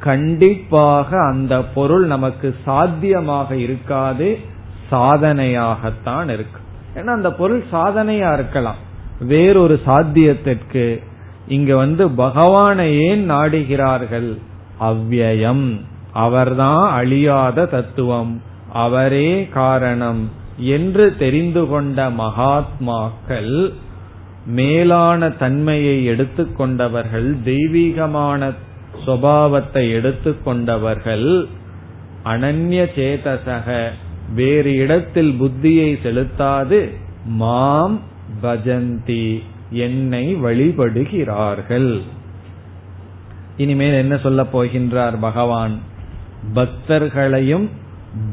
கண்டிப்பாக 0.00 1.20
அந்த 1.20 1.62
பொருள் 1.62 2.06
நமக்கு 2.06 2.56
சாத்தியமாக 2.64 3.56
இருக்காது 3.56 4.38
சாதனையாகத்தான் 4.90 6.24
இருக்கு. 6.24 6.60
ஏன்னா 6.94 7.04
அந்த 7.04 7.32
பொருள் 7.32 7.64
சாதனையா 7.72 8.32
இருக்கலாம். 8.32 8.76
வேறொரு 9.20 9.80
சாத்தியத்திற்கு 9.86 11.02
இங்க 11.48 11.76
வந்து 11.76 12.10
பகவானை 12.10 13.00
ஏன் 13.00 13.30
நாடுகிறார்கள்? 13.30 14.38
அவ்வியம். 14.80 15.80
அவர்தான் 16.12 16.90
அழியாத 16.90 17.66
தத்துவம். 17.66 18.42
அவரே 18.72 19.48
காரணம் 19.52 20.30
என்று 20.56 21.16
தெரிந்து 21.16 21.66
கொண்ட 21.66 22.10
மகாத்மாக்கள் 22.10 23.72
மேலான 24.46 25.30
தன்மையை 25.30 26.08
எடுத்துக்கொண்டவர்கள் 26.08 27.42
தெய்வீகமான 27.44 28.50
சுவாவத்தை 29.06 29.92
எடுத்துக்கொண்டவர்கள் 29.92 31.46
அனன்ய 32.24 32.86
சேதசக. 32.96 33.90
வேறு 34.34 34.74
இடத்தில் 34.74 35.42
புத்தியை 35.42 35.90
செலுத்தாது. 36.02 36.90
மாம் 37.24 38.00
பஜந்தி. 38.42 39.42
என்னை 39.70 40.36
வழிபடுகிறார்கள். 40.36 42.00
இனிமேல் 43.56 43.92
என்ன 43.92 44.16
சொல்ல 44.16 44.42
போகின்றார் 44.42 45.20
பகவான்? 45.20 45.78
பக்தர்களையும் 46.54 47.68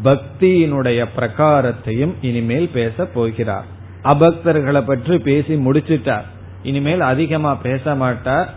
பக்தியினுடைய 0.03 1.05
பிரகாரத்தையும் 1.17 2.13
இனிமேல் 2.21 2.69
பேச 2.69 3.05
போகிறார். 3.05 3.65
அபக்தர்களை 4.03 4.81
பற்றி 4.85 5.17
பேசி 5.17 5.55
முடிச்சிட்டார். 5.55 6.25
இனிமேல் 6.63 6.99
அதிகமா 6.99 7.55
பேச 7.55 7.95
மாட்டார். 7.95 8.53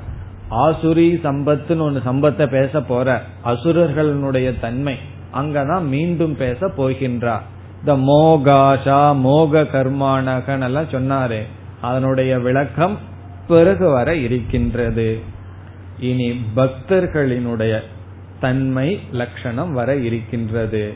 ஆசுரி 0.50 1.08
சம்பத்துன்னு 1.24 1.80
ஒன்னு 1.80 2.28
சம்பத்தை 2.28 2.46
பேச 2.46 2.80
போற 2.80 3.22
அசுரர்களுடைய 3.44 4.60
தன்மை 4.60 4.96
அங்கதான் 5.34 5.86
மீண்டும் 5.86 6.36
பேச 6.36 6.66
போகின்றார் 6.66 7.40
இந்த 7.78 7.96
மோகாஷா 7.96 9.16
மோக 9.20 9.62
கர்மானகன் 9.62 10.62
எல்லாம் 10.62 10.90
சொன்னாரே 10.90 11.42
அதனுடைய 11.80 12.38
விளக்கம் 12.38 12.98
பிறகு 13.48 13.90
வர 13.90 14.16
இருக்கின்றது. 14.16 15.20
இனி 16.00 16.40
பக்தர்களினுடைய 16.56 17.80
தன்மை 18.40 19.00
லட்சணம் 19.12 19.72
வர 19.72 19.96
இருக்கின்றது. 19.96 20.94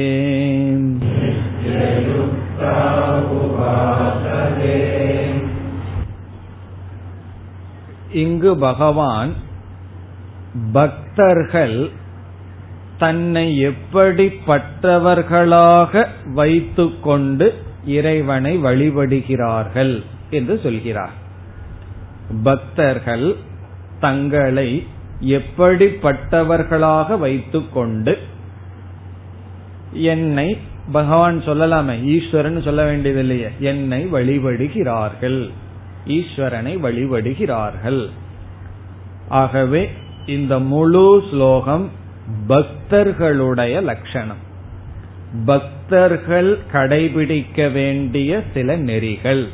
இங்கு 8.15 8.59
பகவான் 8.59 9.33
பக்தர்கள் 10.73 11.91
தன்னை 12.99 13.63
எப்படிப்பட்டவர்களாக 13.63 16.07
வைத்துக்கொண்டு 16.35 17.62
இறைவனை 17.86 18.58
வழிபடுகிறார்கள் 18.58 20.04
என்று 20.30 20.60
சொல்கிறார். 20.64 21.22
பக்தர்கள் 22.44 23.36
தங்களை 24.00 24.88
எப்படிப்பட்டவர்களாக 25.22 27.20
வைத்துக்கொண்டு 27.20 28.18
என்னை 29.92 30.58
பகவான் 30.92 31.40
சொல்லலாமே 31.40 32.04
ஈஸ்வரன் 32.04 32.62
சொல்ல 32.62 32.86
வேண்டியது 32.86 33.20
இல்லையே 33.20 33.48
என்னை 33.60 34.06
வழிபடுகிறார்கள். 34.06 35.50
ஈஸ்வரனை 36.08 36.78
வழிபடுகிறார்கள். 36.78 38.10
ஆகவே 39.30 39.92
இந்த 40.26 40.60
முழு 40.60 41.24
ஸ்லோகம் 41.32 41.90
பக்தர்களுடைய 42.48 43.82
லட்சணம். 43.82 44.52
பக்தர்கள் 45.46 46.60
கடைபிடிக்க 46.72 47.72
வேண்டிய 47.72 48.42
சில 48.54 48.76
நெறிகள். 48.76 49.48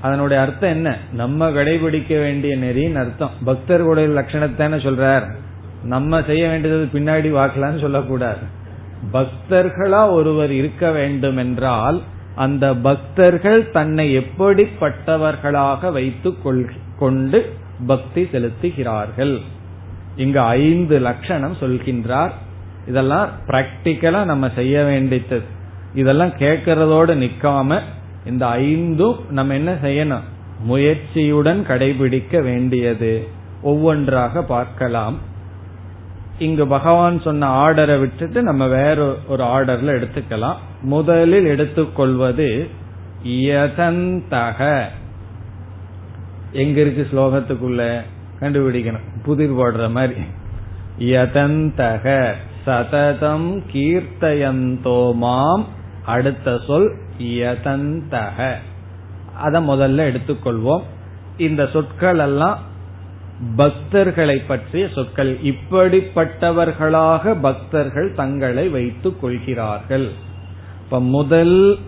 அதனுடைய 0.00 0.42
அர்த்தம் 0.42 0.70
என்ன? 0.70 0.96
நம்ம 1.12 1.50
கடைபிடிக்க 1.50 2.08
வேண்டிய 2.08 2.56
நெறின்னு 2.56 2.94
அர்த்தம். 2.94 3.30
பக்தர்களுடைய 3.44 4.08
லட்சணத்தான 4.08 4.76
சொல்றார். 4.76 5.34
நம்ம 5.82 6.22
செய்ய 6.22 6.48
வேண்டியது 6.48 6.88
பின்னாடி 6.92 7.38
வாக்கலான்னு 7.38 7.80
சொல்லக்கூடாது. 7.80 8.38
பக்தர்களா 9.12 10.10
ஒருவர் 10.10 10.50
இருக்க 10.50 10.90
வேண்டும் 10.90 11.36
என்றால் 11.36 12.02
அந்த 12.34 12.74
பக்தர்கள் 12.74 13.70
தன்னை 13.70 14.18
எப்படிப்பட்டவர்களாக 14.18 15.92
வைத்துக் 15.92 16.72
கொண்டு 16.98 17.52
பக்தி 17.86 18.22
செலுத்துகிறார்கள். 18.22 19.40
இங்கு 20.16 20.40
ஐந்து 20.40 20.98
லட்சணம் 20.98 21.56
சொல்கின்றார். 21.60 22.30
இதெல்லாம் 22.88 23.28
பிராக்டிக்கலா 23.46 24.24
நம்ம 24.24 24.50
செய்ய 24.54 24.84
வேண்டியது. 24.84 25.42
இதெல்லாம் 25.94 26.28
கேட்கறதோடு 26.28 27.30
நிக்காம 27.30 27.80
இந்த 28.26 28.46
ஐந்தும் 28.46 29.24
நம்ம 29.30 29.54
என்ன 29.54 29.72
செய்யணும்? 29.82 30.20
முயற்சியுடன் 30.68 31.62
கடைபிடிக்க 31.62 32.42
வேண்டியது. 32.42 33.28
ஒவ்வொன்றாக 33.62 34.42
பார்க்கலாம். 34.42 35.18
இங்கு 36.38 36.66
பகவான் 36.66 37.20
சொன்ன 37.20 37.68
ஆர்டரை 37.68 37.98
விட்டுட்டு 37.98 38.42
நம்ம 38.42 38.66
வேற 38.66 39.16
ஒரு 39.28 39.44
ஆர்டர்ல 39.44 40.08
எடுத்துக்கலாம். 40.08 40.56
முதலில் 40.82 41.44
எடுத்துக்கொள்வது 41.44 42.68
யதந்தக. 43.24 44.84
எங்க 46.52 46.80
இருக்கு 46.80 47.06
ஸ்லோகத்துக்குள்ள? 47.12 48.00
கண்டுபிடிக்கணும். 48.40 49.22
புதிர் 49.24 49.52
போடுற 49.52 49.90
மாதிரி. 49.90 50.20
யதந்தக. 50.98 52.32
சததம் 52.68 53.62
கீர்த்தயந்தோ 53.72 55.14
மாம். 55.14 55.66
அடுத்த 56.04 56.58
சொல் 56.66 56.96
யதந்தக. 57.18 58.52
அத 59.36 59.60
முதல்ல 59.60 60.14
எடுத்துக்கொள்வோம். 60.14 60.82
இந்த 61.36 61.68
சொற்கள் 61.72 62.18
எல்லாம் 62.18 62.58
பக்தர்களை 63.58 64.42
பற்றிய 64.46 64.88
சொற்கள். 64.94 65.38
இப்படிப்பட்டவர்களாக 65.42 67.40
பக்தர்கள் 67.40 68.14
தங்களை 68.14 68.68
வைத்துக் 68.68 69.20
கொள்கிறார்கள். 69.20 70.10
இப்ப 70.84 71.00
முதல் 71.00 71.78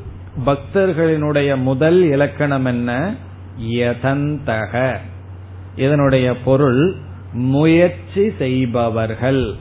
பக்தர்களினுடைய 0.46 1.56
முதல் 1.56 2.02
இலக்கணம் 2.02 2.64
என்ன? 2.64 3.14
யதந்தக. 3.60 4.96
இதனுடைய 5.76 6.36
பொருள் 6.36 6.94
முயற்சி 7.32 8.32
செய்பவர்கள். 8.38 9.54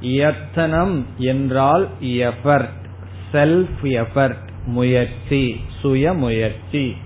யத்தனம் 0.00 1.06
என்றால் 1.18 1.88
எஃபர்ட் 2.00 2.86
செல்ஃப் 3.32 3.82
எஃபர்ட் 3.82 4.46
முயற்சி 4.66 5.60
சுய 5.80 6.12
முயற்சி 6.12 6.96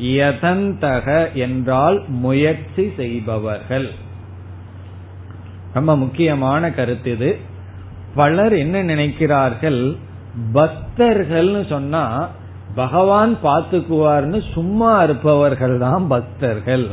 யதந்தக 0.00 1.32
என்றால் 1.32 2.02
முயற்சி 2.08 2.92
செய்பவர்கள். 2.96 3.90
ரொம்ப 5.74 5.96
முக்கியமான 5.96 6.70
கருத்து 6.70 7.12
இது. 7.12 7.38
பலர் 8.14 8.52
என்ன 8.52 8.82
நினைக்கிறார்கள்? 8.82 9.96
பக்தர்கள்னு 10.54 11.68
சொன்னா 11.68 12.28
பகவான் 12.74 13.38
பார்த்துக்குவார்னு 13.42 14.42
சும்மா 14.52 15.02
இருப்பவர்கள் 15.02 15.78
தான் 15.78 16.06
பக்தர்கள். 16.06 16.90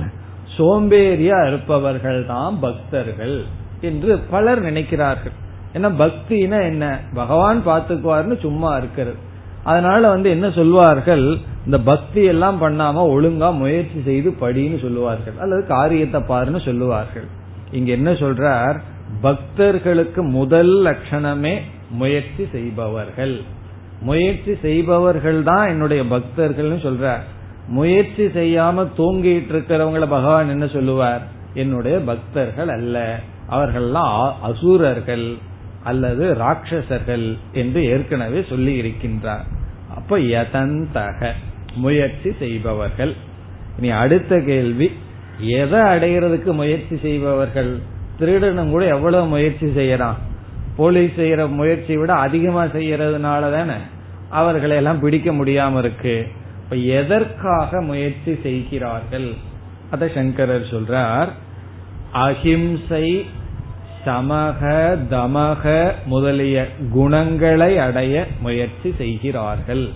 சோம்பேறியா 0.58 1.48
இருப்பவர்கள் 1.48 2.26
தான் 2.26 2.60
பக்தர்கள் 2.60 3.46
என்று 3.82 4.18
பலர் 4.18 4.64
நினைக்கிறார்கள். 4.64 5.32
ஏன்னா 5.74 5.94
பக்தினா 6.00 6.64
என்ன? 6.64 7.00
பகவான் 7.14 7.68
பாத்துக்குவார்னு 7.68 8.40
சும்மா 8.40 8.78
இருக்கிறது. 8.78 9.18
அதனால 9.64 10.10
வந்து 10.10 10.30
என்ன 10.30 10.52
சொல்வார்கள்? 10.52 11.38
இந்த 11.66 11.80
பக்தி 11.80 12.24
எல்லாம் 12.24 12.62
பண்ணாம 12.62 13.12
ஒழுங்கா 13.16 13.54
முயற்சி 13.54 14.02
செய்து 14.06 14.30
படின்னு 14.30 14.82
சொல்லுவார்கள். 14.82 15.34
அல்லது 15.40 15.66
காரியத்தை 15.66 16.22
பாருன்னு 16.22 16.66
சொல்லுவார்கள். 16.66 17.26
இங்க 17.72 17.92
என்ன 17.92 18.12
சொல்றார்? 18.12 18.80
பக்தர்களுக்கு 19.22 20.24
முதல் 20.24 20.70
லட்சணமே 20.70 21.58
முயற்சி 21.90 22.48
செய்பவர்கள். 22.52 23.42
முயற்சி 24.02 24.58
செய்பவர்கள் 24.62 25.44
தான் 25.44 25.68
என்னுடைய 25.68 26.04
பக்தர்கள்னு 26.04 26.80
சொல்றார். 26.88 27.22
முயற்சி 27.68 28.26
செய்யாம 28.26 28.88
தூங்கிட்டு 28.98 29.52
இருக்கிறவங்கள 29.52 30.00
பகவான் 30.00 30.50
என்ன 30.50 30.68
சொல்லுவார்? 30.68 31.22
என்னுடைய 31.54 32.00
பக்தர்கள் 32.00 32.68
அல்ல. 32.68 33.20
அவர்கள்லாம் 33.50 34.32
அசூரர்கள். 34.42 35.38
அல்லது 35.84 36.34
ராட்சசர்கள் 36.34 37.38
என்று 37.54 37.86
ஏற்கனவே 37.86 38.46
சொல்லி 38.50 38.82
இருக்கின்றார் 38.82 39.46
அப்ப 39.96 40.18
யதந்தக 40.18 41.30
முயற்சி 41.76 42.32
செய்பவர்கள். 42.40 43.14
இனி 43.78 43.90
அடுத்த 43.90 44.40
கேள்வி 44.40 44.92
எதை 45.40 45.80
அடைகிறதுக்கு 45.80 46.52
முயற்சி 46.52 46.98
செய்பவர்கள்? 46.98 47.80
திருடனும் 48.20 48.70
கூட 48.70 48.86
எவ்வளவு 48.86 49.28
முயற்சி 49.28 49.66
செய்யறான்? 49.66 50.18
போலீஸ் 50.76 51.20
செய்யற 51.20 51.48
முயற்சி 51.48 51.98
விட 51.98 52.14
அதிகமா 52.14 52.64
செய்யறதுனால 52.64 53.52
தானே 53.52 53.74
அவர்களை 54.30 54.76
எல்லாம் 54.76 55.00
பிடிக்க 55.00 55.32
முடியாம 55.32 55.78
இருக்கு. 55.78 56.28
இப்ப 56.64 56.76
எதற்காக 56.76 57.82
முயற்சி 57.82 58.36
செய்கிறார்கள்? 58.44 59.34
அத 59.90 60.08
சங்கரர் 60.08 60.72
சொல்றார் 60.72 61.30
அஹிம்சை 62.12 63.26
சமக 64.06 64.62
தமக 65.10 65.92
முதலிய 66.06 66.68
குணங்களை 66.92 67.78
அடைய 67.78 68.28
முயற்சி 68.42 68.94
செய்கிறார்கள். 68.98 69.90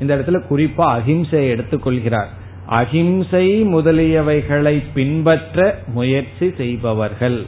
இந்த 0.00 0.16
இடத்துல 0.16 0.42
குறிப்பா 0.50 0.86
அகிம்சையை 0.98 1.50
எடுத்துக்கொள்கிறார் 1.54 2.26
அகிம்சை 2.66 3.64
முதலியவைகளை 3.74 4.82
பின்பற்ற 4.94 5.78
முயற்சி 5.86 6.54
செய்பவர்கள். 6.56 7.46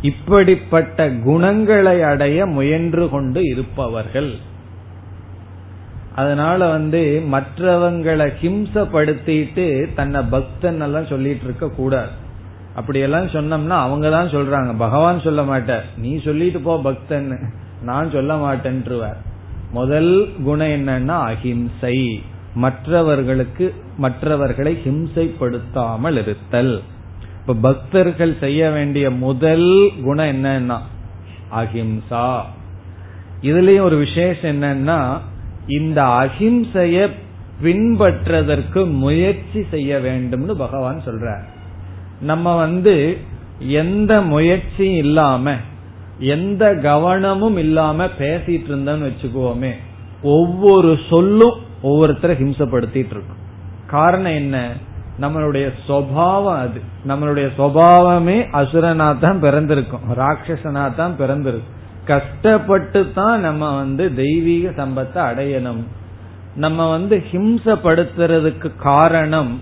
இப்படிப்பட்ட 0.00 1.10
குணங்களை 1.10 2.02
அடைய 2.02 2.46
முயன்று 2.46 3.08
கொண்டு 3.08 3.42
இருப்பவர்கள். 3.42 4.34
அதனால 6.14 6.68
வந்து 6.68 7.22
மற்றவங்களை 7.32 8.32
ஹிம்சப்படுத்திட்டு 8.42 9.94
தன்னை 9.94 10.22
பக்தன் 10.22 10.80
எல்லாம் 10.80 11.06
சொல்லிட்டு 11.06 11.44
இருக்க 11.44 11.68
கூடாது. 11.68 12.24
அப்படியெல்லாம் 12.76 13.26
சொன்னோம்னா 13.26 13.76
அவங்க 13.86 14.10
தான் 14.10 14.32
சொல்றாங்க. 14.32 14.72
பகவான் 14.76 15.20
சொல்ல 15.20 15.42
மாட்டார். 15.42 15.86
நீ 15.96 16.10
சொல்லிட்டு 16.24 16.60
போ 16.60 16.74
பக்தன் 16.80 17.30
நான் 17.82 18.10
சொல்ல 18.10 18.32
மாட்டேன்ருவார் 18.36 19.20
முதல் 19.72 20.12
குணம் 20.44 20.74
என்னன்னா 20.78 21.16
அஹிம்சை. 21.30 21.96
மற்றவர்களுக்கு 22.54 23.64
மற்றவர்களை 23.96 24.72
ஹிம்சைப்படுத்தாமல் 24.84 26.18
இருத்தல். 26.22 26.74
இப்ப 27.40 27.54
பக்தர்கள் 27.54 28.34
செய்ய 28.40 28.70
வேண்டிய 28.70 29.06
முதல் 29.10 29.68
குணம் 30.02 30.32
என்னன்னா 30.36 30.78
அஹிம்சா. 31.54 32.28
இதுலயும் 33.42 33.86
ஒரு 33.88 33.96
விசேஷம் 33.96 34.62
என்னன்னா 34.62 35.00
இந்த 35.66 36.00
அஹிம்சைய 36.22 37.08
பின்பற்றதற்கு 37.62 38.80
முயற்சி 39.02 39.60
செய்ய 39.70 39.98
வேண்டும்னு 39.98 40.54
பகவான் 40.64 41.04
சொல்றார். 41.06 41.44
நம்ம 42.20 42.56
வந்து 42.56 43.18
எந்த 43.58 44.20
முயற்சியும் 44.20 44.96
இல்லாம 44.96 45.54
எந்த 46.18 46.74
கவனமும் 46.74 47.56
இல்லாம 47.56 48.04
பேசிட்டு 48.04 48.64
இருந்தோம்னு 48.68 49.12
வச்சுக்குவோமே 49.12 49.74
ஒவ்வொரு 50.22 50.98
சொல்லும் 51.10 51.64
ஒவ்வொருத்தரை 51.82 52.34
ஹிம்சப்படுத்திட்டு 52.34 53.10
இருக்கும். 53.10 53.44
காரணம் 53.86 54.32
என்ன? 54.32 54.72
நம்மளுடைய 55.20 55.72
சுவாவம் 55.88 56.58
அது. 56.58 56.80
நம்மளுடைய 57.08 57.50
சுவாவமே 57.58 58.46
அசுரனா 58.52 59.18
தான் 59.18 59.40
பிறந்திருக்கும். 59.40 60.00
ராட்சசனா 60.16 60.94
தான் 60.94 61.16
பிறந்திருக்கும். 61.16 61.74
கஷ்டப்பட்டு 62.04 63.12
தான் 63.14 63.40
நம்ம 63.40 63.76
வந்து 63.76 64.14
தெய்வீக 64.14 64.70
சம்பத்தை 64.70 65.16
அடையணும். 65.16 65.84
நம்ம 66.56 66.90
வந்து 66.90 67.22
ஹிம்சப்படுத்துறதுக்கு 67.32 68.76
காரணம் 68.76 69.60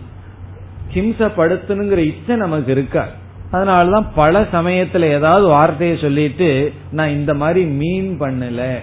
ஹிம்சப்படுத்தணுங்கிற 0.92 1.96
இச்சை 1.96 2.36
நமக்கு 2.36 2.72
இருக்காது 2.72 3.10
அதனாலதான் 3.52 4.06
பல 4.14 4.40
சமயத்துல 4.40 5.00
ஏதாவது 5.00 5.46
வார்த்தையை 5.46 5.98
சொல்லிட்டு 5.98 6.72
நான் 6.90 7.08
இந்த 7.08 7.34
மாதிரி 7.34 7.64
மீன் 7.64 8.20
பண்ணல. 8.20 8.74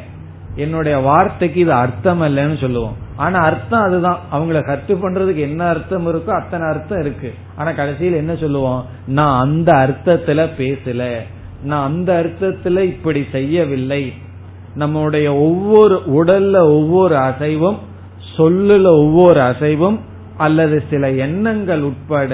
என்னுடைய 0.56 0.98
வார்த்தைக்கு 0.98 1.60
இது 1.60 1.74
அர்த்தம் 1.74 2.22
இல்லைன்னு 2.22 2.60
சொல்லுவோம். 2.60 2.96
ஆனா 3.16 3.40
அர்த்தம் 3.40 3.82
அதுதான். 3.82 4.20
அவங்கள 4.34 4.66
கட்டு 4.66 4.96
பண்றதுக்கு 4.96 5.36
என்ன 5.36 5.66
அர்த்தம் 5.66 6.08
இருக்கோ 6.08 6.30
அத்தனை 6.30 6.68
அர்த்தம் 6.68 7.00
இருக்கு. 7.00 7.34
ஆனா 7.56 7.72
கடைசியில் 7.72 8.14
என்ன 8.14 8.36
சொல்லுவோம்? 8.36 8.86
நான் 9.08 9.42
அந்த 9.42 9.72
அர்த்தத்துல 9.72 10.48
பேசல. 10.58 11.16
நான் 11.64 11.88
அந்த 11.88 12.26
அர்த்தத்துல 12.26 12.80
இப்படி 12.80 13.26
செய்யவில்லை. 13.32 14.14
நம்முடைய 14.76 15.36
ஒவ்வொரு 15.36 16.02
உடல்ல 16.08 16.56
ஒவ்வொரு 16.56 17.16
அசைவும் 17.16 17.78
சொல்லுல 18.38 18.86
ஒவ்வொரு 18.86 19.42
அசைவும் 19.42 20.00
அல்லது 20.46 20.78
சில 20.90 21.10
எண்ணங்கள் 21.26 21.82
உட்பட 21.90 22.32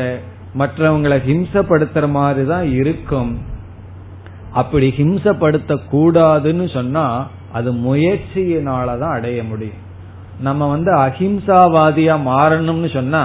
மற்றவங்களை 0.58 1.18
ஹிம்சப்படுத்துற 1.30 2.06
மாதிரி 2.10 2.46
தான் 2.48 2.68
இருக்கும். 2.80 3.32
அப்படி 4.54 4.88
ஹிம்சப்படுத்த 4.98 5.72
கூடாதுன்னு 5.92 6.68
சொன்னா 6.74 7.06
அது 7.54 7.70
முயற்சியினாலதான் 7.86 9.16
அடைய 9.18 9.40
முடியும். 9.44 9.84
நம்ம 10.40 10.70
வந்து 10.70 10.92
அஹிம்சாவாதியா 10.98 12.16
மாறணும்னு 12.22 12.90
சொன்னா 12.94 13.24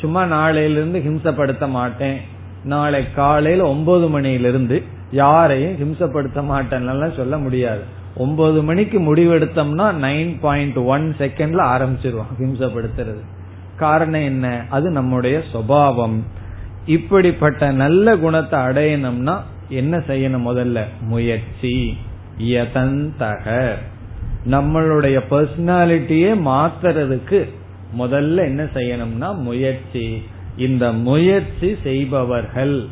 சும்மா 0.00 0.22
நாளையில 0.24 0.78
இருந்து 0.78 0.98
ஹிம்சப்படுத்த 1.06 1.64
மாட்டேன். 1.68 2.18
நாளை 2.64 3.00
காலையில 3.12 3.68
ஒன்பது 3.68 4.06
மணியிலிருந்து 4.08 4.76
யாரையும் 5.12 5.76
ஹிம்சப்படுத்த 5.80 6.40
மாட்டேன்னு 6.50 7.16
சொல்ல 7.16 7.36
முடியாது. 7.38 7.84
ஒன்பது 8.16 8.58
மணிக்கு 8.62 8.98
முடிவெடுத்தோம்னா 9.00 9.86
நைன் 10.04 10.32
பாயிண்ட் 10.40 10.78
ஒன் 10.94 11.06
செகண்ட்ல 11.18 11.62
ஆரம்பிச்சிருவோம் 11.74 12.32
ஹிம்சப்படுத்துறது. 12.40 13.22
காரணம் 13.76 14.20
என்ன? 14.20 14.64
அது 14.68 14.90
நம்முடைய 14.90 15.42
சுவாவம் 15.52 16.20
இப்படிப்பட்ட 16.86 17.72
நல்ல 17.72 18.16
குணத்தை 18.16 18.60
அடையணும்னா 18.60 19.40
என்ன 19.68 19.96
செய்யணும் 19.96 20.46
முதல்ல? 20.46 20.80
முயற்சி. 21.00 21.96
யதந்தக. 22.38 23.72
நம்மளுடைய 24.50 25.20
பர்சனாலிட்டியே 25.30 26.36
மாத்துறதுக்கு 26.46 27.48
முதல்ல 27.98 28.36
என்ன 28.36 28.64
செய்யணும்னா 28.64 29.36
முயற்சி. 29.36 30.22
இந்த 30.56 30.92
முயற்சி 30.92 31.76
செய்பவர்கள். 31.82 32.86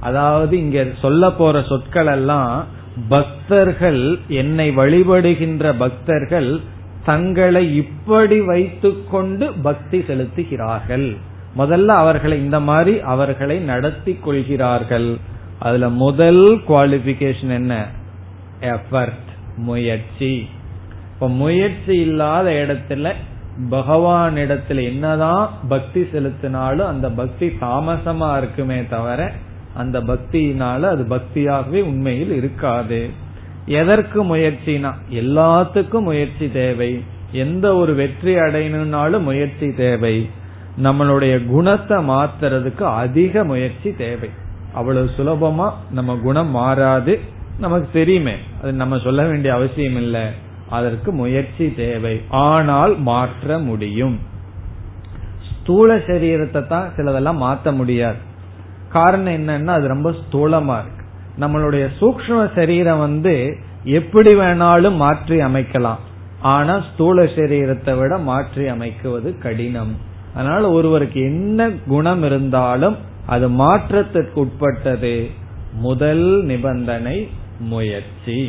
அதாவது 0.00 0.58
இங்க 0.58 0.86
சொல்ல 1.00 1.30
போற 1.32 1.62
சொற்கள் 1.62 2.06
எல்லாம் 2.06 2.66
பக்தர்கள் 3.08 4.18
என்னை 4.28 4.76
வழிபடுகின்ற 4.76 5.74
பக்தர்கள் 5.78 6.60
தங்களை 7.04 7.76
இப்படி 7.76 8.40
வைத்துக்கொண்டு 8.40 9.52
பக்தி 9.62 9.98
செலுத்துகிறார்கள். 9.98 11.16
முதல்ல 11.58 11.86
அவர்களை 11.86 12.38
இந்த 12.38 12.60
மாதிரி 12.60 13.00
அவர்களை 13.00 13.58
நடத்தி 13.58 14.14
கொள்கிறார்கள். 14.14 15.16
அதுல 15.58 15.88
முதல் 15.88 16.60
குவாலிபிகேஷன் 16.68 17.48
என்ன? 17.48 17.86
எஃபர்ட் 18.60 19.30
முயற்சி. 19.56 20.48
இப்ப 21.14 21.28
முயற்சி 21.28 22.00
இல்லாத 22.00 22.50
இடத்துல 22.50 23.12
பகவான் 23.70 24.34
இடத்துல 24.34 24.84
என்னதான் 24.84 25.58
பக்தி 25.68 26.00
செலுத்தினாலும் 26.00 26.86
அந்த 26.86 27.10
பக்தி 27.10 27.46
தாமசமா 27.46 28.36
இருக்குமே 28.36 28.86
தவிர 28.86 29.32
அந்த 29.74 30.00
பக்தியினால 30.00 30.80
அது 30.82 31.06
பக்தியாகவே 31.10 31.82
உண்மையில் 31.82 32.32
இருக்காது. 32.32 33.10
எதற்கு 33.66 34.36
முயற்சினா? 34.36 34.94
எல்லாத்துக்கும் 35.10 36.00
முயற்சி 36.00 36.50
தேவை. 36.50 37.04
எந்த 37.32 37.74
ஒரு 37.74 37.94
வெற்றி 37.94 38.34
அடையணும்னாலும் 38.34 39.22
முயற்சி 39.22 39.72
தேவை. 39.72 40.30
நம்மளுடைய 40.82 41.46
குணத்தை 41.46 42.08
மாத்துறதுக்கு 42.08 42.82
அதிக 42.82 43.44
முயற்சி 43.44 43.94
தேவை. 43.94 44.30
அவ்வளவு 44.72 45.10
சுலபமா 45.16 45.70
நம்ம 45.90 46.16
குணம் 46.16 46.50
மாறாது. 46.50 47.20
நமக்கு 47.58 47.88
தெரியுமே. 47.92 48.34
அது 48.62 48.72
நம்ம 48.72 48.98
சொல்ல 48.98 49.24
வேண்டிய 49.24 49.54
அவசியம் 49.54 49.96
இல்ல. 49.96 50.30
அதற்கு 50.68 51.12
முயற்சி 51.12 51.74
தேவை. 51.74 52.22
ஆனால் 52.28 52.98
மாற்ற 52.98 53.58
முடியும். 53.58 54.20
ஸ்தூல 55.60 55.96
சரீரத்தை 55.96 56.66
தான் 56.66 56.92
சிலதெல்லாம் 56.96 57.36
மாற்ற 57.36 57.72
முடியாது. 57.72 58.16
காரணம் 58.88 59.32
என்னன்னா 59.32 59.66
அது 59.66 59.86
ரொம்ப 59.86 60.10
ஸ்தூலமா 60.10 60.78
இருக்கு. 60.78 61.01
நம்மளுடைய 61.40 61.84
சூக்ம 62.00 62.38
சரீரம் 62.54 62.98
வந்து 62.98 63.34
எப்படி 63.84 64.32
வேணாலும் 64.34 64.96
மாற்றி 64.96 65.36
அமைக்கலாம். 65.40 66.02
ஆனா 66.54 66.74
ஸ்தூல 66.88 67.22
சரீரத்தை 67.36 67.92
விட 67.98 68.18
மாற்றி 68.18 68.64
அமைக்குவது 68.64 69.38
கடினம். 69.38 69.94
அதனால 70.34 70.70
ஒருவருக்கு 70.70 71.20
என்ன 71.22 71.70
குணம் 71.86 72.22
இருந்தாலும் 72.22 72.96
அது 73.26 73.48
மாற்றத்திற்கு 73.48 74.38
உட்பட்டது. 74.40 75.14
முதல் 75.80 76.26
நிபந்தனை 76.44 77.16
முயற்சி. 77.72 78.40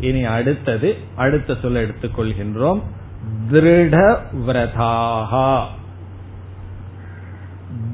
இனி 0.00 0.22
அடுத்தது 0.24 0.88
அடுத்த 1.16 1.56
சொல்ல 1.62 1.80
எடுத்துக்கொள்கின்றோம் 1.80 2.80
திருடவிரதாகா 3.52 5.50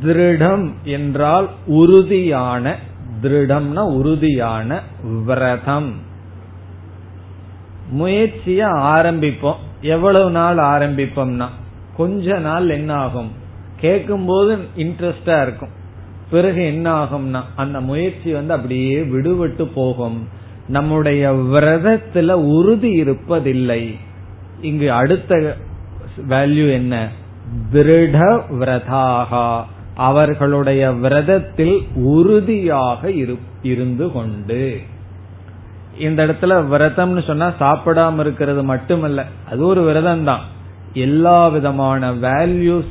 திருடம் 0.03 0.66
என்றால் 0.84 1.49
உறுதியான 1.66 2.76
திருடம்னா 3.23 3.79
உறுதியான 3.79 4.81
விரதம். 5.25 5.93
முயற்சிய 7.91 8.67
ஆரம்பிப்போம். 8.67 9.57
எவ்வளவு 9.81 10.31
நாள் 10.31 10.57
ஆரம்பிப்போம்னா? 10.57 11.47
கொஞ்ச 11.97 12.39
நாள் 12.39 12.69
என்ன 12.69 12.95
ஆகும் 12.95 13.33
கேட்கும் 13.81 14.27
போது 14.27 14.57
இன்ட்ரெஸ்டா 14.77 15.43
இருக்கும். 15.43 15.69
பிறகு 16.31 16.64
என்ன 16.64 17.05
ஆகும்னா 17.05 17.43
அந்த 17.57 17.81
முயற்சி 17.81 18.33
வந்து 18.33 18.55
அப்படியே 18.55 19.03
விடுபட்டு 19.03 19.71
போகும். 19.75 20.29
நம்முடைய 20.69 21.33
விரதத்துல 21.33 22.33
உறுதி 22.33 23.03
இருப்பதில்லை. 23.03 23.95
இங்கு 24.61 24.93
அடுத்த 24.93 25.57
வேல்யூ 26.29 26.73
என்ன? 26.73 27.09
திருட 27.73 28.43
விரதாகா. 28.51 29.62
அவர்களுடைய 29.97 30.92
விரதத்தில் 30.92 31.86
உறுதியாக 31.94 33.11
இருந்து 33.62 34.12
கொண்டு. 34.12 34.78
இந்த 35.99 36.26
இடத்துல 36.26 36.64
விரதம்னு 36.72 37.26
சொன்னா 37.26 37.53
சாப்பிடாம 37.61 38.18
இருக்கிறது 38.18 38.64
மட்டுமல்ல 38.64 39.26
அது 39.51 39.66
ஒரு 39.66 39.82
விரதம் 39.82 40.24
தான் 40.24 40.40
எல்லா 40.92 41.49
விதமான 41.49 42.12
வேல்யூஸ் 42.12 42.86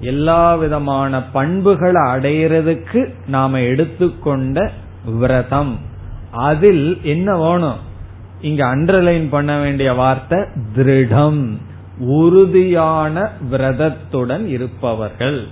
எல்லா 0.00 0.54
விதமான 0.54 1.22
பண்புகளை 1.22 2.02
அடையிறதுக்கு 2.02 3.14
நாம 3.26 3.60
எடுத்துக்கொண்ட 3.60 4.70
விரதம். 5.04 5.78
அதில் 6.30 7.00
என்ன 7.02 7.36
வேணும்? 7.36 7.76
இங்க 8.40 8.76
அண்டர்லைன் 8.76 9.26
பண்ண 9.30 9.58
வேண்டிய 9.58 9.92
வார்த்தை 9.92 10.38
திருடம். 10.76 11.56
உறுதியான 11.98 13.30
விரதத்துடன் 13.50 14.46
இருப்பவர்கள். 14.46 15.46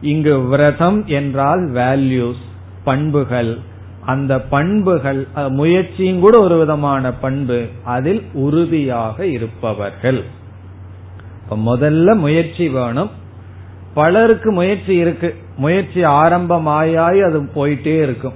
இங்கு 0.00 0.40
விரதம் 0.40 1.06
என்றால் 1.06 1.70
வேல்யூஸ் 1.70 2.42
பண்புகள். 2.84 3.58
அந்த 4.06 4.40
பண்புகள் 4.40 5.26
முயற்சியும் 5.48 6.20
கூட 6.20 6.40
ஒரு 6.40 6.58
விதமான 6.58 7.12
பண்பு 7.12 7.66
அதில் 7.84 8.22
உறுதியாக 8.32 9.26
இருப்பவர்கள். 9.26 10.24
முதல்ல 11.50 12.16
முயற்சி 12.16 12.68
வேணும். 12.68 13.10
பலருக்கு 13.94 14.50
முயற்சி 14.50 14.94
இருக்கு. 14.94 15.34
முயற்சி 15.56 16.04
ஆரம்பமாயாய் 16.04 17.20
அது 17.20 17.42
போயிட்டே 17.54 18.02
இருக்கும். 18.02 18.32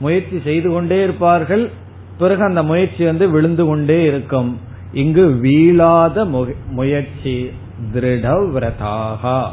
முயற்சி 0.00 0.40
செய்து 0.44 0.70
கொண்டே 0.70 1.02
இருப்பார்கள். 1.02 1.70
பிறகு 2.18 2.42
அந்த 2.42 2.62
முயற்சி 2.62 3.04
வந்து 3.04 3.30
விழுந்து 3.30 3.66
கொண்டே 3.66 4.02
இருக்கும். 4.02 4.58
இங்கு 4.92 5.40
வீழாத 5.42 6.46
முயற்சி 6.70 7.50
திருடவிரதாகா 7.94 9.48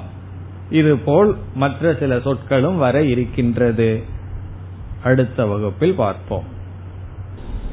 இதுபோல் 0.72 1.36
மற்ற 1.56 1.96
சில 2.00 2.20
சொற்களும் 2.20 2.78
வர 2.78 3.04
இருக்கின்றது. 3.04 4.04
அடுத்த 5.04 5.46
வகுப்பில் 5.46 5.94
பார்ப்போம். 5.94 6.44